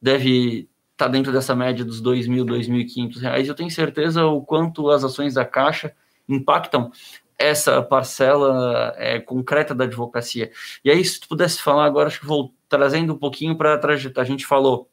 deve 0.00 0.68
está 0.92 1.08
dentro 1.08 1.32
dessa 1.32 1.56
média 1.56 1.82
dos 1.82 2.02
2.000, 2.02 2.44
2.500 2.44 3.20
reais. 3.20 3.48
Eu 3.48 3.54
tenho 3.54 3.70
certeza 3.70 4.26
o 4.26 4.42
quanto 4.42 4.90
as 4.90 5.02
ações 5.02 5.32
da 5.32 5.46
Caixa 5.46 5.94
impactam 6.28 6.92
essa 7.38 7.82
parcela 7.82 8.92
é, 8.98 9.18
concreta 9.18 9.74
da 9.74 9.84
advocacia. 9.84 10.52
E 10.84 10.90
aí, 10.90 11.02
se 11.02 11.18
tu 11.18 11.26
pudesse 11.26 11.62
falar 11.62 11.86
agora, 11.86 12.08
acho 12.08 12.20
que 12.20 12.26
vou 12.26 12.54
trazendo 12.68 13.14
um 13.14 13.18
pouquinho 13.18 13.56
para 13.56 13.74
a 13.74 13.78
trajetória. 13.78 14.28
A 14.28 14.30
gente 14.30 14.46
falou, 14.46 14.90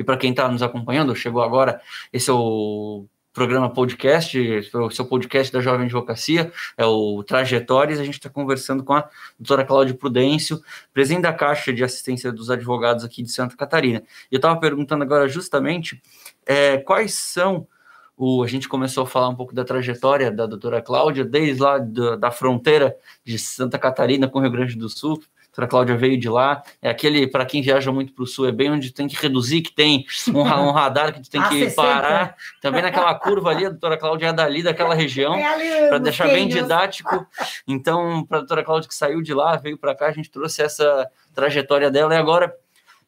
e 0.00 0.04
para 0.04 0.16
quem 0.16 0.30
está 0.30 0.48
nos 0.48 0.62
acompanhando, 0.62 1.14
chegou 1.14 1.42
agora, 1.42 1.78
esse 2.10 2.30
é 2.30 2.32
o 2.32 3.04
programa 3.34 3.68
podcast, 3.68 4.38
o 4.72 4.90
seu 4.90 5.04
podcast 5.04 5.52
da 5.52 5.60
Jovem 5.60 5.84
Advocacia, 5.84 6.50
é 6.74 6.86
o 6.86 7.22
Trajetórias. 7.22 8.00
A 8.00 8.04
gente 8.04 8.14
está 8.14 8.30
conversando 8.30 8.82
com 8.82 8.94
a 8.94 9.06
doutora 9.38 9.62
Cláudia 9.62 9.94
Prudêncio, 9.94 10.62
presidente 10.90 11.24
da 11.24 11.34
Caixa 11.34 11.70
de 11.70 11.84
Assistência 11.84 12.32
dos 12.32 12.50
Advogados 12.50 13.04
aqui 13.04 13.22
de 13.22 13.30
Santa 13.30 13.54
Catarina. 13.54 14.02
E 14.32 14.34
eu 14.34 14.38
estava 14.38 14.58
perguntando 14.58 15.04
agora 15.04 15.28
justamente 15.28 16.02
é, 16.46 16.78
quais 16.78 17.12
são. 17.12 17.68
O, 18.16 18.42
a 18.42 18.46
gente 18.46 18.70
começou 18.70 19.04
a 19.04 19.06
falar 19.06 19.28
um 19.28 19.34
pouco 19.34 19.54
da 19.54 19.66
trajetória 19.66 20.30
da 20.30 20.46
doutora 20.46 20.80
Cláudia, 20.80 21.26
desde 21.26 21.60
lá 21.60 21.76
da, 21.76 22.16
da 22.16 22.30
fronteira 22.30 22.96
de 23.22 23.38
Santa 23.38 23.78
Catarina 23.78 24.28
com 24.28 24.38
o 24.38 24.42
Rio 24.42 24.50
Grande 24.50 24.76
do 24.76 24.88
Sul, 24.88 25.22
doutora 25.50 25.66
Cláudia 25.66 25.96
veio 25.96 26.18
de 26.18 26.28
lá. 26.28 26.62
É 26.80 26.88
aquele, 26.90 27.26
para 27.26 27.44
quem 27.44 27.60
viaja 27.60 27.92
muito 27.92 28.12
para 28.12 28.24
o 28.24 28.26
sul, 28.26 28.48
é 28.48 28.52
bem 28.52 28.70
onde 28.70 28.92
tem 28.92 29.08
que 29.08 29.16
reduzir, 29.16 29.62
que 29.62 29.72
tem 29.72 30.04
um, 30.28 30.40
um 30.40 30.70
radar 30.70 31.12
que 31.12 31.20
tu 31.20 31.30
tem 31.30 31.42
que 31.48 31.70
parar. 31.70 32.36
Também 32.60 32.82
naquela 32.82 33.14
curva 33.14 33.50
ali, 33.50 33.66
a 33.66 33.70
doutora 33.70 33.96
Cláudia 33.96 34.28
é 34.28 34.32
dali, 34.32 34.62
daquela 34.62 34.94
região, 34.94 35.34
é 35.34 35.88
para 35.88 35.98
deixar 35.98 36.28
bem 36.28 36.48
didático. 36.48 37.26
Então, 37.66 38.24
para 38.26 38.38
a 38.38 38.40
doutora 38.40 38.64
Cláudia 38.64 38.88
que 38.88 38.94
saiu 38.94 39.20
de 39.20 39.34
lá, 39.34 39.56
veio 39.56 39.76
para 39.76 39.94
cá, 39.94 40.06
a 40.06 40.12
gente 40.12 40.30
trouxe 40.30 40.62
essa 40.62 41.08
trajetória 41.34 41.90
dela 41.90 42.14
e 42.14 42.16
agora 42.16 42.54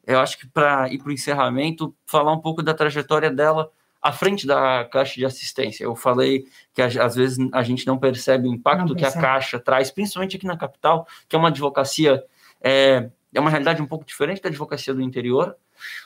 eu 0.06 0.18
acho 0.18 0.38
que 0.38 0.46
para 0.46 0.88
ir 0.92 0.98
para 0.98 1.10
o 1.10 1.12
encerramento, 1.12 1.94
falar 2.06 2.32
um 2.32 2.40
pouco 2.40 2.62
da 2.62 2.74
trajetória 2.74 3.30
dela 3.30 3.70
à 4.02 4.10
frente 4.10 4.46
da 4.46 4.84
Caixa 4.84 5.14
de 5.14 5.24
Assistência. 5.24 5.84
Eu 5.84 5.94
falei 5.94 6.44
que 6.74 6.82
às 6.82 7.14
vezes 7.14 7.38
a 7.52 7.62
gente 7.62 7.86
não 7.86 7.96
percebe 7.96 8.48
o 8.48 8.52
impacto 8.52 8.96
que 8.96 9.04
a 9.04 9.12
Caixa 9.12 9.60
traz, 9.60 9.92
principalmente 9.92 10.36
aqui 10.36 10.46
na 10.46 10.56
capital, 10.56 11.06
que 11.28 11.36
é 11.36 11.38
uma 11.38 11.48
advocacia, 11.48 12.22
é, 12.62 13.10
é 13.34 13.40
uma 13.40 13.50
realidade 13.50 13.82
um 13.82 13.86
pouco 13.86 14.04
diferente 14.04 14.42
da 14.42 14.48
advocacia 14.48 14.94
do 14.94 15.02
interior, 15.02 15.56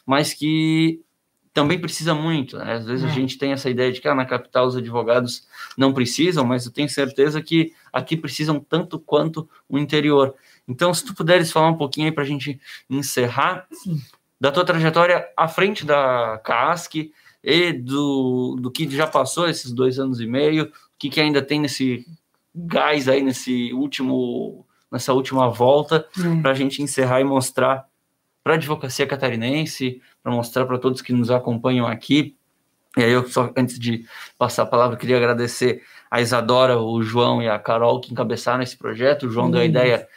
mas 0.05 0.33
que 0.33 1.01
também 1.57 1.81
precisa 1.81 2.15
muito. 2.15 2.59
Né? 2.59 2.75
Às 2.75 2.85
vezes 2.85 3.05
é. 3.05 3.09
a 3.09 3.11
gente 3.11 3.39
tem 3.39 3.53
essa 3.53 3.71
ideia 3.71 3.91
de 3.91 3.99
que 3.99 4.07
ah, 4.07 4.15
na 4.15 4.27
capital 4.27 4.67
os 4.67 4.77
advogados 4.77 5.49
não 5.77 5.91
precisam, 5.91 6.45
mas 6.45 6.67
eu 6.67 6.73
tenho 6.73 6.89
certeza 6.89 7.41
que 7.41 7.73
aqui 7.91 8.15
precisam 8.15 8.61
tanto 8.61 8.99
quanto 8.99 9.49
o 9.67 9.79
interior. 9.79 10.35
Então, 10.69 10.93
se 10.93 11.03
tu 11.03 11.15
puderes 11.15 11.51
falar 11.51 11.69
um 11.69 11.77
pouquinho 11.77 12.09
aí 12.09 12.13
para 12.13 12.25
a 12.25 12.27
gente 12.27 12.61
encerrar 12.91 13.67
Sim. 13.73 13.99
da 14.39 14.53
tua 14.53 14.67
trajetória 14.67 15.27
à 15.35 15.49
frente 15.49 15.87
da 15.87 16.39
CASC 16.45 17.11
e 17.43 17.73
do, 17.73 18.57
do 18.61 18.71
que 18.71 18.87
já 18.91 19.07
passou 19.07 19.49
esses 19.49 19.73
dois 19.73 19.99
anos 19.99 20.21
e 20.21 20.27
meio, 20.27 20.65
o 20.65 20.71
que, 20.99 21.09
que 21.09 21.21
ainda 21.23 21.41
tem 21.41 21.59
nesse 21.59 22.05
gás 22.55 23.09
aí, 23.09 23.23
nesse 23.23 23.73
último, 23.73 24.66
nessa 24.97 25.13
última 25.13 25.49
volta, 25.49 26.07
hum. 26.19 26.41
para 26.43 26.53
a 26.53 26.55
gente 26.55 26.83
encerrar 26.83 27.21
e 27.21 27.25
mostrar 27.25 27.87
para 28.43 28.55
a 28.55 28.57
advocacia 28.57 29.07
catarinense, 29.07 30.01
para 30.23 30.33
mostrar 30.33 30.65
para 30.67 30.79
todos 30.79 31.03
que 31.03 31.13
nos 31.13 31.31
acompanham 31.31 31.87
aqui. 31.87 32.37
E 32.97 33.05
aí, 33.05 33.13
eu 33.13 33.29
só 33.29 33.53
antes 33.57 33.79
de 33.79 34.07
passar 34.39 34.63
a 34.63 34.67
palavra, 34.67 34.97
queria 34.97 35.19
agradecer 35.19 35.83
a 36.11 36.21
Isadora, 36.21 36.79
o 36.79 37.03
João 37.03 37.43
e 37.43 37.49
a 37.49 37.59
Carol 37.59 38.01
que 38.01 38.13
encabeçaram 38.13 38.63
esse 38.63 38.77
projeto. 38.77 39.27
O 39.27 39.31
João 39.31 39.49
hum. 39.49 39.51
deu 39.51 39.61
a 39.61 39.65
ideia 39.65 40.09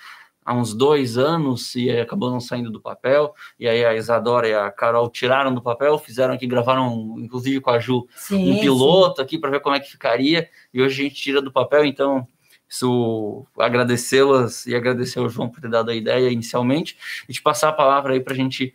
há 0.46 0.54
uns 0.54 0.74
dois 0.74 1.18
anos 1.18 1.76
e 1.76 1.92
acabou 1.92 2.32
não 2.32 2.40
saindo 2.40 2.72
do 2.72 2.80
papel. 2.80 3.34
E 3.60 3.68
aí 3.68 3.84
a 3.84 3.94
Isadora 3.94 4.48
e 4.48 4.54
a 4.54 4.72
Carol 4.72 5.10
tiraram 5.10 5.54
do 5.54 5.62
papel, 5.62 5.98
fizeram 5.98 6.34
aqui, 6.34 6.48
gravaram, 6.48 7.16
inclusive 7.20 7.60
com 7.60 7.70
a 7.70 7.80
Ju, 7.80 8.08
sim, 8.16 8.54
um 8.54 8.60
piloto 8.60 9.18
sim. 9.18 9.22
aqui 9.22 9.38
para 9.38 9.50
ver 9.50 9.60
como 9.60 9.76
é 9.76 9.80
que 9.80 9.92
ficaria. 9.92 10.48
E 10.74 10.82
hoje 10.82 11.02
a 11.02 11.04
gente 11.04 11.22
tira 11.22 11.42
do 11.42 11.52
papel, 11.52 11.84
então 11.84 12.26
isso 12.70 13.46
agradecê-las 13.58 14.68
e 14.68 14.76
agradecer 14.76 15.20
ao 15.20 15.28
João 15.28 15.50
por 15.50 15.60
ter 15.60 15.70
dado 15.70 15.90
a 15.90 15.96
ideia 15.96 16.30
inicialmente 16.30 16.98
e 17.28 17.34
te 17.34 17.42
passar 17.42 17.70
a 17.70 17.74
palavra 17.74 18.14
aí 18.14 18.20
para 18.20 18.34
a 18.34 18.38
gente 18.38 18.74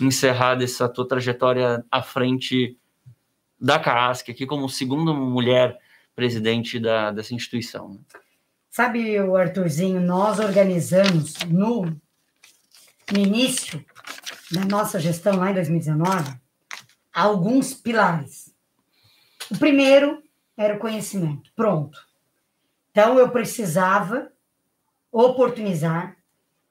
encerrar 0.00 0.56
dessa 0.56 0.88
tua 0.88 1.06
trajetória 1.06 1.84
à 1.90 2.02
frente 2.02 2.76
da 3.58 3.78
CASC, 3.78 4.30
aqui 4.30 4.44
como 4.44 4.68
segunda 4.68 5.12
mulher 5.14 5.78
presidente 6.14 6.78
da, 6.78 7.10
dessa 7.10 7.34
instituição. 7.34 7.94
Né? 7.94 8.00
Sabe, 8.70 9.18
o 9.20 9.36
Arthurzinho, 9.36 10.00
nós 10.00 10.38
organizamos 10.38 11.34
no, 11.48 11.82
no 11.82 13.18
início 13.18 13.82
da 14.50 14.64
nossa 14.64 14.98
gestão 14.98 15.36
lá 15.36 15.50
em 15.50 15.54
2019 15.54 16.34
alguns 17.14 17.72
pilares. 17.72 18.54
O 19.50 19.56
primeiro 19.56 20.22
era 20.54 20.74
o 20.74 20.78
conhecimento. 20.78 21.50
Pronto. 21.56 22.05
Então 22.96 23.18
eu 23.18 23.30
precisava 23.30 24.32
oportunizar 25.12 26.16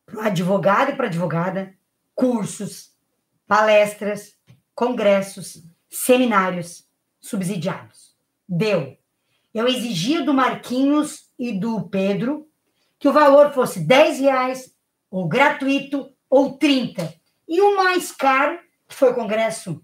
para 0.08 0.18
o 0.18 0.22
advogado 0.22 0.90
e 0.90 0.96
para 0.96 1.06
a 1.06 1.08
advogada 1.08 1.78
cursos, 2.16 2.96
palestras, 3.46 4.36
congressos, 4.74 5.64
seminários 5.88 6.84
subsidiados. 7.20 8.16
Deu. 8.50 8.98
Eu 9.54 9.68
exigia 9.68 10.24
do 10.24 10.34
Marquinhos 10.34 11.30
e 11.38 11.60
do 11.60 11.88
Pedro 11.90 12.50
que 12.98 13.08
o 13.08 13.14
valor 13.14 13.54
fosse 13.54 13.82
10 13.82 14.22
reais, 14.22 14.76
ou 15.12 15.28
gratuito, 15.28 16.12
ou 16.28 16.58
30. 16.58 17.14
E 17.48 17.62
o 17.62 17.76
mais 17.78 18.12
caro, 18.12 18.58
que 18.88 18.96
foi 18.96 19.12
o 19.12 19.16
congresso 19.16 19.80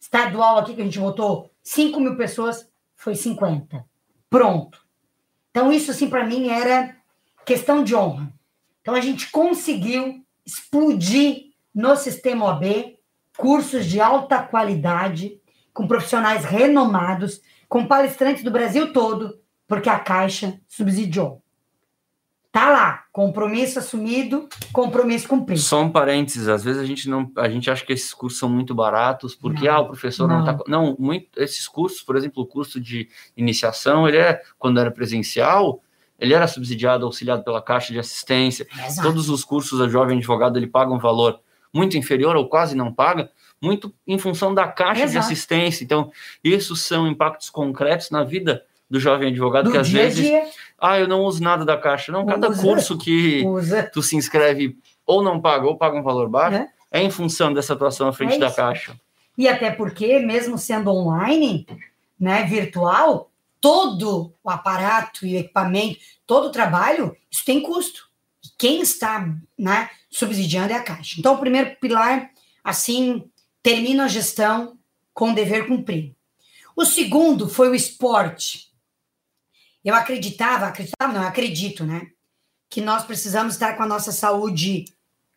estadual 0.00 0.56
aqui, 0.56 0.74
que 0.74 0.80
a 0.80 0.84
gente 0.84 0.98
votou 0.98 1.50
5 1.62 2.00
mil 2.00 2.16
pessoas, 2.16 2.66
foi 2.96 3.14
50. 3.14 3.84
Pronto. 4.30 4.83
Então, 5.54 5.72
isso, 5.72 5.92
assim, 5.92 6.10
para 6.10 6.26
mim, 6.26 6.48
era 6.48 6.96
questão 7.46 7.84
de 7.84 7.94
honra. 7.94 8.28
Então, 8.82 8.92
a 8.92 9.00
gente 9.00 9.30
conseguiu 9.30 10.20
explodir 10.44 11.52
no 11.72 11.94
sistema 11.94 12.46
OAB 12.46 12.96
cursos 13.38 13.86
de 13.86 14.00
alta 14.00 14.42
qualidade, 14.42 15.40
com 15.72 15.86
profissionais 15.86 16.44
renomados, 16.44 17.40
com 17.68 17.86
palestrantes 17.86 18.42
do 18.42 18.50
Brasil 18.50 18.92
todo, 18.92 19.38
porque 19.68 19.88
a 19.88 20.00
Caixa 20.00 20.60
subsidiou. 20.66 21.40
Tá 22.54 22.70
lá, 22.70 23.04
compromisso 23.10 23.80
assumido, 23.80 24.48
compromisso 24.72 25.26
cumprido. 25.26 25.60
Só 25.60 25.82
um 25.82 25.90
parênteses, 25.90 26.46
às 26.46 26.62
vezes 26.62 26.80
a 26.80 26.86
gente 26.86 27.08
não, 27.08 27.28
a 27.36 27.48
gente 27.48 27.68
acha 27.68 27.84
que 27.84 27.92
esses 27.92 28.14
cursos 28.14 28.38
são 28.38 28.48
muito 28.48 28.72
baratos, 28.72 29.34
porque 29.34 29.66
não, 29.66 29.74
ah, 29.74 29.80
o 29.80 29.86
professor 29.86 30.28
não, 30.28 30.38
não 30.38 30.44
tá, 30.44 30.64
não, 30.68 30.96
muito 30.96 31.26
esses 31.36 31.66
cursos, 31.66 32.00
por 32.00 32.14
exemplo, 32.14 32.44
o 32.44 32.46
curso 32.46 32.80
de 32.80 33.08
iniciação, 33.36 34.06
ele 34.06 34.18
é 34.18 34.40
quando 34.56 34.78
era 34.78 34.88
presencial, 34.92 35.82
ele 36.16 36.32
era 36.32 36.46
subsidiado, 36.46 37.04
auxiliado 37.04 37.42
pela 37.42 37.60
Caixa 37.60 37.92
de 37.92 37.98
Assistência. 37.98 38.68
Exato. 38.86 39.08
Todos 39.08 39.28
os 39.28 39.42
cursos 39.42 39.76
da 39.76 39.88
jovem 39.88 40.16
advogado, 40.16 40.56
ele 40.56 40.68
paga 40.68 40.92
um 40.92 40.98
valor 41.00 41.40
muito 41.72 41.98
inferior 41.98 42.36
ou 42.36 42.48
quase 42.48 42.76
não 42.76 42.94
paga, 42.94 43.32
muito 43.60 43.92
em 44.06 44.16
função 44.16 44.54
da 44.54 44.68
Caixa 44.68 45.02
Exato. 45.02 45.10
de 45.10 45.18
Assistência. 45.18 45.82
Então, 45.82 46.12
isso 46.44 46.76
são 46.76 47.08
impactos 47.08 47.50
concretos 47.50 48.12
na 48.12 48.22
vida 48.22 48.62
do 48.88 49.00
jovem 49.00 49.28
advogado, 49.28 49.64
do 49.64 49.72
que 49.72 49.78
às 49.78 49.88
vezes. 49.88 50.30
Ah, 50.78 50.98
eu 50.98 51.08
não 51.08 51.22
uso 51.22 51.42
nada 51.42 51.64
da 51.64 51.76
caixa. 51.76 52.12
Não, 52.12 52.26
cada 52.26 52.50
usa, 52.50 52.62
curso 52.62 52.98
que 52.98 53.44
usa. 53.46 53.90
tu 53.92 54.02
se 54.02 54.16
inscreve 54.16 54.76
ou 55.06 55.22
não 55.22 55.40
paga 55.40 55.66
ou 55.66 55.76
paga 55.76 55.96
um 55.98 56.02
valor 56.02 56.28
baixo, 56.28 56.56
é, 56.56 56.68
é 56.90 57.02
em 57.02 57.10
função 57.10 57.52
dessa 57.52 57.72
atuação 57.72 58.08
à 58.08 58.12
frente 58.12 58.34
é 58.34 58.38
da 58.38 58.50
caixa. 58.50 58.98
E 59.36 59.48
até 59.48 59.70
porque, 59.70 60.18
mesmo 60.18 60.56
sendo 60.56 60.90
online, 60.90 61.66
né, 62.18 62.44
virtual, 62.44 63.30
todo 63.60 64.32
o 64.42 64.50
aparato 64.50 65.26
e 65.26 65.36
o 65.36 65.40
equipamento, 65.40 65.98
todo 66.26 66.48
o 66.48 66.52
trabalho, 66.52 67.16
isso 67.30 67.44
tem 67.44 67.62
custo. 67.62 68.08
E 68.44 68.48
quem 68.58 68.82
está 68.82 69.26
né, 69.58 69.88
subsidiando 70.10 70.72
é 70.72 70.76
a 70.76 70.82
Caixa. 70.82 71.16
Então, 71.18 71.34
o 71.34 71.38
primeiro 71.38 71.74
pilar, 71.80 72.30
assim, 72.62 73.24
termina 73.62 74.04
a 74.04 74.08
gestão 74.08 74.78
com 75.14 75.30
o 75.30 75.34
dever 75.34 75.66
cumprido. 75.66 76.14
O 76.76 76.84
segundo 76.84 77.48
foi 77.48 77.70
o 77.70 77.74
esporte. 77.74 78.63
Eu 79.84 79.94
acreditava, 79.94 80.66
acreditava 80.66 81.12
não, 81.12 81.22
acredito, 81.22 81.84
né? 81.84 82.08
Que 82.70 82.80
nós 82.80 83.04
precisamos 83.04 83.54
estar 83.54 83.76
com 83.76 83.82
a 83.82 83.86
nossa 83.86 84.10
saúde 84.10 84.86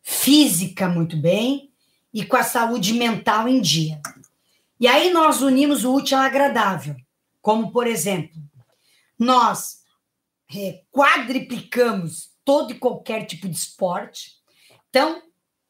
física 0.02 0.88
muito 0.88 1.16
bem 1.16 1.70
e 2.12 2.24
com 2.24 2.36
a 2.36 2.42
saúde 2.42 2.94
mental 2.94 3.46
em 3.46 3.60
dia. 3.60 4.00
E 4.80 4.88
aí 4.88 5.12
nós 5.12 5.42
unimos 5.42 5.84
o 5.84 5.94
útil 5.94 6.16
ao 6.16 6.24
agradável, 6.24 6.96
como 7.42 7.70
por 7.70 7.86
exemplo, 7.86 8.40
nós 9.18 9.82
é, 10.54 10.82
quadriplicamos 10.90 12.30
todo 12.44 12.72
e 12.72 12.78
qualquer 12.78 13.26
tipo 13.26 13.48
de 13.48 13.56
esporte. 13.56 14.36
Então, 14.88 15.22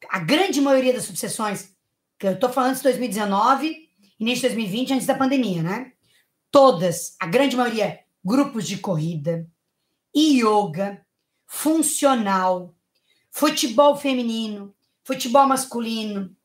a 0.09 0.19
grande 0.19 0.61
maioria 0.61 0.93
das 0.93 1.03
subseções, 1.03 1.75
que 2.17 2.27
eu 2.27 2.33
estou 2.33 2.49
falando 2.49 2.77
de 2.77 2.83
2019, 2.83 3.89
início 4.19 4.43
de 4.43 4.55
2020, 4.55 4.93
antes 4.93 5.07
da 5.07 5.15
pandemia, 5.15 5.61
né? 5.61 5.91
Todas, 6.51 7.15
a 7.19 7.25
grande 7.25 7.57
maioria, 7.57 7.99
grupos 8.23 8.67
de 8.67 8.77
corrida, 8.77 9.47
yoga, 10.15 11.05
funcional, 11.45 12.75
futebol 13.31 13.95
feminino, 13.95 14.75
futebol 15.03 15.47
masculino, 15.47 16.35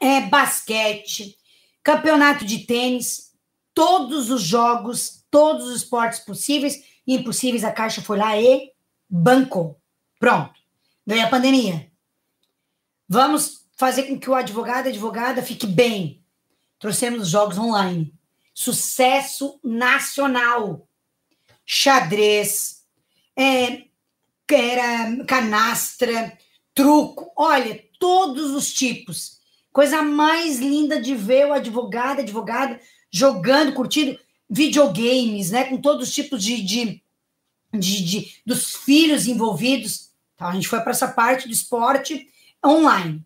é, 0.00 0.22
basquete, 0.22 1.36
campeonato 1.82 2.44
de 2.44 2.60
tênis, 2.66 3.34
todos 3.74 4.30
os 4.30 4.42
jogos, 4.42 5.24
todos 5.30 5.66
os 5.66 5.76
esportes 5.76 6.20
possíveis 6.20 6.82
e 7.06 7.16
impossíveis, 7.16 7.64
a 7.64 7.72
Caixa 7.72 8.02
foi 8.02 8.18
lá 8.18 8.38
e 8.40 8.72
bancou. 9.08 9.80
Pronto. 10.18 10.52
Veio 11.06 11.24
a 11.24 11.28
pandemia. 11.28 11.90
Vamos 13.08 13.66
fazer 13.76 14.04
com 14.04 14.18
que 14.18 14.30
o 14.30 14.34
advogado 14.34 14.86
e 14.86 14.90
advogada 14.90 15.42
fique 15.42 15.66
bem. 15.66 16.22
Trouxemos 16.78 17.28
jogos 17.28 17.58
online. 17.58 18.14
Sucesso 18.54 19.58
nacional 19.64 20.86
xadrez, 21.72 22.82
é, 23.36 23.84
era 24.50 25.24
canastra, 25.24 26.36
truco, 26.74 27.32
olha, 27.36 27.80
todos 27.96 28.50
os 28.50 28.74
tipos. 28.74 29.38
Coisa 29.72 30.02
mais 30.02 30.58
linda 30.58 31.00
de 31.00 31.14
ver 31.14 31.46
o 31.46 31.52
advogado, 31.52 32.22
advogada 32.22 32.80
jogando, 33.08 33.72
curtindo 33.72 34.18
videogames, 34.48 35.52
né? 35.52 35.62
Com 35.62 35.80
todos 35.80 36.08
os 36.08 36.14
tipos 36.14 36.42
de, 36.42 36.60
de, 36.60 37.00
de, 37.72 38.04
de 38.04 38.42
dos 38.44 38.74
filhos 38.74 39.28
envolvidos. 39.28 40.10
Então, 40.34 40.48
a 40.48 40.52
gente 40.52 40.66
foi 40.66 40.80
para 40.80 40.90
essa 40.90 41.06
parte 41.06 41.46
do 41.46 41.54
esporte 41.54 42.28
online. 42.66 43.24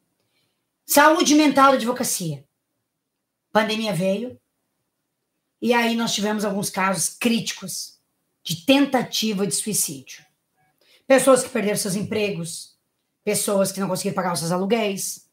Saúde 0.85 1.35
mental 1.35 1.71
da 1.71 1.79
advocacia. 1.79 2.45
Pandemia 3.51 3.95
veio. 3.95 4.39
E 5.63 5.73
aí 5.73 5.97
nós 5.97 6.13
tivemos 6.13 6.45
alguns 6.45 6.69
casos 6.69 7.09
críticos 7.09 7.94
de 8.45 8.57
tentativa 8.67 9.47
de 9.47 9.55
suicídio. 9.55 10.25
Pessoas 11.07 11.43
que 11.43 11.49
perderam 11.49 11.79
seus 11.79 11.97
empregos, 11.97 12.77
pessoas 13.25 13.73
que 13.73 13.81
não 13.81 13.89
conseguiram 13.89 14.15
pagar 14.15 14.35
os 14.35 14.39
seus 14.39 14.53
aluguéis, 14.53 15.27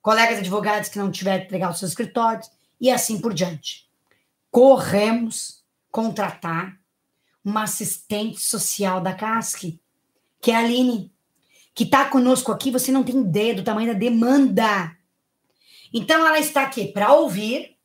colegas 0.00 0.38
advogados 0.38 0.88
que 0.88 0.98
não 0.98 1.10
tiveram 1.10 1.44
entregar 1.44 1.70
os 1.70 1.78
seus 1.78 1.90
escritórios 1.90 2.50
e 2.80 2.90
assim 2.90 3.20
por 3.20 3.34
diante. 3.34 3.88
Corremos 4.50 5.62
contratar 5.90 6.80
uma 7.44 7.64
assistente 7.64 8.40
social 8.40 9.00
da 9.00 9.12
CASC, 9.12 9.78
que 10.40 10.50
é 10.50 10.56
a 10.56 10.60
Aline, 10.60 11.12
que 11.74 11.84
está 11.84 12.06
conosco 12.06 12.50
aqui, 12.50 12.70
você 12.70 12.90
não 12.90 13.02
tem 13.02 13.20
ideia 13.20 13.54
do 13.54 13.64
tamanho 13.64 13.92
da 13.92 13.98
demanda. 13.98 14.96
Então, 15.92 16.26
ela 16.26 16.38
está 16.38 16.62
aqui 16.62 16.88
para 16.88 17.12
ouvir, 17.12 17.76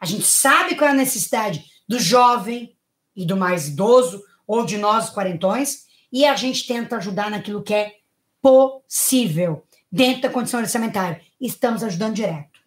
a 0.00 0.06
gente 0.06 0.26
sabe 0.26 0.74
qual 0.74 0.88
é 0.88 0.92
a 0.92 0.96
necessidade 0.96 1.64
do 1.86 1.98
jovem 1.98 2.76
e 3.14 3.24
do 3.26 3.36
mais 3.36 3.68
idoso, 3.68 4.22
ou 4.46 4.64
de 4.64 4.78
nós, 4.78 5.10
quarentões, 5.10 5.86
e 6.12 6.24
a 6.24 6.34
gente 6.34 6.66
tenta 6.66 6.96
ajudar 6.96 7.30
naquilo 7.30 7.62
que 7.62 7.74
é 7.74 7.96
possível, 8.42 9.64
dentro 9.90 10.22
da 10.22 10.30
condição 10.30 10.60
orçamentária. 10.60 11.20
Estamos 11.40 11.82
ajudando 11.82 12.14
direto. 12.14 12.60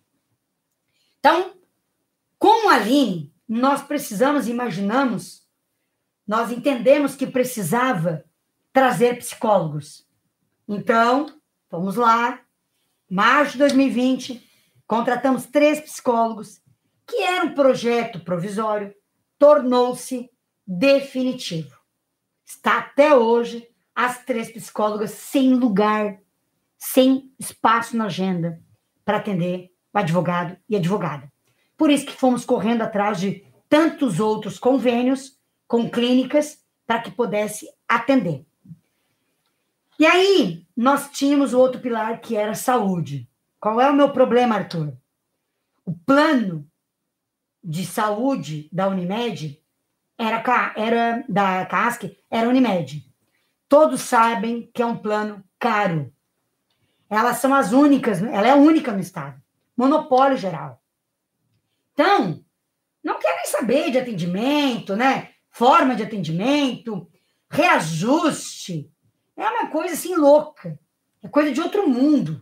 Então, 1.20 1.54
com 2.38 2.70
a 2.70 2.76
Aline, 2.76 3.34
nós 3.48 3.82
precisamos, 3.82 4.48
imaginamos, 4.48 5.48
nós 6.28 6.52
entendemos 6.52 7.16
que 7.16 7.28
precisava 7.28 8.24
trazer 8.72 9.18
psicólogos. 9.20 10.06
Então, 10.68 11.28
vamos 11.70 11.96
lá. 11.96 12.42
Março 13.10 13.54
de 13.54 13.60
2020, 13.60 14.50
contratamos 14.88 15.46
três 15.46 15.80
psicólogos, 15.80 16.62
que 17.06 17.22
era 17.22 17.46
um 17.46 17.54
projeto 17.54 18.20
provisório, 18.20 18.94
tornou-se 19.38 20.30
definitivo. 20.66 21.78
Está 22.46 22.80
até 22.80 23.16
hoje 23.16 23.68
as 23.96 24.24
três 24.24 24.52
psicólogas 24.52 25.12
sem 25.12 25.54
lugar, 25.54 26.20
sem 26.78 27.32
espaço 27.40 27.96
na 27.96 28.06
agenda 28.06 28.62
para 29.06 29.18
atender 29.18 29.72
o 29.94 29.98
advogado 29.98 30.58
e 30.68 30.76
advogada. 30.76 31.32
Por 31.78 31.90
isso 31.90 32.06
que 32.06 32.14
fomos 32.14 32.46
correndo 32.46 32.82
atrás 32.82 33.20
de 33.20 33.46
tantos 33.70 34.20
outros 34.20 34.58
convênios 34.58 35.38
com 35.68 35.90
clínicas 35.90 36.64
para 36.86 37.02
que 37.02 37.12
pudesse 37.12 37.68
atender. 37.88 38.46
E 40.00 40.06
aí, 40.06 40.66
nós 40.76 41.10
tínhamos 41.12 41.54
o 41.54 41.60
outro 41.60 41.80
pilar 41.80 42.20
que 42.20 42.36
era 42.36 42.56
saúde. 42.56 43.30
Qual 43.60 43.80
é 43.80 43.90
o 43.90 43.94
meu 43.94 44.12
problema, 44.12 44.56
Arthur? 44.56 44.94
O 45.86 45.94
plano 45.94 46.68
de 47.64 47.86
saúde 47.86 48.68
da 48.72 48.88
Unimed 48.88 49.63
era, 50.18 50.74
era 50.76 51.26
da 51.28 51.66
CASC, 51.66 52.18
era 52.30 52.48
Unimed. 52.48 53.06
Todos 53.68 54.02
sabem 54.02 54.70
que 54.74 54.82
é 54.82 54.86
um 54.86 54.98
plano 54.98 55.44
caro. 55.60 56.14
Elas 57.10 57.38
são 57.38 57.54
as 57.54 57.72
únicas, 57.72 58.22
ela 58.22 58.48
é 58.48 58.54
única 58.54 58.92
no 58.92 59.00
estado. 59.00 59.42
Monopólio 59.76 60.38
geral. 60.38 60.82
Então, 61.94 62.44
não 63.04 63.20
querem 63.20 63.46
saber 63.46 63.92
de 63.92 64.00
atendimento, 64.00 64.96
né? 64.96 65.32
Forma 65.50 65.96
de 65.96 66.04
atendimento, 66.04 67.08
reajuste. 67.50 68.92
É 69.36 69.48
uma 69.48 69.68
coisa 69.68 69.94
assim 69.94 70.16
louca. 70.16 70.80
É 71.22 71.28
coisa 71.28 71.52
de 71.52 71.62
outro 71.62 71.88
mundo. 71.88 72.42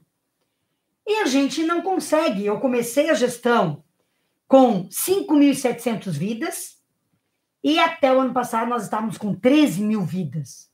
E 1.06 1.22
a 1.22 1.26
gente 1.26 1.64
não 1.64 1.82
consegue. 1.82 2.46
Eu 2.46 2.60
comecei 2.60 3.10
a 3.10 3.14
gestão 3.14 3.84
com 4.48 4.88
5.700 4.88 6.12
vidas 6.12 6.81
e 7.64 7.80
até 7.80 8.12
o 8.14 8.20
ano 8.20 8.34
passado 8.34 8.70
nós 8.70 8.84
estávamos 8.84 9.18
com 9.18 9.34
13 9.34 9.84
mil 9.84 10.04
vidas. 10.04 10.70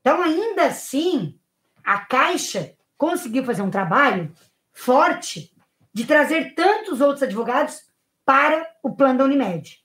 Então, 0.00 0.22
ainda 0.22 0.66
assim, 0.66 1.38
a 1.84 1.98
Caixa 1.98 2.74
conseguiu 2.96 3.44
fazer 3.44 3.62
um 3.62 3.70
trabalho 3.70 4.32
forte 4.72 5.52
de 5.92 6.04
trazer 6.04 6.54
tantos 6.54 7.00
outros 7.00 7.22
advogados 7.22 7.82
para 8.24 8.68
o 8.82 8.94
plano 8.94 9.18
da 9.18 9.24
Unimed. 9.24 9.78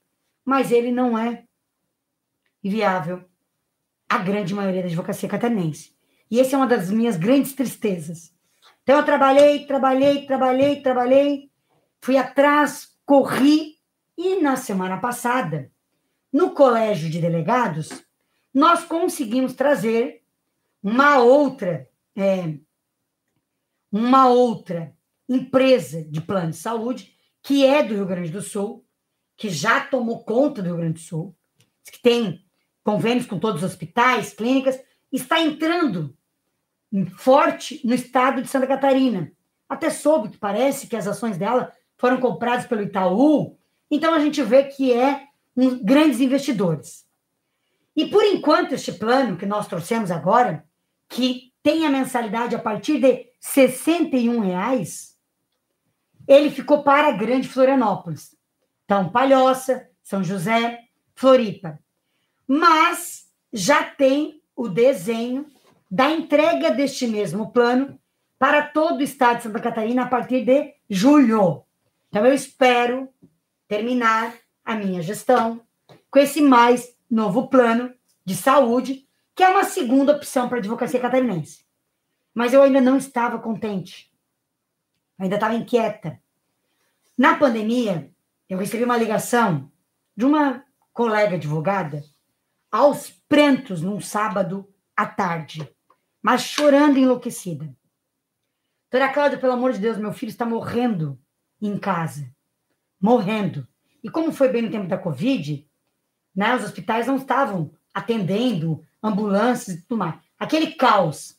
Mas 0.43 0.71
ele 0.71 0.91
não 0.91 1.17
é 1.17 1.43
viável 2.61 3.23
a 4.09 4.17
grande 4.17 4.53
maioria 4.53 4.81
da 4.81 4.87
advocacia 4.87 5.29
catarinense. 5.29 5.95
E 6.29 6.39
essa 6.39 6.55
é 6.55 6.57
uma 6.57 6.67
das 6.67 6.89
minhas 6.89 7.17
grandes 7.17 7.53
tristezas. 7.53 8.33
Então 8.83 8.97
eu 8.97 9.05
trabalhei, 9.05 9.65
trabalhei, 9.65 10.25
trabalhei, 10.25 10.81
trabalhei, 10.81 11.51
fui 12.01 12.17
atrás, 12.17 12.89
corri 13.05 13.77
e 14.17 14.41
na 14.41 14.55
semana 14.55 14.97
passada, 14.97 15.70
no 16.31 16.51
colégio 16.51 17.09
de 17.09 17.19
delegados, 17.19 17.89
nós 18.53 18.83
conseguimos 18.83 19.53
trazer 19.53 20.23
uma 20.81 21.19
outra 21.19 21.89
é, 22.15 22.57
uma 23.91 24.27
outra 24.27 24.95
empresa 25.27 26.03
de 26.03 26.21
plano 26.21 26.51
de 26.51 26.57
saúde 26.57 27.15
que 27.43 27.65
é 27.65 27.83
do 27.83 27.95
Rio 27.95 28.05
Grande 28.05 28.31
do 28.31 28.41
Sul, 28.41 28.85
que 29.35 29.49
já 29.49 29.81
tomou 29.81 30.23
conta 30.23 30.61
do 30.61 30.67
Rio 30.67 30.77
Grande 30.77 30.93
do 30.93 30.99
Sul, 30.99 31.35
que 31.91 32.01
tem 32.01 32.45
convênios 32.83 33.25
com 33.25 33.39
todos 33.39 33.63
os 33.63 33.69
hospitais, 33.71 34.33
clínicas, 34.33 34.79
está 35.11 35.41
entrando 35.41 36.15
forte 37.17 37.81
no 37.85 37.93
estado 37.93 38.41
de 38.41 38.47
Santa 38.47 38.67
Catarina. 38.67 39.31
Até 39.67 39.89
soube 39.89 40.29
que 40.29 40.37
parece 40.37 40.87
que 40.87 40.95
as 40.95 41.07
ações 41.07 41.37
dela 41.37 41.71
foram 41.97 42.19
compradas 42.19 42.65
pelo 42.65 42.83
Itaú, 42.83 43.57
então 43.89 44.13
a 44.13 44.19
gente 44.19 44.41
vê 44.43 44.63
que 44.63 44.91
é 44.93 45.27
grandes 45.83 46.19
investidores. 46.19 47.05
E 47.95 48.07
por 48.07 48.23
enquanto, 48.23 48.73
este 48.73 48.93
plano 48.93 49.37
que 49.37 49.45
nós 49.45 49.67
trouxemos 49.67 50.11
agora, 50.11 50.65
que 51.09 51.51
tem 51.61 51.85
a 51.85 51.89
mensalidade 51.89 52.55
a 52.55 52.59
partir 52.59 52.99
de 52.99 53.27
61 53.39 54.39
reais, 54.39 55.17
ele 56.27 56.49
ficou 56.49 56.83
para 56.83 57.09
a 57.09 57.11
Grande 57.11 57.47
Florianópolis. 57.47 58.35
Então, 58.85 59.09
Palhoça, 59.09 59.87
São 60.03 60.23
José, 60.23 60.79
Floripa. 61.15 61.79
Mas 62.47 63.29
já 63.51 63.83
tem 63.83 64.41
o 64.55 64.69
desenho 64.69 65.45
da 65.89 66.09
entrega 66.09 66.71
deste 66.71 67.05
mesmo 67.07 67.51
plano 67.51 67.99
para 68.39 68.63
todo 68.63 68.99
o 68.99 69.03
estado 69.03 69.37
de 69.37 69.43
Santa 69.43 69.59
Catarina 69.59 70.03
a 70.03 70.07
partir 70.07 70.45
de 70.45 70.73
julho. 70.89 71.63
Então, 72.09 72.25
eu 72.25 72.33
espero 72.33 73.09
terminar 73.67 74.33
a 74.63 74.75
minha 74.75 75.01
gestão 75.01 75.61
com 76.09 76.19
esse 76.19 76.41
mais 76.41 76.95
novo 77.09 77.47
plano 77.47 77.93
de 78.25 78.35
saúde, 78.35 79.07
que 79.35 79.43
é 79.43 79.49
uma 79.49 79.63
segunda 79.63 80.15
opção 80.15 80.47
para 80.47 80.57
a 80.57 80.59
advocacia 80.59 80.99
catarinense. 80.99 81.65
Mas 82.33 82.53
eu 82.53 82.61
ainda 82.61 82.79
não 82.79 82.97
estava 82.97 83.39
contente 83.39 84.11
ainda 85.23 85.35
estava 85.35 85.55
inquieta. 85.55 86.19
Na 87.17 87.37
pandemia, 87.37 88.11
eu 88.49 88.57
recebi 88.57 88.83
uma 88.83 88.97
ligação 88.97 89.71
de 90.15 90.25
uma 90.25 90.65
colega 90.91 91.35
advogada 91.35 92.03
aos 92.71 93.11
prantos 93.29 93.81
num 93.81 93.99
sábado 93.99 94.67
à 94.95 95.05
tarde, 95.05 95.69
mas 96.21 96.41
chorando 96.41 96.97
enlouquecida. 96.97 97.75
Doutora 98.89 99.13
Cláudia, 99.13 99.39
pelo 99.39 99.53
amor 99.53 99.71
de 99.71 99.79
Deus, 99.79 99.97
meu 99.97 100.11
filho 100.11 100.31
está 100.31 100.45
morrendo 100.45 101.19
em 101.61 101.77
casa. 101.77 102.29
Morrendo. 102.99 103.67
E 104.03 104.09
como 104.09 104.31
foi 104.31 104.49
bem 104.49 104.63
no 104.63 104.71
tempo 104.71 104.87
da 104.87 104.97
Covid, 104.97 105.67
né, 106.35 106.55
os 106.55 106.63
hospitais 106.63 107.07
não 107.07 107.17
estavam 107.17 107.71
atendendo 107.93 108.83
ambulâncias 109.01 109.77
e 109.77 109.81
tudo 109.81 109.97
mais. 109.97 110.15
Aquele 110.39 110.71
caos. 110.71 111.37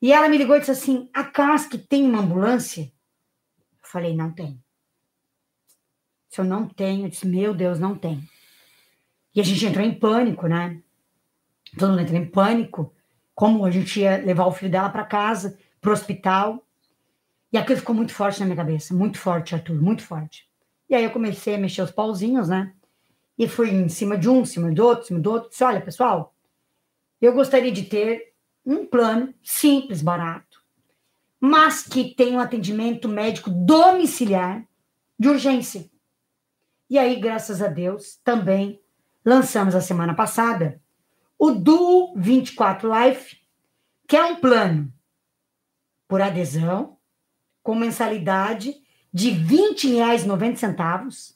E 0.00 0.12
ela 0.12 0.28
me 0.28 0.36
ligou 0.36 0.56
e 0.56 0.60
disse 0.60 0.72
assim: 0.72 1.08
a 1.12 1.24
CASC 1.24 1.78
tem 1.88 2.04
uma 2.04 2.20
ambulância? 2.20 2.92
Falei, 3.82 4.14
não 4.14 4.32
tem. 4.32 4.60
Se 6.28 6.40
eu 6.40 6.44
não 6.44 6.68
tenho, 6.68 7.06
eu 7.06 7.08
disse, 7.08 7.26
meu 7.28 7.54
Deus, 7.54 7.78
não 7.78 7.96
tem. 7.96 8.28
E 9.34 9.40
a 9.40 9.44
gente 9.44 9.64
entrou 9.64 9.84
em 9.84 9.94
pânico, 9.94 10.48
né? 10.48 10.82
Todo 11.78 11.90
mundo 11.90 12.02
entrou 12.02 12.18
em 12.18 12.26
pânico. 12.26 12.92
Como 13.34 13.64
a 13.64 13.70
gente 13.70 14.00
ia 14.00 14.16
levar 14.16 14.46
o 14.46 14.52
filho 14.52 14.70
dela 14.70 14.90
para 14.90 15.04
casa, 15.04 15.58
para 15.80 15.90
o 15.90 15.92
hospital. 15.92 16.64
E 17.52 17.56
aquilo 17.56 17.78
ficou 17.78 17.94
muito 17.94 18.12
forte 18.12 18.40
na 18.40 18.46
minha 18.46 18.56
cabeça. 18.56 18.94
Muito 18.94 19.18
forte, 19.18 19.54
Arthur, 19.54 19.80
muito 19.80 20.02
forte. 20.02 20.48
E 20.88 20.94
aí 20.94 21.04
eu 21.04 21.10
comecei 21.10 21.54
a 21.54 21.58
mexer 21.58 21.82
os 21.82 21.90
pauzinhos, 21.90 22.48
né? 22.48 22.72
E 23.38 23.48
fui 23.48 23.70
em 23.70 23.88
cima 23.88 24.16
de 24.16 24.28
um, 24.28 24.42
em 24.42 24.44
cima 24.44 24.70
do 24.70 24.84
outro, 24.84 25.04
em 25.04 25.06
cima 25.06 25.20
do 25.20 25.30
outro. 25.30 25.50
Disse, 25.50 25.64
olha, 25.64 25.80
pessoal, 25.80 26.34
eu 27.20 27.32
gostaria 27.32 27.72
de 27.72 27.84
ter 27.84 28.34
um 28.64 28.86
plano 28.86 29.34
simples, 29.42 30.02
barato 30.02 30.54
mas 31.46 31.82
que 31.82 32.14
tem 32.14 32.34
um 32.34 32.40
atendimento 32.40 33.06
médico 33.06 33.50
domiciliar 33.50 34.66
de 35.18 35.28
urgência. 35.28 35.90
E 36.88 36.98
aí, 36.98 37.20
graças 37.20 37.60
a 37.60 37.68
Deus, 37.68 38.18
também 38.24 38.80
lançamos 39.22 39.74
a 39.74 39.80
semana 39.82 40.14
passada 40.14 40.80
o 41.38 41.50
Duo 41.50 42.14
24 42.16 42.90
Life, 42.90 43.36
que 44.08 44.16
é 44.16 44.24
um 44.24 44.36
plano 44.36 44.90
por 46.08 46.22
adesão, 46.22 46.96
com 47.62 47.74
mensalidade 47.74 48.74
de 49.14 49.30
R$ 49.30 49.56
20,90 49.74 51.34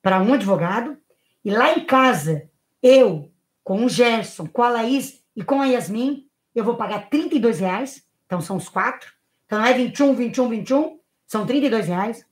para 0.00 0.22
um 0.22 0.32
advogado. 0.32 0.96
E 1.44 1.50
lá 1.50 1.76
em 1.76 1.84
casa, 1.84 2.48
eu, 2.82 3.30
com 3.62 3.84
o 3.84 3.88
Gerson, 3.88 4.46
com 4.46 4.62
a 4.62 4.70
Laís 4.70 5.22
e 5.36 5.44
com 5.44 5.60
a 5.60 5.66
Yasmin, 5.66 6.26
eu 6.54 6.64
vou 6.64 6.76
pagar 6.76 7.08
R$ 7.12 7.28
32,00 7.28 8.02
então, 8.32 8.40
são 8.40 8.56
os 8.56 8.66
quatro. 8.66 9.12
Então 9.44 9.58
não 9.58 9.66
é 9.66 9.74
21, 9.74 10.14
21, 10.14 10.48
21, 10.48 10.98
são 11.26 11.46
32 11.46 11.86
reais. 11.86 12.24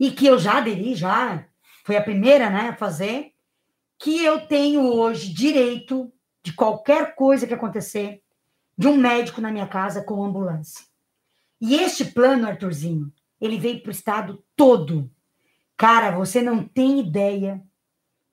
E 0.00 0.10
que 0.10 0.26
eu 0.26 0.36
já 0.36 0.58
aderi, 0.58 0.96
já, 0.96 1.46
foi 1.84 1.96
a 1.96 2.02
primeira 2.02 2.50
né, 2.50 2.70
a 2.70 2.76
fazer, 2.76 3.32
que 3.96 4.24
eu 4.24 4.48
tenho 4.48 4.82
hoje 4.82 5.32
direito 5.32 6.12
de 6.42 6.52
qualquer 6.52 7.14
coisa 7.14 7.46
que 7.46 7.54
acontecer, 7.54 8.20
de 8.76 8.88
um 8.88 8.96
médico 8.96 9.40
na 9.40 9.52
minha 9.52 9.68
casa 9.68 10.02
com 10.02 10.24
ambulância. 10.24 10.84
E 11.60 11.76
este 11.76 12.04
plano, 12.04 12.48
Arthurzinho, 12.48 13.12
ele 13.40 13.58
veio 13.58 13.80
para 13.82 13.88
o 13.88 13.92
estado 13.92 14.44
todo. 14.54 15.10
Cara, 15.76 16.10
você 16.10 16.42
não 16.42 16.62
tem 16.62 17.00
ideia 17.00 17.62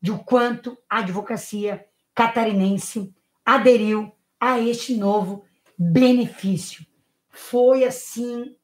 de 0.01 0.11
o 0.11 0.19
quanto 0.19 0.77
a 0.89 0.99
advocacia 0.99 1.85
catarinense 2.13 3.13
aderiu 3.45 4.11
a 4.39 4.59
este 4.59 4.95
novo 4.95 5.45
benefício. 5.77 6.85
Foi 7.29 7.83
assim 7.83 8.55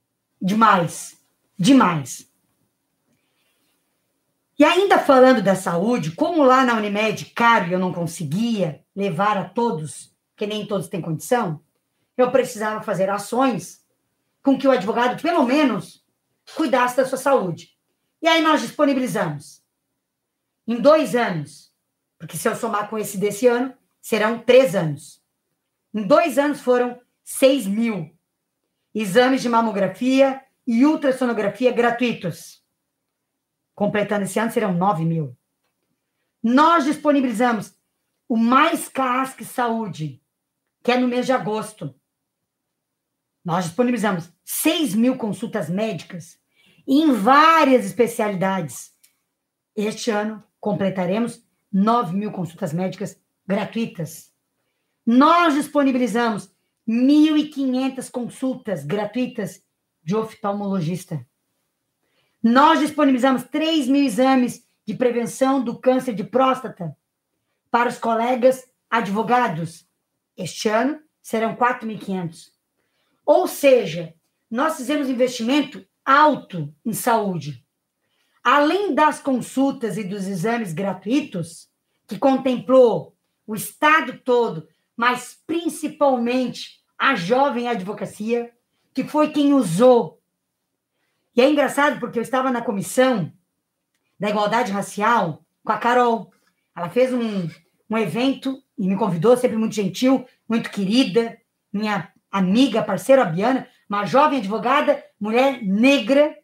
demais, 0.41 1.17
demais. 1.57 2.31
E 4.57 4.63
ainda 4.63 4.99
falando 4.99 5.41
da 5.41 5.55
saúde, 5.55 6.11
como 6.11 6.43
lá 6.43 6.63
na 6.63 6.75
Unimed, 6.75 7.25
caro, 7.35 7.71
eu 7.71 7.79
não 7.79 7.93
conseguia 7.93 8.83
levar 8.95 9.37
a 9.37 9.45
todos, 9.49 10.15
que 10.35 10.45
nem 10.45 10.65
todos 10.65 10.87
têm 10.87 11.01
condição, 11.01 11.61
eu 12.15 12.31
precisava 12.31 12.83
fazer 12.83 13.09
ações 13.09 13.83
com 14.43 14.57
que 14.57 14.67
o 14.67 14.71
advogado, 14.71 15.21
pelo 15.21 15.43
menos, 15.43 16.02
cuidasse 16.55 16.97
da 16.97 17.05
sua 17.05 17.17
saúde. 17.17 17.77
E 18.21 18.27
aí 18.27 18.41
nós 18.41 18.61
disponibilizamos. 18.61 19.61
Em 20.67 20.79
dois 20.79 21.15
anos, 21.15 21.73
porque 22.17 22.37
se 22.37 22.47
eu 22.47 22.55
somar 22.55 22.89
com 22.89 22.97
esse 22.97 23.17
desse 23.17 23.47
ano, 23.47 23.73
serão 24.01 24.39
três 24.39 24.75
anos. 24.75 25.21
Em 25.93 26.07
dois 26.07 26.37
anos 26.37 26.61
foram 26.61 26.99
seis 27.23 27.65
mil 27.67 28.11
exames 28.95 29.41
de 29.41 29.49
mamografia 29.49 30.41
e 30.65 30.85
ultrassonografia 30.85 31.71
gratuitos 31.71 32.63
completando 33.75 34.23
esse 34.23 34.39
ano, 34.39 34.51
serão 34.51 34.73
9 34.73 35.05
mil. 35.05 35.37
Nós 36.41 36.85
disponibilizamos 36.85 37.75
o 38.27 38.37
Mais 38.37 38.87
Casque 38.87 39.45
Saúde, 39.45 40.21
que 40.83 40.91
é 40.91 40.97
no 40.97 41.07
mês 41.07 41.25
de 41.25 41.31
agosto. 41.31 41.93
Nós 43.43 43.65
disponibilizamos 43.65 44.31
6 44.43 44.95
mil 44.95 45.17
consultas 45.17 45.69
médicas 45.69 46.39
em 46.87 47.11
várias 47.13 47.85
especialidades. 47.85 48.91
Este 49.75 50.11
ano, 50.11 50.43
completaremos 50.59 51.43
9 51.71 52.15
mil 52.15 52.31
consultas 52.31 52.71
médicas 52.71 53.19
gratuitas. 53.45 54.31
Nós 55.05 55.53
disponibilizamos 55.53 56.53
1.500 56.87 58.11
consultas 58.11 58.85
gratuitas 58.85 59.63
de 60.03 60.15
oftalmologista. 60.15 61.25
Nós 62.41 62.79
disponibilizamos 62.79 63.43
3 63.43 63.87
mil 63.87 64.03
exames 64.03 64.67
de 64.85 64.93
prevenção 64.93 65.63
do 65.63 65.79
câncer 65.79 66.13
de 66.13 66.23
próstata 66.23 66.95
para 67.71 67.89
os 67.89 67.97
colegas 67.97 68.65
advogados. 68.89 69.87
Este 70.35 70.67
ano 70.67 70.99
serão 71.21 71.55
4.500. 71.55 72.51
Ou 73.25 73.47
seja, 73.47 74.13
nós 74.51 74.75
fizemos 74.75 75.09
investimento 75.09 75.85
alto 76.05 76.73
em 76.85 76.93
saúde. 76.93 77.63
Além 78.43 78.93
das 78.93 79.19
consultas 79.19 79.97
e 79.97 80.03
dos 80.03 80.27
exames 80.27 80.73
gratuitos, 80.73 81.69
que 82.07 82.17
contemplou 82.17 83.15
o 83.47 83.55
Estado 83.55 84.19
todo, 84.19 84.67
mas 84.95 85.41
principalmente 85.47 86.81
a 86.97 87.15
jovem 87.15 87.67
advocacia, 87.67 88.51
que 88.93 89.03
foi 89.03 89.31
quem 89.31 89.53
usou 89.53 90.21
e 91.35 91.41
é 91.41 91.49
engraçado 91.49 91.99
porque 91.99 92.19
eu 92.19 92.23
estava 92.23 92.51
na 92.51 92.61
comissão 92.61 93.31
da 94.19 94.29
igualdade 94.29 94.71
racial 94.71 95.43
com 95.63 95.71
a 95.71 95.77
Carol. 95.77 96.31
Ela 96.75 96.89
fez 96.89 97.11
um, 97.11 97.49
um 97.89 97.97
evento 97.97 98.61
e 98.77 98.87
me 98.87 98.95
convidou, 98.95 99.35
sempre 99.35 99.57
muito 99.57 99.73
gentil, 99.73 100.27
muito 100.47 100.69
querida, 100.69 101.37
minha 101.71 102.11
amiga, 102.31 102.83
parceira 102.83 103.25
Biana, 103.25 103.67
uma 103.89 104.05
jovem 104.05 104.39
advogada, 104.39 105.03
mulher 105.19 105.61
negra. 105.63 106.35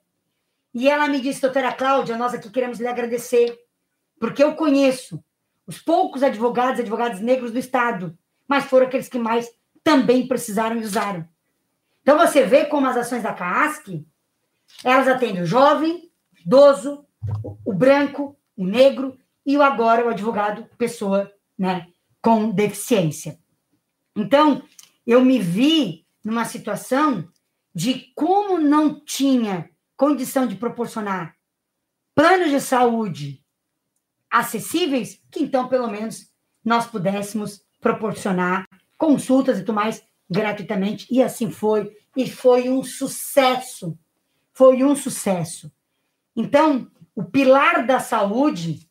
E 0.74 0.90
ela 0.90 1.08
me 1.08 1.20
disse, 1.20 1.42
doutora 1.42 1.74
Cláudia, 1.74 2.18
nós 2.18 2.34
aqui 2.34 2.50
queremos 2.50 2.80
lhe 2.80 2.88
agradecer, 2.88 3.58
porque 4.20 4.44
eu 4.44 4.56
conheço 4.56 5.24
os 5.66 5.80
poucos 5.80 6.24
advogados 6.24 6.80
advogados 6.80 7.20
negros 7.20 7.52
do 7.52 7.60
Estado, 7.60 8.18
mas 8.48 8.66
foram 8.66 8.88
aqueles 8.88 9.08
que 9.08 9.20
mais 9.20 9.50
também 9.84 10.28
precisaram 10.28 10.78
e 10.78 10.84
usaram. 10.84 11.28
Então 12.02 12.18
você 12.18 12.44
vê 12.46 12.66
como 12.66 12.88
as 12.88 12.98
ações 12.98 13.24
da 13.24 13.34
CAASC 13.34 14.06
elas 14.84 15.08
atendem 15.08 15.42
o 15.42 15.46
jovem, 15.46 16.10
idoso, 16.46 17.06
o 17.66 17.74
branco, 17.74 18.38
o 18.56 18.66
negro 18.66 19.18
e 19.46 19.58
o 19.58 19.62
agora 19.62 20.06
o 20.06 20.10
advogado, 20.10 20.66
pessoa 20.78 21.32
né, 21.58 21.88
com 22.22 22.52
deficiência. 22.52 23.40
Então, 24.16 24.64
eu 25.06 25.24
me 25.24 25.40
vi 25.40 26.06
numa 26.24 26.46
situação 26.46 27.28
de 27.74 28.12
como 28.16 28.60
não 28.60 29.00
tinha 29.04 29.70
condição 29.96 30.48
de 30.48 30.56
proporcionar 30.56 31.36
planos 32.16 32.50
de 32.50 32.60
saúde 32.60 33.44
acessíveis, 34.30 35.22
que 35.32 35.42
então, 35.42 35.68
pelo 35.68 35.88
menos, 35.88 36.32
nós 36.64 36.86
pudéssemos 36.86 37.62
proporcionar 37.80 38.68
consultas 38.98 39.58
e 39.58 39.62
tudo 39.62 39.74
mais 39.74 40.04
gratuitamente. 40.30 41.08
E 41.10 41.24
assim 41.24 41.50
foi, 41.50 41.96
e 42.16 42.30
foi 42.30 42.70
um 42.70 42.84
sucesso 42.84 43.98
foi 44.60 44.84
um 44.84 44.94
sucesso. 44.94 45.72
Então, 46.36 46.92
o 47.16 47.24
pilar 47.24 47.88
da 47.88 47.98
saúde 47.98 48.90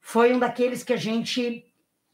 foi 0.00 0.32
um 0.32 0.38
daqueles 0.38 0.84
que 0.84 0.92
a 0.92 0.96
gente 0.96 1.64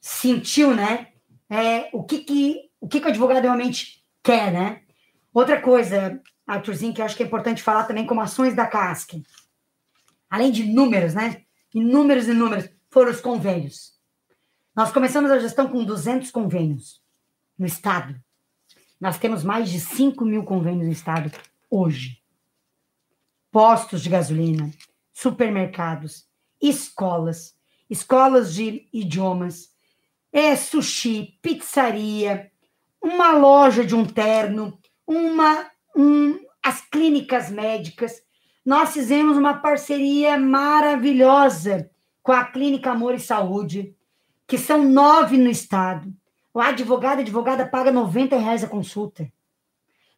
sentiu, 0.01 0.75
né? 0.75 1.13
É, 1.51 1.91
o 1.93 2.03
que, 2.05 2.21
que, 2.21 2.71
o 2.81 2.89
que, 2.89 3.01
que 3.01 3.07
o 3.07 3.11
advogado 3.11 3.43
realmente 3.43 3.98
quer, 4.29 4.53
né? 4.53 4.83
Outra 5.33 5.59
coisa, 5.59 6.21
Arthurzinho, 6.47 6.93
que 6.93 7.01
eu 7.01 7.05
acho 7.07 7.17
que 7.17 7.23
é 7.23 7.27
importante 7.27 7.63
falar 7.63 7.85
também 7.85 8.07
como 8.07 8.21
ações 8.21 8.55
da 8.55 8.67
CASC. 8.67 9.23
Além 10.29 10.53
de 10.53 10.65
números, 10.65 11.15
né? 11.15 11.45
Inúmeros 11.75 12.29
e 12.29 12.35
números, 12.35 12.69
foram 12.91 13.11
os 13.11 13.23
convênios. 13.23 13.95
Nós 14.77 14.93
começamos 14.93 15.31
a 15.31 15.39
gestão 15.39 15.67
com 15.67 15.83
200 15.83 16.31
convênios 16.31 17.03
no 17.59 17.65
Estado. 17.65 18.21
Nós 19.01 19.19
temos 19.19 19.43
mais 19.43 19.71
de 19.71 19.81
5 19.81 20.23
mil 20.27 20.45
convênios 20.45 20.87
no 20.87 20.93
Estado 20.93 21.33
hoje 21.71 22.19
postos 23.51 24.03
de 24.03 24.11
gasolina, 24.11 24.71
supermercados, 25.15 26.29
escolas, 26.61 27.57
escolas 27.89 28.53
de 28.53 28.87
idiomas, 28.93 29.71
é 30.31 30.55
sushi, 30.55 31.39
pizzaria, 31.41 32.53
uma 33.03 33.33
loja 33.33 33.85
de 33.85 33.95
um 33.95 34.05
terno, 34.05 34.79
uma 35.07 35.71
um, 35.97 36.39
as 36.63 36.81
clínicas 36.81 37.51
médicas. 37.51 38.23
Nós 38.65 38.93
fizemos 38.93 39.37
uma 39.37 39.55
parceria 39.55 40.39
maravilhosa 40.39 41.91
com 42.23 42.33
a 42.33 42.45
Clínica 42.45 42.91
Amor 42.91 43.15
e 43.15 43.21
Saúde, 43.21 43.95
que 44.47 44.59
são 44.59 44.85
nove 44.85 45.37
no 45.37 45.49
estado. 45.49 46.13
O 46.53 46.61
advogado 46.61 47.19
e 47.19 47.23
advogada 47.23 47.67
paga 47.67 47.91
90 47.91 48.37
reais 48.37 48.63
a 48.63 48.69
consulta. 48.69 49.31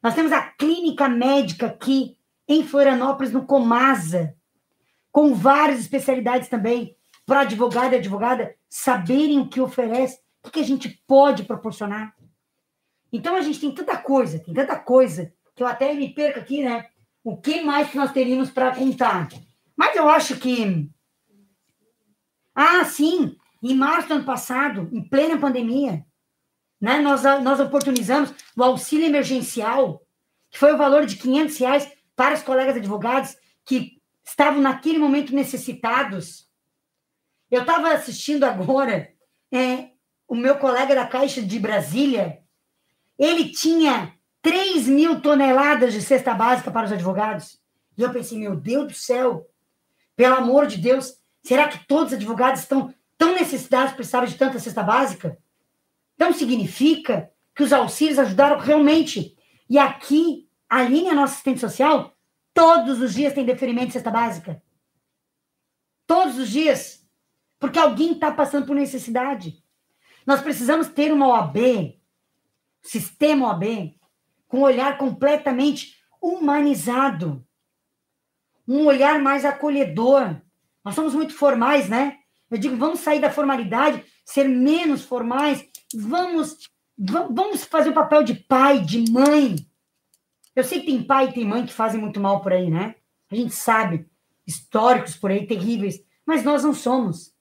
Nós 0.02 0.14
temos 0.14 0.32
a 0.32 0.40
clínica 0.40 1.08
médica 1.08 1.66
aqui, 1.66 2.16
em 2.48 2.64
Florianópolis, 2.64 3.32
no 3.32 3.46
Comasa, 3.46 4.34
com 5.12 5.34
várias 5.34 5.80
especialidades 5.80 6.48
também, 6.48 6.96
para 7.26 7.40
advogado 7.40 7.92
e 7.92 7.96
advogada 7.96 8.54
saberem 8.68 9.38
o 9.38 9.48
que 9.48 9.60
oferece, 9.60 10.18
o 10.44 10.50
que 10.50 10.60
a 10.60 10.64
gente 10.64 10.88
pode 11.06 11.44
proporcionar. 11.44 12.14
Então, 13.12 13.34
a 13.36 13.40
gente 13.40 13.60
tem 13.60 13.72
tanta 13.72 13.96
coisa, 13.96 14.38
tem 14.38 14.54
tanta 14.54 14.78
coisa, 14.78 15.32
que 15.54 15.62
eu 15.62 15.66
até 15.66 15.92
me 15.94 16.08
perco 16.08 16.40
aqui, 16.40 16.62
né? 16.62 16.88
O 17.22 17.36
que 17.36 17.60
mais 17.60 17.90
que 17.90 17.96
nós 17.96 18.12
teríamos 18.12 18.50
para 18.50 18.74
contar? 18.74 19.28
Mas 19.76 19.96
eu 19.96 20.08
acho 20.08 20.38
que. 20.38 20.90
Ah, 22.54 22.84
sim! 22.84 23.36
Em 23.62 23.74
março 23.74 24.08
do 24.08 24.14
ano 24.14 24.24
passado, 24.24 24.88
em 24.92 25.02
plena 25.02 25.38
pandemia, 25.38 26.04
né, 26.80 26.98
nós, 26.98 27.22
nós 27.42 27.60
oportunizamos 27.60 28.32
o 28.56 28.62
auxílio 28.62 29.06
emergencial, 29.06 30.02
que 30.50 30.58
foi 30.58 30.72
o 30.72 30.78
valor 30.78 31.04
de 31.04 31.16
500 31.16 31.58
reais 31.58 31.92
para 32.16 32.34
os 32.34 32.42
colegas 32.42 32.76
advogados 32.76 33.36
que 33.66 34.00
estavam 34.24 34.60
naquele 34.60 34.98
momento 34.98 35.34
necessitados. 35.34 36.48
Eu 37.50 37.62
estava 37.62 37.92
assistindo 37.92 38.44
agora 38.44 39.12
é, 39.52 39.90
o 40.26 40.34
meu 40.34 40.56
colega 40.56 40.94
da 40.94 41.06
Caixa 41.06 41.42
de 41.42 41.58
Brasília, 41.58 42.39
ele 43.20 43.50
tinha 43.50 44.14
3 44.40 44.88
mil 44.88 45.20
toneladas 45.20 45.92
de 45.92 46.00
cesta 46.00 46.32
básica 46.32 46.70
para 46.70 46.86
os 46.86 46.92
advogados. 46.92 47.60
E 47.96 48.00
eu 48.00 48.10
pensei, 48.10 48.38
meu 48.38 48.56
Deus 48.56 48.88
do 48.88 48.94
céu, 48.94 49.46
pelo 50.16 50.36
amor 50.36 50.66
de 50.66 50.78
Deus, 50.78 51.18
será 51.42 51.68
que 51.68 51.86
todos 51.86 52.06
os 52.06 52.12
advogados 52.14 52.62
estão 52.62 52.94
tão 53.18 53.34
necessitados, 53.34 53.92
precisavam 53.92 54.26
de 54.26 54.38
tanta 54.38 54.58
cesta 54.58 54.82
básica? 54.82 55.36
Então 56.14 56.32
significa 56.32 57.30
que 57.54 57.62
os 57.62 57.74
auxílios 57.74 58.18
ajudaram 58.18 58.58
realmente 58.58 59.36
E 59.68 59.78
aqui, 59.78 60.48
a 60.68 60.82
linha 60.82 61.14
nossa 61.14 61.34
assistente 61.34 61.60
social, 61.60 62.16
todos 62.54 63.00
os 63.00 63.14
dias 63.14 63.34
tem 63.34 63.44
deferimento 63.44 63.88
de 63.88 63.92
cesta 63.92 64.10
básica. 64.10 64.62
Todos 66.06 66.38
os 66.38 66.48
dias. 66.48 67.06
Porque 67.58 67.78
alguém 67.78 68.12
está 68.12 68.32
passando 68.32 68.66
por 68.66 68.74
necessidade. 68.74 69.62
Nós 70.26 70.40
precisamos 70.40 70.88
ter 70.88 71.12
uma 71.12 71.28
OAB, 71.28 71.99
sistema 72.82 73.48
OAB, 73.48 73.94
com 74.48 74.58
um 74.58 74.62
olhar 74.62 74.98
completamente 74.98 75.94
humanizado. 76.20 77.44
Um 78.66 78.84
olhar 78.86 79.20
mais 79.20 79.44
acolhedor. 79.44 80.36
Nós 80.84 80.94
somos 80.94 81.14
muito 81.14 81.34
formais, 81.34 81.88
né? 81.88 82.18
Eu 82.50 82.58
digo, 82.58 82.76
vamos 82.76 83.00
sair 83.00 83.20
da 83.20 83.30
formalidade, 83.30 84.04
ser 84.24 84.48
menos 84.48 85.04
formais, 85.04 85.64
vamos, 85.94 86.56
vamos 86.98 87.64
fazer 87.64 87.90
o 87.90 87.94
papel 87.94 88.24
de 88.24 88.34
pai, 88.34 88.80
de 88.80 89.10
mãe. 89.10 89.56
Eu 90.54 90.64
sei 90.64 90.80
que 90.80 90.86
tem 90.86 91.02
pai 91.02 91.28
e 91.28 91.32
tem 91.32 91.44
mãe 91.44 91.64
que 91.64 91.72
fazem 91.72 92.00
muito 92.00 92.20
mal 92.20 92.42
por 92.42 92.52
aí, 92.52 92.68
né? 92.68 92.96
A 93.30 93.36
gente 93.36 93.54
sabe, 93.54 94.08
históricos 94.44 95.16
por 95.16 95.30
aí 95.30 95.46
terríveis, 95.46 96.02
mas 96.26 96.42
nós 96.42 96.64
não 96.64 96.74
somos. 96.74 97.32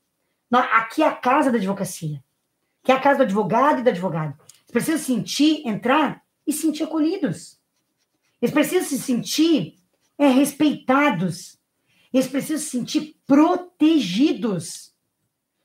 Aqui 0.52 1.02
é 1.02 1.08
a 1.08 1.16
casa 1.16 1.52
da 1.52 1.58
advocacia, 1.58 2.24
que 2.84 2.92
é 2.92 2.96
a 2.96 3.00
casa 3.00 3.18
do 3.18 3.24
advogado 3.24 3.80
e 3.80 3.84
da 3.84 3.92
advogada. 3.92 4.38
Eles 4.70 4.86
precisam 4.86 5.00
sentir, 5.00 5.68
entrar 5.68 6.24
e 6.46 6.54
sentir 6.54 6.84
acolhidos. 6.84 7.60
Eles 8.40 8.54
precisam 8.54 8.88
se 8.88 9.00
sentir 9.00 9.76
é, 10.18 10.28
respeitados. 10.28 11.58
Eles 12.14 12.28
precisam 12.28 12.60
se 12.60 12.70
sentir 12.70 13.16
protegidos. 13.26 14.94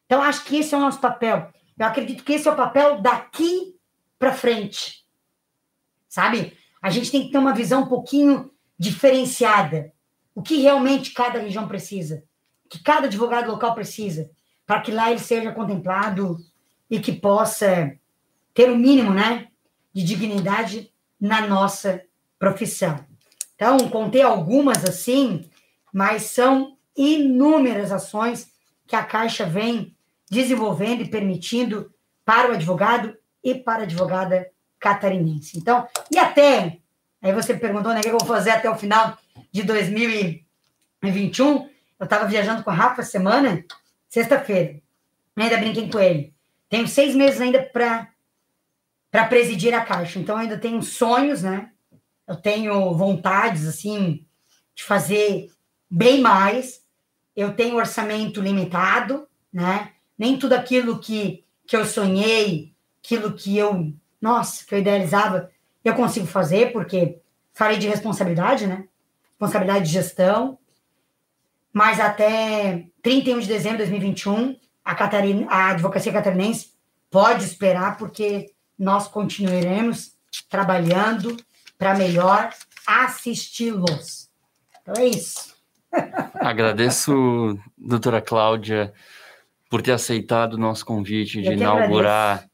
Então, 0.06 0.22
acho 0.22 0.44
que 0.44 0.56
esse 0.56 0.74
é 0.74 0.78
o 0.78 0.80
nosso 0.80 1.00
papel. 1.00 1.52
Eu 1.78 1.86
acredito 1.86 2.24
que 2.24 2.32
esse 2.32 2.48
é 2.48 2.50
o 2.50 2.56
papel 2.56 3.00
daqui 3.02 3.76
para 4.18 4.32
frente. 4.32 5.04
Sabe? 6.08 6.56
A 6.80 6.88
gente 6.88 7.10
tem 7.10 7.26
que 7.26 7.30
ter 7.32 7.38
uma 7.38 7.54
visão 7.54 7.82
um 7.82 7.88
pouquinho 7.88 8.50
diferenciada. 8.78 9.92
O 10.34 10.42
que 10.42 10.62
realmente 10.62 11.12
cada 11.12 11.38
região 11.38 11.68
precisa. 11.68 12.24
O 12.64 12.68
que 12.70 12.82
cada 12.82 13.06
advogado 13.06 13.50
local 13.50 13.74
precisa. 13.74 14.30
Para 14.66 14.80
que 14.80 14.90
lá 14.90 15.10
ele 15.10 15.20
seja 15.20 15.52
contemplado 15.52 16.38
e 16.90 16.98
que 16.98 17.12
possa 17.12 17.98
ter 18.54 18.70
o 18.70 18.78
mínimo, 18.78 19.12
né? 19.12 19.48
De 19.92 20.02
dignidade 20.02 20.90
na 21.20 21.46
nossa 21.46 22.02
profissão. 22.38 23.04
Então, 23.54 23.76
contei 23.90 24.22
algumas 24.22 24.84
assim, 24.84 25.50
mas 25.92 26.22
são 26.22 26.78
inúmeras 26.96 27.92
ações 27.92 28.50
que 28.86 28.96
a 28.96 29.02
Caixa 29.02 29.44
vem 29.44 29.94
desenvolvendo 30.30 31.02
e 31.02 31.08
permitindo 31.08 31.92
para 32.24 32.50
o 32.50 32.54
advogado 32.54 33.16
e 33.42 33.54
para 33.54 33.80
a 33.80 33.84
advogada 33.84 34.50
catarinense. 34.78 35.58
Então, 35.58 35.86
e 36.10 36.18
até, 36.18 36.78
aí 37.22 37.32
você 37.32 37.54
perguntou, 37.54 37.92
né, 37.92 38.00
o 38.00 38.02
que 38.02 38.08
eu 38.08 38.18
vou 38.18 38.26
fazer 38.26 38.50
até 38.50 38.70
o 38.70 38.76
final 38.76 39.18
de 39.52 39.62
2021? 39.62 41.68
Eu 41.98 42.04
estava 42.04 42.26
viajando 42.26 42.62
com 42.62 42.70
a 42.70 42.74
Rafa 42.74 43.02
semana, 43.02 43.64
sexta-feira. 44.08 44.80
Ainda 45.36 45.56
brinquei 45.56 45.90
com 45.90 45.98
ele. 45.98 46.32
Tenho 46.68 46.86
seis 46.86 47.14
meses 47.14 47.40
ainda 47.40 47.62
para 47.62 48.08
presidir 49.22 49.72
a 49.74 49.84
Caixa. 49.84 50.18
Então, 50.18 50.36
ainda 50.36 50.58
tenho 50.58 50.82
sonhos, 50.82 51.42
né? 51.42 51.70
Eu 52.26 52.34
tenho 52.34 52.92
vontades, 52.94 53.68
assim, 53.68 54.26
de 54.74 54.82
fazer 54.82 55.52
bem 55.88 56.20
mais. 56.20 56.82
Eu 57.36 57.54
tenho 57.54 57.76
orçamento 57.76 58.40
limitado, 58.40 59.28
né? 59.52 59.92
nem 60.18 60.38
tudo 60.38 60.54
aquilo 60.54 60.98
que, 60.98 61.44
que 61.66 61.76
eu 61.76 61.84
sonhei, 61.84 62.72
aquilo 63.02 63.32
que 63.32 63.56
eu, 63.56 63.92
nossa, 64.20 64.64
que 64.64 64.74
eu 64.74 64.78
idealizava, 64.78 65.50
eu 65.84 65.94
consigo 65.94 66.26
fazer, 66.26 66.72
porque 66.72 67.20
falei 67.52 67.78
de 67.78 67.88
responsabilidade, 67.88 68.66
né? 68.66 68.88
Responsabilidade 69.30 69.86
de 69.86 69.92
gestão. 69.92 70.58
Mas 71.72 72.00
até 72.00 72.86
31 73.02 73.40
de 73.40 73.48
dezembro 73.48 73.78
de 73.78 73.90
2021, 73.90 74.56
a, 74.84 74.94
Catarina, 74.94 75.46
a 75.50 75.70
advocacia 75.70 76.12
catarinense 76.12 76.72
pode 77.10 77.44
esperar, 77.44 77.98
porque 77.98 78.53
nós 78.78 79.08
continuaremos 79.08 80.12
trabalhando 80.48 81.36
para 81.78 81.94
melhor 81.94 82.52
assisti-los. 82.86 84.28
Então 84.80 84.94
é 85.02 85.06
isso. 85.06 85.54
Agradeço, 86.34 87.58
doutora 87.76 88.20
Cláudia, 88.20 88.92
por 89.70 89.80
ter 89.80 89.92
aceitado 89.92 90.54
o 90.54 90.58
nosso 90.58 90.84
convite 90.84 91.40
de 91.40 91.52
inaugurar 91.52 92.36
agradeço. 92.36 92.50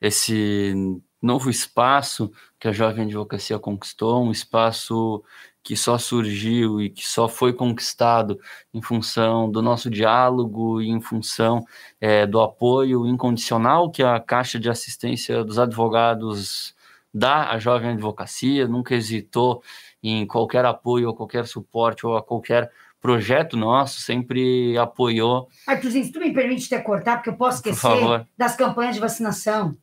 esse 0.00 0.74
novo 1.20 1.48
espaço 1.48 2.32
que 2.58 2.68
a 2.68 2.72
Jovem 2.72 3.04
Advocacia 3.04 3.58
conquistou, 3.58 4.24
um 4.24 4.32
espaço 4.32 5.24
que 5.62 5.76
só 5.76 5.96
surgiu 5.96 6.80
e 6.80 6.90
que 6.90 7.06
só 7.06 7.28
foi 7.28 7.52
conquistado 7.52 8.38
em 8.74 8.82
função 8.82 9.50
do 9.50 9.62
nosso 9.62 9.88
diálogo 9.88 10.82
e 10.82 10.88
em 10.88 11.00
função 11.00 11.64
é, 12.00 12.26
do 12.26 12.40
apoio 12.40 13.06
incondicional 13.06 13.90
que 13.90 14.02
a 14.02 14.18
Caixa 14.18 14.58
de 14.58 14.68
Assistência 14.68 15.44
dos 15.44 15.58
Advogados 15.58 16.74
dá 17.14 17.50
à 17.50 17.58
Jovem 17.58 17.90
Advocacia, 17.90 18.66
nunca 18.66 18.94
hesitou 18.94 19.62
em 20.02 20.26
qualquer 20.26 20.64
apoio 20.64 21.08
ou 21.08 21.14
qualquer 21.14 21.46
suporte 21.46 22.06
ou 22.06 22.16
a 22.16 22.22
qualquer 22.22 22.70
projeto 23.00 23.56
nosso 23.56 24.00
sempre 24.00 24.78
apoiou. 24.78 25.48
Arthurzinho, 25.66 26.04
se 26.04 26.12
tu 26.12 26.20
me 26.20 26.32
permite 26.32 26.68
te 26.68 26.78
cortar, 26.80 27.16
porque 27.16 27.30
eu 27.30 27.36
posso 27.36 27.56
esquecer 27.58 28.26
das 28.38 28.56
campanhas 28.56 28.94
de 28.94 29.00
vacinação. 29.00 29.76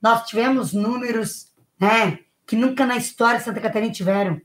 Nós 0.00 0.26
tivemos 0.26 0.72
números 0.72 1.50
né, 1.78 2.18
que 2.46 2.56
nunca 2.56 2.86
na 2.86 2.96
história 2.96 3.38
de 3.38 3.44
Santa 3.44 3.60
Catarina 3.60 3.92
tiveram. 3.92 4.40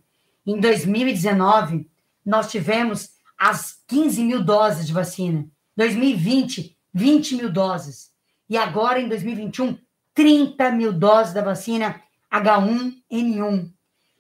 Em 0.46 0.60
2019, 0.60 1.90
nós 2.26 2.52
tivemos 2.52 3.10
as 3.38 3.82
15 3.88 4.24
mil 4.24 4.44
doses 4.44 4.86
de 4.88 4.94
vacina. 4.94 5.46
2020, 5.76 6.78
20 6.94 7.36
mil 7.36 7.52
doses. 7.52 8.12
E 8.50 8.58
agora, 8.58 9.00
em 9.00 9.10
2021, 9.10 9.78
30 10.14 10.72
mil 10.72 10.94
doses 10.94 11.34
da 11.34 11.42
vacina 11.42 12.02
H1N1. 12.32 13.72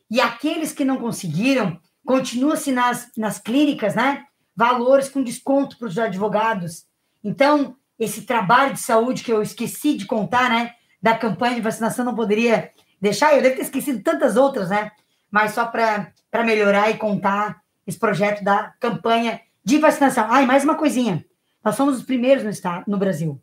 E 0.09 0.19
aqueles 0.19 0.71
que 0.71 0.83
não 0.83 0.97
conseguiram, 0.97 1.79
Continua-se 2.05 2.71
nas, 2.71 3.09
nas 3.17 3.39
clínicas, 3.39 3.95
né? 3.95 4.25
Valores 4.55 5.09
com 5.09 5.23
desconto 5.23 5.77
para 5.77 5.87
os 5.87 5.97
advogados. 5.97 6.85
Então, 7.23 7.75
esse 7.97 8.21
trabalho 8.21 8.73
de 8.73 8.79
saúde 8.79 9.23
que 9.23 9.33
eu 9.33 9.41
esqueci 9.41 9.97
de 9.97 10.05
contar, 10.05 10.49
né? 10.49 10.75
Da 11.01 11.17
campanha 11.17 11.55
de 11.55 11.61
vacinação, 11.61 12.05
não 12.05 12.13
poderia 12.13 12.71
deixar. 13.01 13.33
Eu 13.33 13.41
devo 13.41 13.55
ter 13.55 13.63
esquecido 13.63 14.03
tantas 14.03 14.37
outras, 14.37 14.69
né? 14.69 14.91
Mas 15.31 15.53
só 15.53 15.65
para 15.65 16.13
melhorar 16.43 16.89
e 16.89 16.97
contar 16.97 17.61
esse 17.85 17.97
projeto 17.97 18.43
da 18.43 18.73
campanha 18.79 19.41
de 19.63 19.77
vacinação. 19.77 20.27
Ah, 20.29 20.41
e 20.41 20.45
mais 20.45 20.63
uma 20.63 20.75
coisinha. 20.75 21.25
Nós 21.63 21.75
somos 21.75 21.97
os 21.97 22.03
primeiros 22.03 22.43
no, 22.43 22.49
estado, 22.49 22.83
no 22.87 22.97
Brasil. 22.97 23.41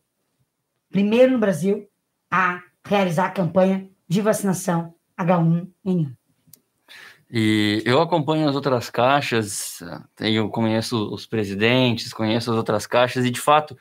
Primeiro 0.90 1.32
no 1.32 1.39
Brasil 1.39 1.89
a 2.31 2.60
realizar 2.85 3.27
a 3.27 3.31
campanha 3.31 3.89
de 4.09 4.20
vacinação 4.20 4.94
H1N1. 5.19 6.12
E 7.31 7.82
eu 7.86 8.01
acompanho 8.01 8.47
as 8.47 8.55
outras 8.55 8.90
caixas, 8.90 9.82
eu 10.20 10.51
conheço 10.51 11.12
os 11.12 11.24
presidentes, 11.24 12.12
conheço 12.12 12.51
as 12.51 12.56
outras 12.56 12.86
caixas, 12.86 13.24
e 13.24 13.31
de 13.31 13.40
fato 13.40 13.77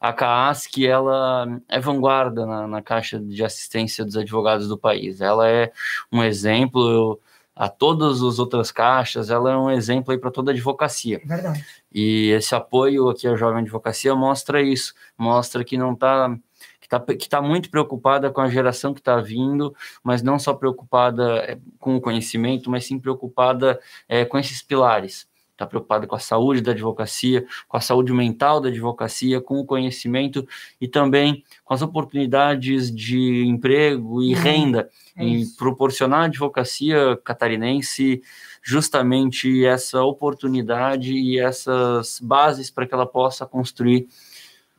a 0.00 0.12
CAASC 0.12 0.84
ela 0.84 1.60
é 1.68 1.80
vanguarda 1.80 2.46
na, 2.46 2.66
na, 2.66 2.82
caixa 2.82 3.18
de 3.18 3.44
assistência 3.44 4.04
dos 4.04 4.16
advogados 4.16 4.68
do 4.68 4.78
país. 4.78 5.20
Ela 5.20 5.48
é 5.48 5.72
um 6.12 6.22
exemplo 6.22 7.20
a 7.62 7.68
todas 7.68 8.20
as 8.24 8.40
outras 8.40 8.72
caixas, 8.72 9.30
ela 9.30 9.52
é 9.52 9.56
um 9.56 9.70
exemplo 9.70 10.10
aí 10.10 10.18
para 10.18 10.32
toda 10.32 10.50
a 10.50 10.52
advocacia. 10.52 11.22
Verdade. 11.24 11.64
E 11.94 12.30
esse 12.30 12.56
apoio 12.56 13.08
aqui 13.08 13.28
à 13.28 13.36
jovem 13.36 13.62
advocacia 13.62 14.16
mostra 14.16 14.60
isso, 14.60 14.92
mostra 15.16 15.62
que 15.62 15.78
não 15.78 15.92
está 15.92 16.36
está 16.80 16.98
que 17.00 17.28
tá 17.28 17.40
muito 17.40 17.70
preocupada 17.70 18.32
com 18.32 18.40
a 18.40 18.48
geração 18.48 18.92
que 18.92 18.98
está 18.98 19.20
vindo, 19.20 19.72
mas 20.02 20.24
não 20.24 20.40
só 20.40 20.52
preocupada 20.52 21.36
é, 21.44 21.56
com 21.78 21.94
o 21.94 22.00
conhecimento, 22.00 22.68
mas 22.68 22.84
sim 22.84 22.98
preocupada 22.98 23.78
é, 24.08 24.24
com 24.24 24.36
esses 24.36 24.60
pilares. 24.60 25.28
Está 25.62 25.66
preocupada 25.68 26.08
com 26.08 26.16
a 26.16 26.18
saúde 26.18 26.60
da 26.60 26.72
advocacia, 26.72 27.46
com 27.68 27.76
a 27.76 27.80
saúde 27.80 28.12
mental 28.12 28.60
da 28.60 28.68
advocacia, 28.68 29.40
com 29.40 29.60
o 29.60 29.64
conhecimento 29.64 30.46
e 30.80 30.88
também 30.88 31.44
com 31.64 31.72
as 31.72 31.82
oportunidades 31.82 32.92
de 32.92 33.44
emprego 33.46 34.20
e 34.20 34.34
uhum. 34.34 34.40
renda, 34.40 34.90
é 35.16 35.24
e 35.24 35.46
proporcionar 35.56 36.22
à 36.22 36.24
advocacia 36.24 37.16
catarinense 37.24 38.20
justamente 38.60 39.64
essa 39.64 40.02
oportunidade 40.02 41.12
e 41.12 41.38
essas 41.38 42.18
bases 42.20 42.68
para 42.68 42.84
que 42.84 42.94
ela 42.94 43.06
possa 43.06 43.46
construir 43.46 44.08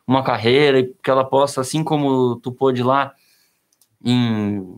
uma 0.05 0.21
carreira 0.21 0.79
e 0.79 0.93
que 1.01 1.09
ela 1.09 1.23
possa, 1.23 1.61
assim 1.61 1.81
como 1.81 2.35
tu 2.41 2.51
pôde 2.51 2.83
lá 2.83 3.13
em 4.03 4.77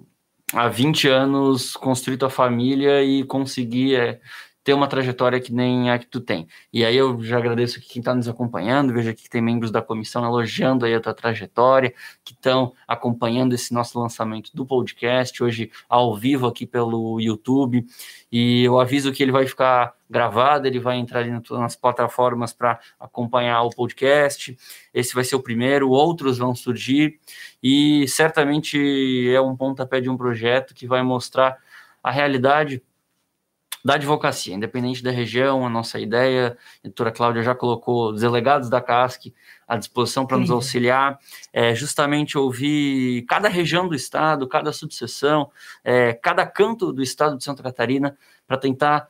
há 0.53 0.68
20 0.68 1.07
anos 1.07 1.73
construir 1.73 2.18
tua 2.18 2.30
família 2.30 3.03
e 3.03 3.23
conseguir 3.23 3.95
é, 3.95 4.22
ter 4.66 4.74
uma 4.74 4.88
trajetória 4.88 5.40
que 5.40 5.54
nem 5.54 5.92
a 5.92 6.00
que 6.00 6.08
tu 6.08 6.20
tem. 6.20 6.48
E 6.74 6.84
aí 6.84 6.98
eu 6.98 7.22
já 7.22 7.38
agradeço 7.38 7.80
quem 7.80 8.00
está 8.00 8.16
nos 8.16 8.28
acompanhando, 8.28 8.92
vejo 8.92 9.12
aqui 9.12 9.22
que 9.22 9.30
tem 9.30 9.40
membros 9.40 9.70
da 9.70 9.80
comissão 9.80 10.26
elogiando 10.26 10.86
aí 10.86 10.96
a 10.96 11.00
tua 11.00 11.14
trajetória, 11.14 11.94
que 12.24 12.34
estão 12.34 12.74
acompanhando 12.88 13.54
esse 13.54 13.72
nosso 13.72 14.00
lançamento 14.00 14.50
do 14.56 14.66
podcast, 14.66 15.44
hoje 15.44 15.72
ao 15.88 16.16
vivo 16.16 16.48
aqui 16.48 16.66
pelo 16.66 17.22
YouTube, 17.22 17.86
e 18.32 18.64
eu 18.64 18.80
aviso 18.80 19.14
que 19.14 19.22
ele 19.22 19.32
vai 19.32 19.46
ficar 19.46 19.94
gravado, 20.10 20.66
ele 20.66 20.80
vai 20.80 20.98
entrar 20.98 21.20
ali 21.20 21.30
nas 21.52 21.76
plataformas 21.76 22.52
para 22.52 22.80
acompanhar 23.00 23.62
o 23.62 23.70
podcast, 23.70 24.58
esse 24.92 25.14
vai 25.14 25.24
ser 25.24 25.36
o 25.36 25.44
primeiro, 25.44 25.92
outros 25.92 26.40
vão 26.40 26.56
surgir, 26.56 27.20
e 27.62 28.08
certamente 28.08 29.30
é 29.30 29.40
um 29.40 29.56
pontapé 29.56 30.02
de 30.02 30.10
um 30.10 30.18
projeto 30.18 30.74
que 30.74 30.88
vai 30.88 31.04
mostrar 31.04 31.56
a 32.02 32.10
realidade 32.10 32.82
da 33.86 33.94
advocacia, 33.94 34.56
independente 34.56 35.03
da 35.03 35.12
região, 35.12 35.64
a 35.64 35.70
nossa 35.70 35.99
ideia, 35.99 36.57
a 36.80 36.88
doutora 36.88 37.12
Cláudia 37.12 37.44
já 37.44 37.53
colocou 37.53 38.14
os 38.14 38.22
delegados 38.22 38.68
da 38.68 38.82
CASC 38.82 39.32
à 39.68 39.78
disposição 39.78 40.26
para 40.26 40.38
nos 40.38 40.49
auxiliar, 40.49 41.20
é, 41.53 41.76
justamente 41.76 42.36
ouvir 42.36 43.22
cada 43.28 43.48
região 43.48 43.88
do 43.88 43.94
estado, 43.94 44.48
cada 44.48 44.74
subseção, 44.74 45.52
é, 45.84 46.14
cada 46.14 46.48
canto 46.48 46.91
do 46.91 47.03
estado 47.03 47.38
de 47.38 47.44
Santa 47.44 47.62
Catarina, 47.62 48.18
para 48.48 48.57
tentar 48.57 49.07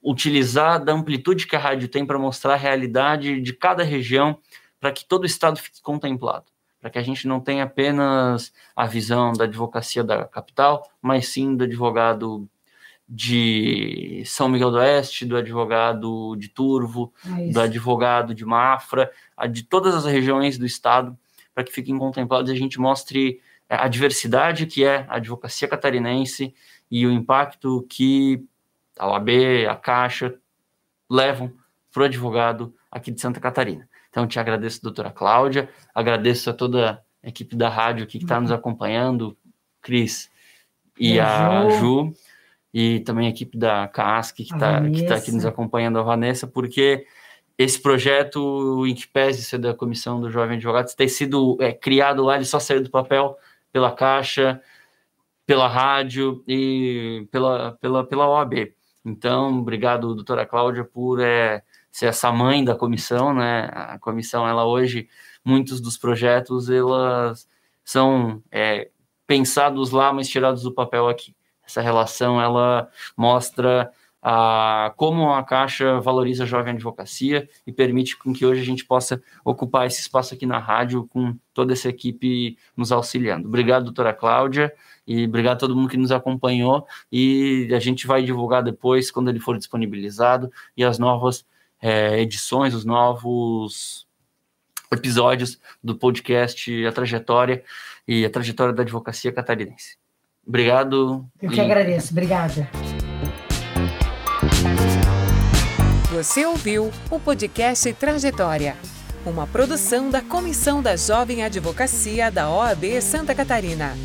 utilizar 0.00 0.84
da 0.84 0.92
amplitude 0.92 1.48
que 1.48 1.56
a 1.56 1.58
rádio 1.58 1.88
tem 1.88 2.06
para 2.06 2.20
mostrar 2.20 2.54
a 2.54 2.56
realidade 2.56 3.40
de 3.40 3.52
cada 3.52 3.82
região, 3.82 4.38
para 4.78 4.92
que 4.92 5.04
todo 5.04 5.24
o 5.24 5.26
estado 5.26 5.58
fique 5.58 5.82
contemplado 5.82 6.44
para 6.80 6.90
que 6.90 6.98
a 6.98 7.02
gente 7.02 7.28
não 7.28 7.38
tenha 7.38 7.62
apenas 7.62 8.52
a 8.74 8.86
visão 8.86 9.32
da 9.32 9.44
advocacia 9.44 10.02
da 10.02 10.24
capital, 10.24 10.90
mas 11.00 11.28
sim 11.28 11.54
do 11.54 11.62
advogado 11.62 12.48
de 13.14 14.22
São 14.24 14.48
Miguel 14.48 14.70
do 14.70 14.78
Oeste, 14.78 15.26
do 15.26 15.36
advogado 15.36 16.34
de 16.36 16.48
Turvo, 16.48 17.12
é 17.26 17.52
do 17.52 17.60
advogado 17.60 18.34
de 18.34 18.42
Mafra, 18.42 19.12
de 19.50 19.64
todas 19.64 19.94
as 19.94 20.06
regiões 20.06 20.56
do 20.56 20.64
estado, 20.64 21.14
para 21.54 21.62
que 21.62 21.70
fiquem 21.70 21.98
contemplados 21.98 22.50
e 22.50 22.54
a 22.54 22.56
gente 22.56 22.80
mostre 22.80 23.38
é, 23.68 23.76
a 23.76 23.86
diversidade 23.86 24.64
que 24.64 24.82
é 24.82 25.04
a 25.10 25.16
advocacia 25.16 25.68
catarinense 25.68 26.54
e 26.90 27.06
o 27.06 27.12
impacto 27.12 27.86
que 27.86 28.42
a 28.98 29.06
OAB, 29.06 29.28
a 29.68 29.76
Caixa 29.76 30.34
levam 31.10 31.52
para 31.92 32.04
o 32.04 32.06
advogado 32.06 32.74
aqui 32.90 33.10
de 33.10 33.20
Santa 33.20 33.40
Catarina. 33.40 33.86
Então, 34.08 34.26
te 34.26 34.40
agradeço, 34.40 34.82
doutora 34.82 35.10
Cláudia, 35.10 35.68
agradeço 35.94 36.48
a 36.48 36.54
toda 36.54 37.04
a 37.22 37.28
equipe 37.28 37.54
da 37.56 37.68
rádio 37.68 38.04
aqui 38.04 38.16
que 38.16 38.24
está 38.24 38.40
nos 38.40 38.50
uhum. 38.50 38.56
acompanhando, 38.56 39.36
Cris 39.82 40.30
e, 40.98 41.14
e 41.14 41.20
a 41.20 41.68
Ju. 41.68 41.78
Ju 41.78 42.14
e 42.72 43.00
também 43.00 43.26
a 43.26 43.30
equipe 43.30 43.58
da 43.58 43.86
CASC, 43.88 44.36
que 44.36 44.42
está 44.44 44.80
tá 45.08 45.14
aqui 45.16 45.30
nos 45.30 45.44
acompanhando, 45.44 45.98
a 45.98 46.02
Vanessa, 46.02 46.46
porque 46.46 47.06
esse 47.58 47.80
projeto, 47.80 48.86
em 48.86 48.94
que 48.94 49.06
pese 49.06 49.42
ser 49.44 49.58
da 49.58 49.74
Comissão 49.74 50.20
do 50.20 50.30
Jovem 50.30 50.56
Advogado, 50.56 50.94
ter 50.94 51.08
sido 51.08 51.56
é, 51.60 51.72
criado 51.72 52.22
lá, 52.22 52.36
ele 52.36 52.44
só 52.44 52.58
saiu 52.58 52.82
do 52.82 52.90
papel 52.90 53.36
pela 53.70 53.92
Caixa, 53.92 54.60
pela 55.46 55.68
rádio 55.68 56.42
e 56.48 57.26
pela, 57.30 57.72
pela, 57.80 58.04
pela 58.04 58.28
OAB. 58.28 58.72
Então, 59.04 59.58
obrigado, 59.58 60.14
doutora 60.14 60.46
Cláudia, 60.46 60.84
por 60.84 61.20
é, 61.20 61.62
ser 61.90 62.06
essa 62.06 62.32
mãe 62.32 62.64
da 62.64 62.74
comissão, 62.74 63.34
né? 63.34 63.68
A 63.72 63.98
comissão, 63.98 64.48
ela 64.48 64.64
hoje, 64.64 65.08
muitos 65.44 65.80
dos 65.80 65.98
projetos, 65.98 66.70
elas 66.70 67.48
são 67.84 68.42
é, 68.50 68.88
pensados 69.26 69.90
lá, 69.90 70.12
mas 70.12 70.28
tirados 70.28 70.62
do 70.62 70.72
papel 70.72 71.08
aqui. 71.08 71.34
Essa 71.72 71.80
relação 71.80 72.40
ela 72.40 72.88
mostra 73.16 73.90
a, 74.20 74.92
como 74.96 75.32
a 75.32 75.42
Caixa 75.42 75.98
valoriza 76.00 76.44
a 76.44 76.46
jovem 76.46 76.74
advocacia 76.74 77.48
e 77.66 77.72
permite 77.72 78.16
com 78.16 78.32
que 78.32 78.44
hoje 78.44 78.60
a 78.60 78.64
gente 78.64 78.84
possa 78.84 79.20
ocupar 79.42 79.86
esse 79.86 80.00
espaço 80.00 80.34
aqui 80.34 80.44
na 80.44 80.58
rádio 80.58 81.08
com 81.08 81.34
toda 81.54 81.72
essa 81.72 81.88
equipe 81.88 82.58
nos 82.76 82.92
auxiliando. 82.92 83.48
Obrigado, 83.48 83.84
doutora 83.84 84.12
Cláudia, 84.12 84.72
e 85.06 85.24
obrigado 85.24 85.56
a 85.56 85.60
todo 85.60 85.74
mundo 85.74 85.88
que 85.88 85.96
nos 85.96 86.12
acompanhou. 86.12 86.86
E 87.10 87.68
a 87.74 87.80
gente 87.80 88.06
vai 88.06 88.22
divulgar 88.22 88.62
depois, 88.62 89.10
quando 89.10 89.30
ele 89.30 89.40
for 89.40 89.56
disponibilizado, 89.56 90.52
e 90.76 90.84
as 90.84 90.98
novas 90.98 91.44
é, 91.80 92.20
edições, 92.20 92.74
os 92.74 92.84
novos 92.84 94.06
episódios 94.92 95.58
do 95.82 95.96
podcast 95.96 96.86
A 96.86 96.92
Trajetória 96.92 97.64
e 98.06 98.26
a 98.26 98.30
Trajetória 98.30 98.74
da 98.74 98.82
Advocacia 98.82 99.32
Catarinense. 99.32 100.01
Obrigado. 100.46 101.26
Eu 101.40 101.50
que 101.50 101.56
e... 101.56 101.60
agradeço. 101.60 102.12
Obrigada. 102.12 102.68
Você 106.12 106.44
ouviu 106.44 106.90
o 107.10 107.18
podcast 107.18 107.90
Trajetória, 107.94 108.76
uma 109.24 109.46
produção 109.46 110.10
da 110.10 110.20
Comissão 110.20 110.82
da 110.82 110.94
Jovem 110.94 111.42
Advocacia 111.42 112.30
da 112.30 112.50
OAB 112.50 113.00
Santa 113.00 113.34
Catarina. 113.34 113.96